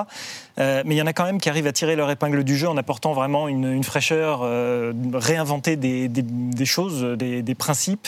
Euh, 0.59 0.82
mais 0.86 0.95
il 0.95 0.97
y 0.97 1.01
en 1.01 1.05
a 1.07 1.13
quand 1.13 1.26
même 1.26 1.39
qui 1.39 1.49
arrivent 1.49 1.68
à 1.68 1.72
tirer 1.72 1.95
leur 1.95 2.09
épingle 2.09 2.43
du 2.43 2.57
jeu 2.57 2.68
en 2.68 2.78
apportant 2.78 3.13
vraiment 3.13 3.47
une, 3.47 3.72
une 3.72 3.84
fraîcheur, 3.84 4.41
réinventer 5.13 5.76
des, 5.76 6.07
des- 6.07 6.24
des 6.24 6.65
choses, 6.65 7.03
des, 7.18 7.41
des 7.43 7.55
principes, 7.55 8.07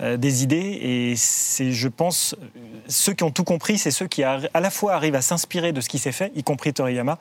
des 0.00 0.42
idées. 0.44 0.78
Et 0.80 1.14
c'est, 1.16 1.72
je 1.72 1.88
pense, 1.88 2.36
ceux 2.86 3.12
qui 3.14 3.24
ont 3.24 3.32
tout 3.32 3.44
compris, 3.44 3.78
c'est 3.78 3.90
ceux 3.90 4.06
qui 4.06 4.22
à 4.22 4.38
la 4.54 4.70
fois 4.70 4.94
arrivent 4.94 5.16
à 5.16 5.22
s'inspirer 5.22 5.72
de 5.72 5.80
ce 5.80 5.88
qui 5.88 5.98
s'est 5.98 6.12
fait, 6.12 6.30
y 6.36 6.44
compris 6.44 6.72
Toriyama, 6.72 7.18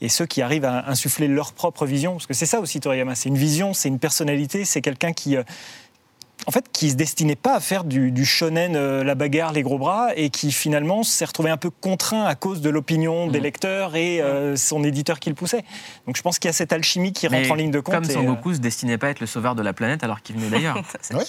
et 0.00 0.08
ceux 0.08 0.24
qui 0.26 0.40
arrivent 0.42 0.64
à 0.64 0.88
insuffler 0.88 1.28
leur 1.28 1.52
propre 1.52 1.84
vision. 1.84 2.12
Parce 2.14 2.26
que 2.26 2.34
c'est 2.34 2.46
ça 2.46 2.60
aussi 2.60 2.80
Toriyama, 2.80 3.14
c'est 3.14 3.28
une 3.28 3.36
vision, 3.38 3.74
c'est 3.74 3.88
une 3.88 3.98
personnalité, 3.98 4.64
c'est 4.64 4.80
quelqu'un 4.80 5.12
qui... 5.12 5.36
euh, 6.46 6.48
en 6.48 6.50
fait, 6.50 6.66
qui 6.72 6.90
se 6.90 6.94
destinait 6.96 7.36
pas 7.36 7.54
à 7.56 7.60
faire 7.60 7.84
du, 7.84 8.10
du 8.10 8.24
shonen, 8.24 8.74
euh, 8.76 9.04
la 9.04 9.14
bagarre, 9.14 9.52
les 9.52 9.62
gros 9.62 9.78
bras, 9.78 10.08
et 10.16 10.30
qui 10.30 10.52
finalement 10.52 11.02
s'est 11.02 11.24
retrouvé 11.24 11.50
un 11.50 11.56
peu 11.56 11.70
contraint 11.70 12.24
à 12.24 12.34
cause 12.34 12.60
de 12.60 12.70
l'opinion 12.70 13.26
des 13.28 13.40
lecteurs 13.40 13.96
et 13.96 14.20
euh, 14.20 14.56
son 14.56 14.84
éditeur 14.84 15.18
qui 15.20 15.28
le 15.30 15.34
poussait. 15.34 15.64
Donc 16.06 16.16
je 16.16 16.22
pense 16.22 16.38
qu'il 16.38 16.48
y 16.48 16.50
a 16.50 16.52
cette 16.52 16.72
alchimie 16.72 17.12
qui 17.12 17.26
rentre 17.26 17.40
Mais 17.42 17.50
en 17.50 17.54
ligne 17.54 17.70
de 17.70 17.80
compte. 17.80 17.94
Comme 17.94 18.04
et, 18.04 18.12
Son 18.12 18.20
euh, 18.22 18.26
Goku 18.26 18.54
se 18.54 18.58
destinait 18.60 18.98
pas 18.98 19.08
à 19.08 19.10
être 19.10 19.20
le 19.20 19.26
sauveur 19.26 19.54
de 19.54 19.62
la 19.62 19.72
planète 19.72 20.04
alors 20.04 20.22
qu'il 20.22 20.36
venait 20.36 20.50
d'ailleurs. 20.50 20.76
C'est 21.00 21.14
Ouais. 21.14 21.24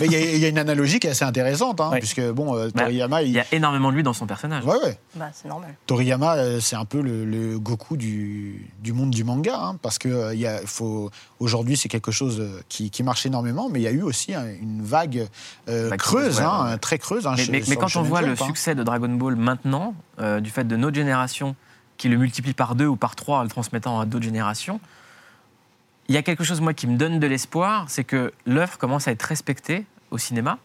il 0.00 0.12
y, 0.12 0.16
a- 0.16 0.20
il 0.20 0.38
y 0.38 0.44
a 0.44 0.48
une 0.48 0.58
analogie 0.58 0.98
qui 1.00 1.06
est 1.06 1.10
assez 1.10 1.24
intéressante, 1.24 1.80
hein, 1.80 1.90
Ouais. 1.90 1.98
puisque 1.98 2.20
bon, 2.30 2.56
euh, 2.56 2.68
Bah, 2.74 2.82
Toriyama, 2.82 3.22
Il 3.22 3.28
il, 3.28 3.34
y 3.34 3.40
a 3.40 3.44
énormément 3.52 3.90
de 3.90 3.96
lui 3.96 4.02
dans 4.02 4.12
son 4.12 4.26
personnage. 4.26 4.64
ouais, 4.64 4.76
ouais. 4.84 4.98
Bah, 5.16 5.30
c'est 5.32 5.48
normal. 5.48 5.74
Toriyama, 5.86 6.34
euh, 6.36 6.60
c'est 6.60 6.76
un 6.76 6.84
peu 6.84 7.00
le, 7.00 7.24
le 7.24 7.58
Goku 7.58 7.96
du, 7.96 8.70
du 8.80 8.92
monde 8.92 9.10
du 9.10 9.24
manga, 9.24 9.54
hein, 9.58 9.76
parce 9.82 9.98
que 9.98 10.08
euh, 10.08 10.34
il 10.34 10.48
faut, 10.66 11.10
aujourd'hui, 11.42 11.76
c'est 11.76 11.88
quelque 11.88 12.12
chose 12.12 12.38
euh, 12.40 12.60
qui, 12.68 12.90
qui 12.90 13.02
marche 13.02 13.26
énormément, 13.26 13.68
mais 13.68 13.80
il 13.80 13.82
y 13.82 13.86
a 13.88 13.90
eu 13.90 14.02
aussi 14.02 14.34
hein, 14.34 14.44
une 14.60 14.82
vague 14.82 15.26
euh, 15.68 15.90
Bah, 15.90 15.96
creuse, 15.96 16.38
ouais, 16.38 16.44
hein, 16.44 16.70
ouais. 16.72 16.78
très 16.78 16.98
creuse. 16.98 17.26
hein, 17.26 17.34
Mais, 17.36 17.44
chez- 17.44 17.52
mais- 17.52 17.60
sur 17.62 17.68
mais 17.70 17.74
le 17.76 17.80
quand 17.80 17.96
on 17.96 18.02
voit 18.02 18.20
le 18.22 18.28
Jump, 18.28 18.42
hein. 18.42 18.46
succès 18.46 18.74
de 18.74 18.82
Dragon 18.82 19.08
Ball 19.08 19.36
maintenant, 19.36 19.94
euh, 20.20 20.40
du 20.40 20.50
fait 20.50 20.64
de 20.64 20.76
notre 20.76 20.94
génération 20.96 21.54
qui 21.98 22.08
le 22.08 22.16
multiplie 22.16 22.54
par 22.54 22.74
deux 22.74 22.86
ou 22.86 22.96
par 22.96 23.14
trois 23.16 23.38
en 23.40 23.42
le 23.42 23.48
transmettant 23.48 24.00
à 24.00 24.06
d'autres 24.06 24.24
générations, 24.24 24.80
il 26.08 26.14
y 26.14 26.18
a 26.18 26.22
quelque 26.22 26.44
chose, 26.44 26.60
moi, 26.60 26.74
qui 26.74 26.86
me 26.86 26.96
donne 26.96 27.20
de 27.20 27.26
l'espoir, 27.26 27.84
c'est 27.88 28.04
que 28.04 28.32
l'œuvre 28.46 28.76
commence 28.78 29.06
à 29.08 29.12
être 29.12 29.22
respectée 29.22 29.84
au 30.10 30.18
cinéma. 30.18 30.58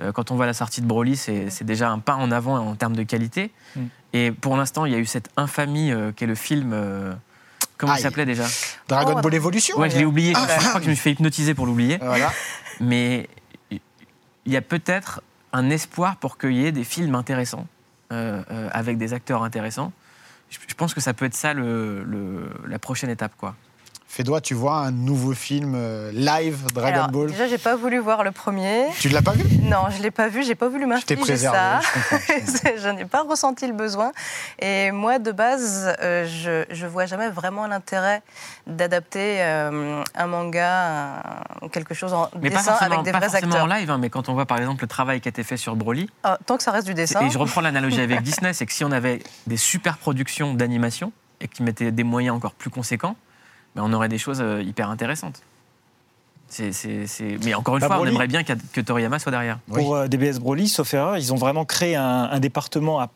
Euh, 0.00 0.12
quand 0.12 0.30
on 0.30 0.36
voit 0.36 0.44
la 0.46 0.52
sortie 0.52 0.82
de 0.82 0.86
Broly, 0.86 1.16
c'est 1.16 1.48
c'est 1.48 1.64
déjà 1.64 1.88
un 1.90 1.98
pas 1.98 2.14
en 2.16 2.30
avant 2.30 2.58
en 2.58 2.74
termes 2.74 2.94
de 2.94 3.02
qualité. 3.02 3.50
Mm. 3.74 3.80
Et 4.12 4.30
pour 4.32 4.56
l'instant, 4.56 4.84
il 4.84 4.92
y 4.92 4.94
a 4.94 4.98
eu 4.98 5.06
cette 5.06 5.30
infamie 5.38 5.90
euh, 5.92 6.12
qu'est 6.12 6.26
le 6.26 6.34
film. 6.34 6.72
Comment 7.76 7.94
il 7.94 8.00
s'appelait 8.00 8.26
déjà 8.26 8.44
Dragon 8.88 9.14
Oh, 9.16 9.20
Ball 9.20 9.34
Evolution. 9.34 9.78
Ouais, 9.78 9.90
je 9.90 9.98
l'ai 9.98 10.04
oublié. 10.04 10.32
Ah. 10.36 10.46
Je 10.60 10.68
crois 10.68 10.80
que 10.80 10.84
je 10.86 10.90
me 10.90 10.94
suis 10.94 11.02
fait 11.02 11.10
hypnotiser 11.12 11.54
pour 11.54 11.66
l'oublier. 11.66 11.98
Voilà. 12.00 12.32
Mais 12.80 13.28
il 13.70 14.52
y 14.52 14.56
a 14.56 14.62
peut-être 14.62 15.22
un 15.52 15.70
espoir 15.70 16.16
pour 16.16 16.38
qu'il 16.38 16.52
y 16.52 16.66
ait 16.66 16.72
des 16.72 16.84
films 16.84 17.14
intéressants, 17.14 17.66
euh, 18.12 18.42
euh, 18.50 18.68
avec 18.72 18.98
des 18.98 19.12
acteurs 19.14 19.42
intéressants. 19.42 19.92
Je, 20.50 20.58
je 20.68 20.74
pense 20.74 20.94
que 20.94 21.00
ça 21.00 21.12
peut 21.14 21.24
être 21.24 21.34
ça 21.34 21.54
le, 21.54 22.04
le- 22.04 22.50
la 22.68 22.78
prochaine 22.78 23.10
étape. 23.10 23.32
Quoi. 23.36 23.54
Fédois, 24.08 24.40
tu 24.40 24.54
vois 24.54 24.76
un 24.78 24.92
nouveau 24.92 25.34
film 25.34 25.74
euh, 25.76 26.10
live 26.12 26.72
Dragon 26.72 26.94
Alors, 26.96 27.08
Ball. 27.08 27.26
Déjà, 27.30 27.48
j'ai 27.48 27.58
pas 27.58 27.76
voulu 27.76 27.98
voir 27.98 28.24
le 28.24 28.30
premier. 28.30 28.86
Tu 28.98 29.08
ne 29.08 29.14
l'as 29.14 29.20
pas 29.20 29.32
vu? 29.32 29.44
Non, 29.62 29.90
je 29.94 30.00
l'ai 30.00 30.10
pas 30.12 30.28
vu, 30.28 30.42
j'ai 30.42 30.54
pas 30.54 30.68
voulu 30.68 30.84
Je 30.84 31.04
t'ai 31.04 31.16
m'infliger 31.16 31.46
préservé. 31.48 31.58
ça. 31.58 31.80
je 32.82 32.88
n'ai 32.88 33.04
pas 33.04 33.24
ressenti 33.24 33.66
le 33.66 33.74
besoin. 33.74 34.12
Et 34.60 34.90
moi, 34.92 35.18
de 35.18 35.32
base, 35.32 35.92
euh, 36.00 36.24
je 36.26 36.64
je 36.74 36.86
vois 36.86 37.04
jamais 37.06 37.28
vraiment 37.28 37.66
l'intérêt 37.66 38.22
d'adapter 38.66 39.42
euh, 39.42 40.02
un 40.14 40.26
manga, 40.26 41.22
un- 41.62 41.68
quelque 41.68 41.92
chose 41.92 42.14
en 42.14 42.30
Mais 42.40 42.48
dessin 42.48 42.72
avec 42.80 43.02
des 43.02 43.12
pas 43.12 43.18
vrais 43.18 43.28
forcément 43.28 43.52
acteurs. 43.56 43.64
en 43.64 43.74
live, 43.74 43.90
hein, 43.90 43.98
mais 43.98 44.08
quand 44.08 44.28
on 44.28 44.34
voit 44.34 44.46
par 44.46 44.58
exemple 44.58 44.82
le 44.82 44.88
travail 44.88 45.20
qui 45.20 45.28
a 45.28 45.30
été 45.30 45.42
fait 45.42 45.56
sur 45.58 45.76
Broly, 45.76 46.08
Ah, 46.22 46.38
tant 46.46 46.56
que 46.56 46.62
ça 46.62 46.70
reste 46.70 46.86
du 46.86 46.94
dessin. 46.94 47.20
et 47.26 47.30
je 47.30 47.38
reprends 47.38 47.60
l'analogie 47.60 48.00
avec 48.00 48.22
Disney, 48.22 48.52
c'est 48.54 48.66
que 48.66 48.72
si 48.72 48.84
on 48.84 48.92
avait 48.92 49.22
des 49.46 49.56
super 49.58 49.98
productions 49.98 50.54
d'animation 50.54 51.12
et 51.40 51.48
qui 51.48 51.62
mettaient 51.62 51.90
des 51.92 52.04
moyens 52.04 52.34
encore 52.36 52.54
plus 52.54 52.70
conséquents, 52.70 53.16
ben 53.76 53.82
on 53.84 53.92
aurait 53.92 54.08
des 54.08 54.18
choses 54.18 54.40
euh, 54.40 54.62
hyper 54.62 54.90
intéressantes. 54.90 55.42
Mais 57.44 57.54
encore 57.54 57.76
une 57.76 57.80
Bah, 57.80 57.88
fois, 57.88 58.00
on 58.00 58.06
aimerait 58.06 58.28
bien 58.28 58.42
que 58.42 58.80
Toriyama 58.80 59.18
soit 59.18 59.32
derrière. 59.32 59.58
Oui. 59.68 59.82
Pour 59.82 59.96
euh, 59.96 60.08
DBS 60.08 60.38
Broly, 60.38 60.68
sauf 60.68 60.94
erreur, 60.94 61.18
ils 61.18 61.32
ont 61.32 61.36
vraiment 61.36 61.64
créé 61.64 61.94
un, 61.96 62.28
un 62.30 62.40
département 62.40 63.00
à, 63.00 63.10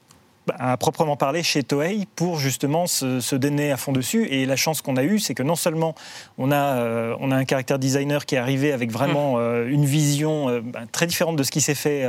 à 0.59 0.77
proprement 0.77 1.17
parler 1.17 1.43
chez 1.43 1.63
Toei 1.63 2.07
pour 2.17 2.39
justement 2.39 2.87
se, 2.87 3.21
se 3.21 3.37
donner 3.37 3.73
à 3.73 3.77
fond 3.77 3.93
dessus. 3.93 4.27
Et 4.27 4.47
la 4.47 4.57
chance 4.57 4.83
qu'on 4.83 4.97
a 4.97 5.05
eue, 5.05 5.19
c'est 5.19 5.35
que 5.35 5.43
non 5.43 5.55
seulement 5.55 5.95
on 6.39 6.51
a, 6.51 6.57
euh, 6.57 7.17
on 7.21 7.31
a 7.31 7.37
un 7.37 7.45
caractère 7.45 7.79
designer 7.79 8.27
qui 8.27 8.35
est 8.35 8.39
arrivé 8.39 8.73
avec 8.73 8.91
vraiment 8.91 9.37
euh, 9.39 9.67
une 9.69 9.85
vision 9.85 10.49
euh, 10.49 10.61
bah, 10.63 10.81
très 10.91 11.07
différente 11.07 11.37
de 11.37 11.43
ce 11.43 11.51
qui 11.51 11.61
s'est 11.61 11.75
fait. 11.75 12.07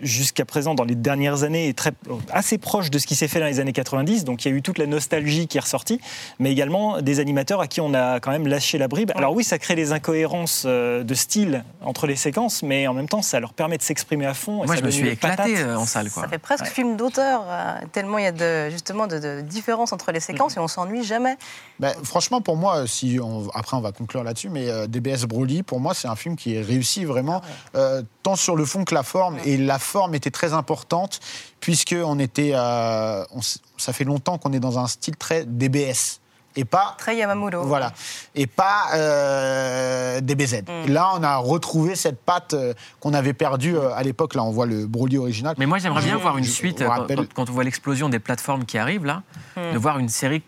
Jusqu'à 0.00 0.44
présent 0.44 0.74
dans 0.74 0.84
les 0.84 0.94
dernières 0.94 1.42
années 1.42 1.68
est 1.68 1.76
très, 1.76 1.92
assez 2.32 2.58
proche 2.58 2.90
de 2.90 2.98
ce 2.98 3.06
qui 3.06 3.14
s'est 3.14 3.28
fait 3.28 3.40
dans 3.40 3.46
les 3.46 3.60
années 3.60 3.72
90. 3.72 4.24
Donc 4.24 4.44
il 4.44 4.50
y 4.50 4.54
a 4.54 4.56
eu 4.56 4.62
toute 4.62 4.78
la 4.78 4.86
nostalgie 4.86 5.46
qui 5.48 5.58
est 5.58 5.60
ressortie, 5.60 6.00
mais 6.38 6.50
également 6.52 7.00
des 7.02 7.20
animateurs 7.20 7.60
à 7.60 7.66
qui 7.66 7.80
on 7.80 7.94
a 7.94 8.20
quand 8.20 8.30
même 8.30 8.46
lâché 8.46 8.78
la 8.78 8.88
bribe. 8.88 9.12
Alors 9.14 9.34
oui, 9.34 9.44
ça 9.44 9.58
crée 9.58 9.74
des 9.74 9.92
incohérences 9.92 10.64
euh, 10.66 11.02
de 11.04 11.14
style 11.14 11.64
entre 11.82 12.06
les 12.06 12.16
séquences, 12.16 12.62
mais 12.62 12.86
en 12.86 12.94
même 12.94 13.08
temps, 13.08 13.22
ça 13.22 13.40
leur 13.40 13.52
permet 13.52 13.76
de 13.78 13.82
s'exprimer 13.82 14.26
à 14.26 14.34
fond. 14.34 14.62
et 14.62 14.66
Moi, 14.66 14.76
ça 14.76 14.80
je 14.80 14.86
me 14.86 14.90
suis 14.90 15.08
éclaté 15.08 15.36
patate. 15.54 15.66
euh, 15.66 15.76
en 15.76 15.86
salle. 15.86 16.10
Quoi. 16.10 16.22
Ça 16.22 16.28
fait 16.28 16.38
presque 16.38 16.66
film 16.66 16.96
d'auteur, 16.96 17.42
euh, 17.48 17.74
tellement 17.92 18.18
il 18.18 18.24
y 18.24 18.28
a 18.28 18.32
de, 18.32 18.70
justement 18.70 19.06
de, 19.06 19.18
de 19.18 19.40
différences 19.42 19.92
entre 19.92 20.12
les 20.12 20.20
séquences 20.20 20.56
et 20.56 20.60
on 20.60 20.68
s'ennuie 20.68 21.04
jamais. 21.04 21.36
Ben, 21.80 21.92
franchement, 22.04 22.40
pour 22.40 22.56
moi, 22.56 22.86
si 22.86 23.18
on- 23.22 23.48
après 23.54 23.76
on 23.76 23.80
va 23.80 23.92
conclure 23.92 24.22
là-dessus, 24.24 24.48
mais 24.48 24.68
euh, 24.68 24.86
DBS 24.86 25.26
Broly, 25.26 25.62
pour 25.62 25.80
moi, 25.80 25.94
c'est 25.94 26.08
un 26.08 26.16
film 26.16 26.36
qui 26.36 26.54
est 26.54 26.62
réussi 26.62 27.04
vraiment, 27.04 27.42
euh, 27.74 28.02
tant 28.22 28.36
sur 28.36 28.56
le 28.56 28.64
fond 28.64 28.84
que 28.84 28.94
la 28.94 29.02
forme. 29.02 29.36
Et 29.44 29.56
la 29.56 29.78
forme 29.82 30.14
était 30.14 30.30
très 30.30 30.52
importante, 30.52 31.20
puisque 31.60 31.94
on 32.02 32.18
était, 32.18 32.52
euh, 32.54 33.24
on 33.32 33.40
ça 33.76 33.92
fait 33.92 34.04
longtemps 34.04 34.38
qu'on 34.38 34.52
est 34.52 34.60
dans 34.60 34.78
un 34.78 34.86
style 34.86 35.16
très 35.16 35.44
DBS. 35.44 36.20
Et 36.54 36.66
pas 36.66 36.94
Très 36.98 37.16
Yamamoto. 37.16 37.62
Voilà. 37.62 37.92
Et 38.34 38.46
pas 38.46 38.88
euh, 38.94 40.20
DBZ. 40.20 40.64
Là, 40.88 41.12
on 41.14 41.22
a 41.22 41.36
retrouvé 41.38 41.94
cette 41.96 42.20
patte 42.20 42.52
euh, 42.52 42.74
qu'on 43.00 43.14
avait 43.14 43.32
perdue 43.32 43.74
euh, 43.76 43.94
à 43.94 44.02
l'époque. 44.02 44.34
Là, 44.34 44.44
on 44.44 44.50
voit 44.50 44.66
le 44.66 44.86
Broly 44.86 45.16
original. 45.16 45.54
Mais 45.58 45.64
moi, 45.64 45.78
j'aimerais 45.78 46.02
bien 46.02 46.18
Je- 46.18 46.22
voir 46.22 46.36
une 46.36 46.44
je 46.44 46.50
suite, 46.50 46.80
quand, 46.84 46.88
rappelle- 46.90 47.16
quand- 47.16 47.32
quand 47.34 47.48
on 47.50 47.52
voit 47.54 47.64
l'explosion 47.64 48.10
des 48.10 48.18
plateformes 48.18 48.66
qui 48.66 48.76
arrivent, 48.76 49.06
là, 49.06 49.22
de 49.56 49.78
voir 49.78 49.98
une 49.98 50.10
série 50.10 50.42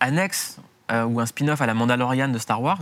annexe 0.00 0.56
euh, 0.92 1.04
ou 1.04 1.18
un 1.18 1.24
spin-off 1.26 1.60
à 1.62 1.66
la 1.66 1.72
Mandalorian 1.74 2.28
de 2.28 2.38
Star 2.38 2.60
Wars, 2.62 2.80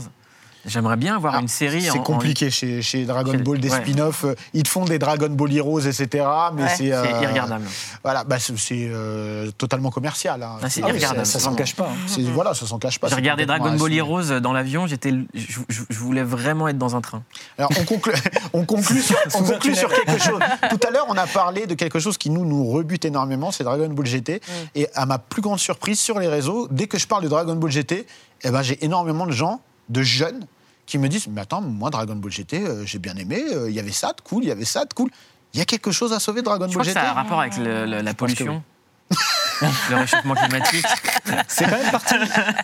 J'aimerais 0.66 0.96
bien 0.96 1.16
avoir 1.16 1.38
une 1.38 1.48
série. 1.48 1.82
C'est 1.82 1.90
en- 1.98 2.02
compliqué 2.02 2.50
chez, 2.50 2.82
chez 2.82 3.04
Dragon 3.04 3.32
Chez- 3.32 3.38
Ball, 3.38 3.58
des 3.60 3.70
ouais. 3.70 3.80
spin-offs. 3.82 4.24
Ils 4.52 4.62
te 4.64 4.68
font 4.68 4.84
des 4.84 4.98
Dragon 4.98 5.28
Ball 5.30 5.52
Heroes, 5.54 5.80
etc. 5.80 6.24
Mais 6.54 6.62
Ouais. 6.64 6.68
c'est. 6.76 6.92
euh, 6.92 7.04
C'est 7.04 7.22
irregardable. 7.24 7.64
Voilà, 8.02 8.24
bah, 8.24 8.36
c'est 8.38 8.54
euh, 8.72 9.50
totalement 9.52 9.90
commercial. 9.90 10.42
hein. 10.42 10.58
Ah, 10.62 10.68
c'est 10.68 10.82
Ah, 10.82 10.88
irregardable. 10.88 11.26
ça- 11.26 11.38
Ça 11.38 11.44
s'en 11.44 11.54
cache 11.54 11.74
pas. 11.76 11.88
hein. 11.90 11.96
c'est- 12.06 12.22
Voilà, 12.22 12.52
ça 12.54 12.66
s'en 12.66 12.78
cache 12.78 12.98
pas. 12.98 13.08
J'ai 13.08 13.14
regardé 13.14 13.46
Dragon 13.46 13.74
Ball. 13.76 13.92
Heroes 13.92 14.40
dans 14.40 14.52
l'avion, 14.52 14.86
j'étais, 14.86 15.12
je, 15.34 15.60
je- 15.68 15.82
je 15.88 15.98
voulais 15.98 16.22
vraiment 16.24 16.68
être 16.68 16.78
dans 16.78 16.96
un 16.96 17.00
train. 17.00 17.22
Alors, 17.58 17.70
on 17.80 17.84
conclut, 17.84 18.12
on 18.52 18.64
conclut, 18.64 19.00
sur, 19.02 19.16
on 19.34 19.42
conclut 19.42 19.74
sur 19.76 19.92
quelque 19.92 20.20
chose. 20.20 20.40
Tout 20.70 20.80
à 20.86 20.90
l'heure, 20.90 21.06
on 21.08 21.16
a 21.16 21.26
parlé 21.26 21.66
de 21.66 21.74
quelque 21.74 21.98
chose 22.00 22.18
qui 22.18 22.30
nous, 22.30 22.44
nous 22.44 22.66
rebute 22.66 23.04
énormément, 23.04 23.52
c'est 23.52 23.64
Dragon 23.64 23.88
Ball 23.88 24.06
GT. 24.06 24.40
Et 24.74 24.88
à 24.94 25.06
ma 25.06 25.18
plus 25.18 25.42
grande 25.42 25.58
surprise, 25.60 26.00
sur 26.00 26.18
les 26.18 26.28
réseaux, 26.28 26.66
dès 26.70 26.86
que 26.86 26.98
je 26.98 27.06
parle 27.06 27.22
de 27.22 27.28
Dragon 27.28 27.54
Ball 27.54 27.70
GT, 27.70 28.06
eh 28.42 28.50
ben, 28.50 28.62
j'ai 28.62 28.84
énormément 28.84 29.26
de 29.26 29.32
gens, 29.32 29.60
de 29.88 30.02
jeunes, 30.02 30.44
qui 30.86 30.98
me 30.98 31.08
disent 31.08 31.26
Mais 31.28 31.40
attends, 31.40 31.60
moi, 31.60 31.90
Dragon 31.90 32.16
Ball 32.16 32.30
GT, 32.32 32.62
euh, 32.64 32.86
j'ai 32.86 32.98
bien 32.98 33.14
aimé, 33.16 33.42
euh, 33.52 33.68
il 33.68 33.74
y 33.74 33.80
avait 33.80 33.92
ça 33.92 34.08
de 34.16 34.20
cool, 34.22 34.44
il 34.44 34.48
y 34.48 34.52
avait 34.52 34.64
ça 34.64 34.84
de 34.84 34.94
cool. 34.94 35.10
Il 35.54 35.58
y 35.58 35.62
a 35.62 35.64
quelque 35.64 35.90
chose 35.90 36.12
à 36.12 36.20
sauver 36.20 36.40
de 36.40 36.46
Dragon 36.46 36.66
Je 36.68 36.74
Ball 36.74 36.82
crois 36.82 36.84
que 36.84 36.88
GT 36.90 37.00
ça 37.00 37.08
a 37.08 37.10
un 37.10 37.14
rapport 37.14 37.40
avec 37.40 37.56
le- 37.56 37.86
le- 37.86 38.00
la 38.02 38.14
pollution, 38.14 38.62
le 39.90 39.96
réchauffement 39.96 40.34
climatique. 40.34 40.84
C'est 41.48 41.64
quand, 41.64 41.70
même 41.78 41.90
partie- 41.90 42.14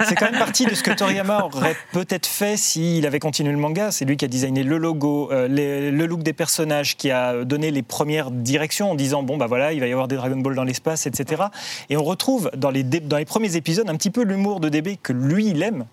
c'est 0.06 0.14
quand 0.14 0.30
même 0.30 0.38
partie 0.38 0.66
de 0.66 0.74
ce 0.74 0.82
que 0.82 0.90
Toriyama 0.90 1.44
aurait 1.44 1.76
peut-être 1.92 2.26
fait 2.26 2.56
s'il 2.56 3.06
avait 3.06 3.18
continué 3.18 3.50
le 3.52 3.58
manga. 3.58 3.90
C'est 3.90 4.04
lui 4.04 4.16
qui 4.16 4.24
a 4.24 4.28
designé 4.28 4.62
le 4.62 4.76
logo, 4.78 5.30
euh, 5.32 5.48
les- 5.48 5.90
le 5.90 6.06
look 6.06 6.22
des 6.22 6.32
personnages, 6.32 6.96
qui 6.96 7.10
a 7.10 7.44
donné 7.44 7.70
les 7.70 7.82
premières 7.82 8.30
directions 8.30 8.90
en 8.90 8.94
disant 8.94 9.22
bon 9.22 9.36
bah 9.36 9.46
voilà, 9.46 9.72
il 9.72 9.80
va 9.80 9.86
y 9.86 9.92
avoir 9.92 10.06
des 10.08 10.16
Dragon 10.16 10.36
Ball 10.36 10.54
dans 10.54 10.64
l'espace, 10.64 11.06
etc. 11.06 11.44
Et 11.88 11.96
on 11.96 12.04
retrouve 12.04 12.50
dans 12.56 12.70
les, 12.70 12.82
dans 12.82 13.16
les 13.16 13.24
premiers 13.24 13.56
épisodes 13.56 13.88
un 13.88 13.96
petit 13.96 14.10
peu 14.10 14.22
l'humour 14.22 14.60
de 14.60 14.68
DB 14.68 14.98
que 15.02 15.12
lui 15.12 15.46
il 15.46 15.62
aime. 15.62 15.86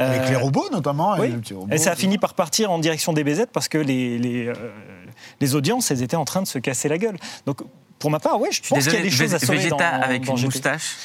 Avec 0.00 0.22
Euh, 0.22 0.30
les 0.30 0.36
robots, 0.36 0.68
notamment. 0.72 1.16
oui. 1.18 1.34
et 1.70 1.78
ça 1.78 1.92
a 1.92 1.96
fini 1.96 2.18
par 2.18 2.34
partir 2.34 2.70
en 2.70 2.78
direction 2.78 3.12
des 3.12 3.24
BZ 3.24 3.46
parce 3.52 3.68
que 3.68 3.78
les, 3.78 4.18
les, 4.18 4.46
euh, 4.48 4.54
les 5.40 5.54
audiences, 5.54 5.90
elles 5.90 6.02
étaient 6.02 6.16
en 6.16 6.24
train 6.24 6.42
de 6.42 6.46
se 6.48 6.58
casser 6.58 6.88
la 6.88 6.98
guelle. 6.98 7.16
Donc, 7.46 7.58
pour 7.98 8.10
ma 8.10 8.18
part, 8.18 8.40
oui, 8.40 8.48
je 8.50 8.56
suis 8.56 8.62
pense 8.70 8.78
qu'il 8.78 8.86
y 8.86 8.96
a 8.96 9.02
désolé, 9.02 9.10
des 9.10 9.16
choses 9.16 9.34
à 9.34 9.38
sauver 9.38 9.58
Vegeta 9.58 9.76
dans, 9.98 10.02
avec 10.02 10.24
dans 10.24 10.32
une 10.36 10.50
GT. 10.50 10.70
moustache. 10.70 10.96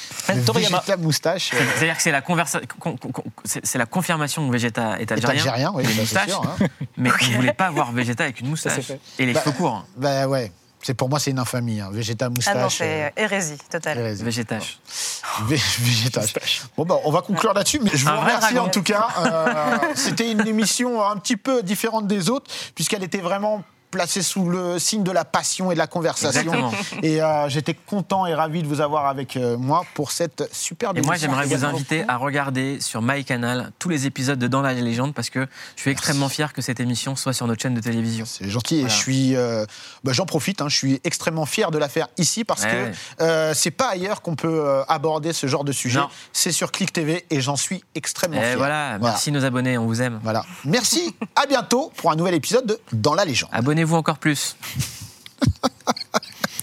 Toriyama. 0.46 0.78
Vegeta 0.78 0.96
moustache. 0.96 1.50
euh, 1.52 1.58
C'est-à-dire 1.76 1.96
que 1.96 2.02
c'est 2.02 2.10
la, 2.10 2.22
conversa- 2.22 2.60
con- 2.78 2.96
con- 2.96 3.10
con- 3.12 3.24
c'est 3.44 3.76
la 3.76 3.84
confirmation 3.84 4.46
que 4.48 4.52
Vegeta 4.52 4.98
est 4.98 5.02
est 5.02 5.12
algérien. 5.12 5.42
algérien, 5.42 5.72
oui, 5.74 5.82
Il 5.84 5.88
a 5.88 5.90
une 5.90 5.96
bah, 5.96 6.02
moustache, 6.02 6.28
sûr. 6.30 6.42
hein. 6.60 6.66
mais 6.96 7.10
on 7.10 7.30
ne 7.32 7.34
voulait 7.36 7.52
pas 7.52 7.70
voir 7.70 7.92
Vegeta 7.92 8.24
avec 8.24 8.40
une 8.40 8.48
moustache 8.48 8.92
et 9.18 9.26
les 9.26 9.34
Bah, 9.34 9.40
cheveux 9.44 9.52
courts. 9.56 9.84
Bah 9.96 10.26
ouais. 10.26 10.50
C'est 10.86 10.94
pour 10.94 11.08
moi, 11.08 11.18
c'est 11.18 11.32
une 11.32 11.40
infamie. 11.40 11.80
hein. 11.80 11.90
Moustache. 11.90 12.54
Ah 12.56 12.62
non, 12.62 12.70
c'est 12.70 13.02
euh, 13.02 13.06
euh, 13.06 13.10
hérésie 13.24 13.58
totale. 13.68 13.98
hérésie. 13.98 14.22
Végétage. 14.22 14.78
Vé- 15.48 15.80
Végétage. 15.80 16.32
Bon, 16.76 16.84
bah, 16.84 16.94
on 17.04 17.10
va 17.10 17.22
conclure 17.22 17.52
là-dessus, 17.54 17.80
mais 17.82 17.90
je 17.92 18.04
vous 18.04 18.10
Un 18.12 18.20
remercie 18.20 18.56
en 18.56 18.68
tout 18.68 18.84
cas. 18.84 19.08
Euh, 19.18 19.78
C'était 19.96 20.30
une 20.30 20.46
émission 20.46 21.04
un 21.04 21.16
petit 21.16 21.36
peu 21.36 21.64
différente 21.64 22.06
des 22.06 22.30
autres, 22.30 22.48
puisqu'elle 22.76 23.02
était 23.02 23.18
vraiment 23.18 23.64
placée 23.90 24.22
sous 24.22 24.48
le 24.48 24.78
signe 24.78 25.02
de 25.02 25.10
la 25.10 25.24
passion 25.24 25.70
et 25.70 25.74
de 25.74 25.78
la 25.78 25.86
conversation. 25.86 26.40
Exactement. 26.52 26.72
Et 27.02 27.22
euh, 27.22 27.48
j'étais 27.48 27.74
content 27.74 28.26
et 28.26 28.34
ravi 28.34 28.62
de 28.62 28.68
vous 28.68 28.80
avoir 28.80 29.06
avec 29.06 29.36
euh, 29.36 29.56
moi 29.56 29.84
pour 29.94 30.10
cette 30.12 30.48
superbe 30.52 30.98
Et 30.98 31.02
moi, 31.02 31.16
j'aimerais 31.16 31.46
vous 31.46 31.64
inviter 31.64 32.04
à 32.08 32.16
regarder 32.16 32.80
sur 32.80 33.02
MyCanal 33.02 33.72
tous 33.78 33.88
les 33.88 34.06
épisodes 34.06 34.38
de 34.38 34.46
Dans 34.46 34.62
la 34.62 34.72
légende 34.74 35.14
parce 35.14 35.30
que 35.30 35.46
je 35.76 35.80
suis 35.82 35.90
extrêmement 35.90 36.28
fier 36.28 36.52
que 36.52 36.62
cette 36.62 36.80
émission 36.80 37.16
soit 37.16 37.32
sur 37.32 37.46
notre 37.46 37.62
chaîne 37.62 37.74
de 37.74 37.80
télévision. 37.80 38.24
C'est 38.26 38.48
gentil 38.48 38.80
et 38.80 38.88
je 38.88 38.94
suis, 38.94 39.36
euh, 39.36 39.64
bah, 40.04 40.12
j'en 40.12 40.26
profite. 40.26 40.60
hein, 40.60 40.68
je 40.68 40.76
suis 40.76 41.00
extrêmement 41.04 41.46
fier 41.46 41.70
de 41.70 41.78
la 41.78 41.88
faire 41.88 42.08
ici 42.18 42.44
parce 42.44 42.62
Ouais. 42.64 42.92
que 43.18 43.22
euh, 43.24 43.54
c'est 43.54 43.70
pas 43.70 43.88
ailleurs 43.90 44.22
qu'on 44.22 44.34
peut 44.34 44.82
aborder 44.88 45.32
ce 45.32 45.46
genre 45.46 45.64
de 45.64 45.72
sujet. 45.72 46.00
C'est 46.32 46.52
sur 46.52 46.72
Click 46.72 46.92
TV 46.92 47.24
et 47.30 47.40
j'en 47.40 47.56
suis 47.56 47.82
extrêmement 47.94 48.40
Et 48.40 48.44
fier. 48.44 48.56
voilà, 48.58 48.96
Voilà. 48.98 49.12
merci 49.14 49.30
nos 49.32 49.44
abonnés, 49.44 49.78
on 49.78 49.86
vous 49.86 50.02
aime. 50.02 50.18
Voilà. 50.22 50.44
Merci. 50.64 51.14
à 51.36 51.46
bientôt 51.46 51.92
pour 51.96 52.10
un 52.10 52.16
nouvel 52.16 52.34
épisode 52.34 52.66
de 52.66 52.78
Dans 52.92 53.14
la 53.14 53.24
légende. 53.24 53.50
Abonnez-vous 53.76 53.96
encore 53.96 54.16
plus. 54.16 54.56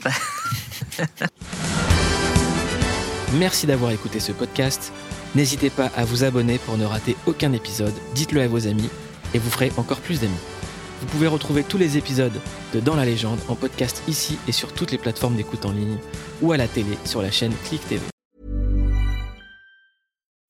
Merci 3.33 3.67
d'avoir 3.67 3.91
écouté 3.91 4.19
ce 4.19 4.31
podcast. 4.31 4.91
N'hésitez 5.35 5.69
pas 5.69 5.91
à 5.95 6.05
vous 6.05 6.23
abonner 6.23 6.57
pour 6.57 6.75
ne 6.75 6.85
rater 6.85 7.15
aucun 7.27 7.53
épisode. 7.53 7.93
Dites-le 8.15 8.41
à 8.41 8.47
vos 8.47 8.65
amis 8.65 8.89
et 9.35 9.37
vous 9.37 9.51
ferez 9.51 9.71
encore 9.77 9.99
plus 9.99 10.21
d'amis. 10.21 10.33
Vous 11.01 11.05
pouvez 11.05 11.27
retrouver 11.27 11.63
tous 11.63 11.77
les 11.77 11.99
épisodes 11.99 12.33
de 12.73 12.79
Dans 12.79 12.95
la 12.95 13.05
légende 13.05 13.37
en 13.47 13.53
podcast 13.53 14.01
ici 14.07 14.39
et 14.47 14.51
sur 14.51 14.73
toutes 14.73 14.91
les 14.91 14.97
plateformes 14.97 15.35
d'écoute 15.35 15.67
en 15.67 15.71
ligne 15.71 15.99
ou 16.41 16.51
à 16.51 16.57
la 16.57 16.67
télé 16.67 16.97
sur 17.05 17.21
la 17.21 17.29
chaîne 17.29 17.53
Click 17.65 17.87
TV. 17.87 18.01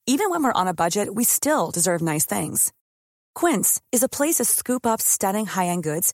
Even 0.08 0.30
when 0.30 0.46
we're 0.46 0.54
on 0.56 0.66
a 0.66 0.74
budget, 0.74 1.14
we 1.14 1.26
still 1.26 1.72
deserve 1.74 2.02
nice 2.02 2.26
things. 2.26 2.72
Quince 3.36 3.82
is 3.92 4.02
a 4.02 4.08
place 4.08 4.36
to 4.36 4.46
scoop 4.46 4.86
up 4.86 5.02
stunning 5.02 5.46
high-end 5.46 5.84
goods 5.84 6.14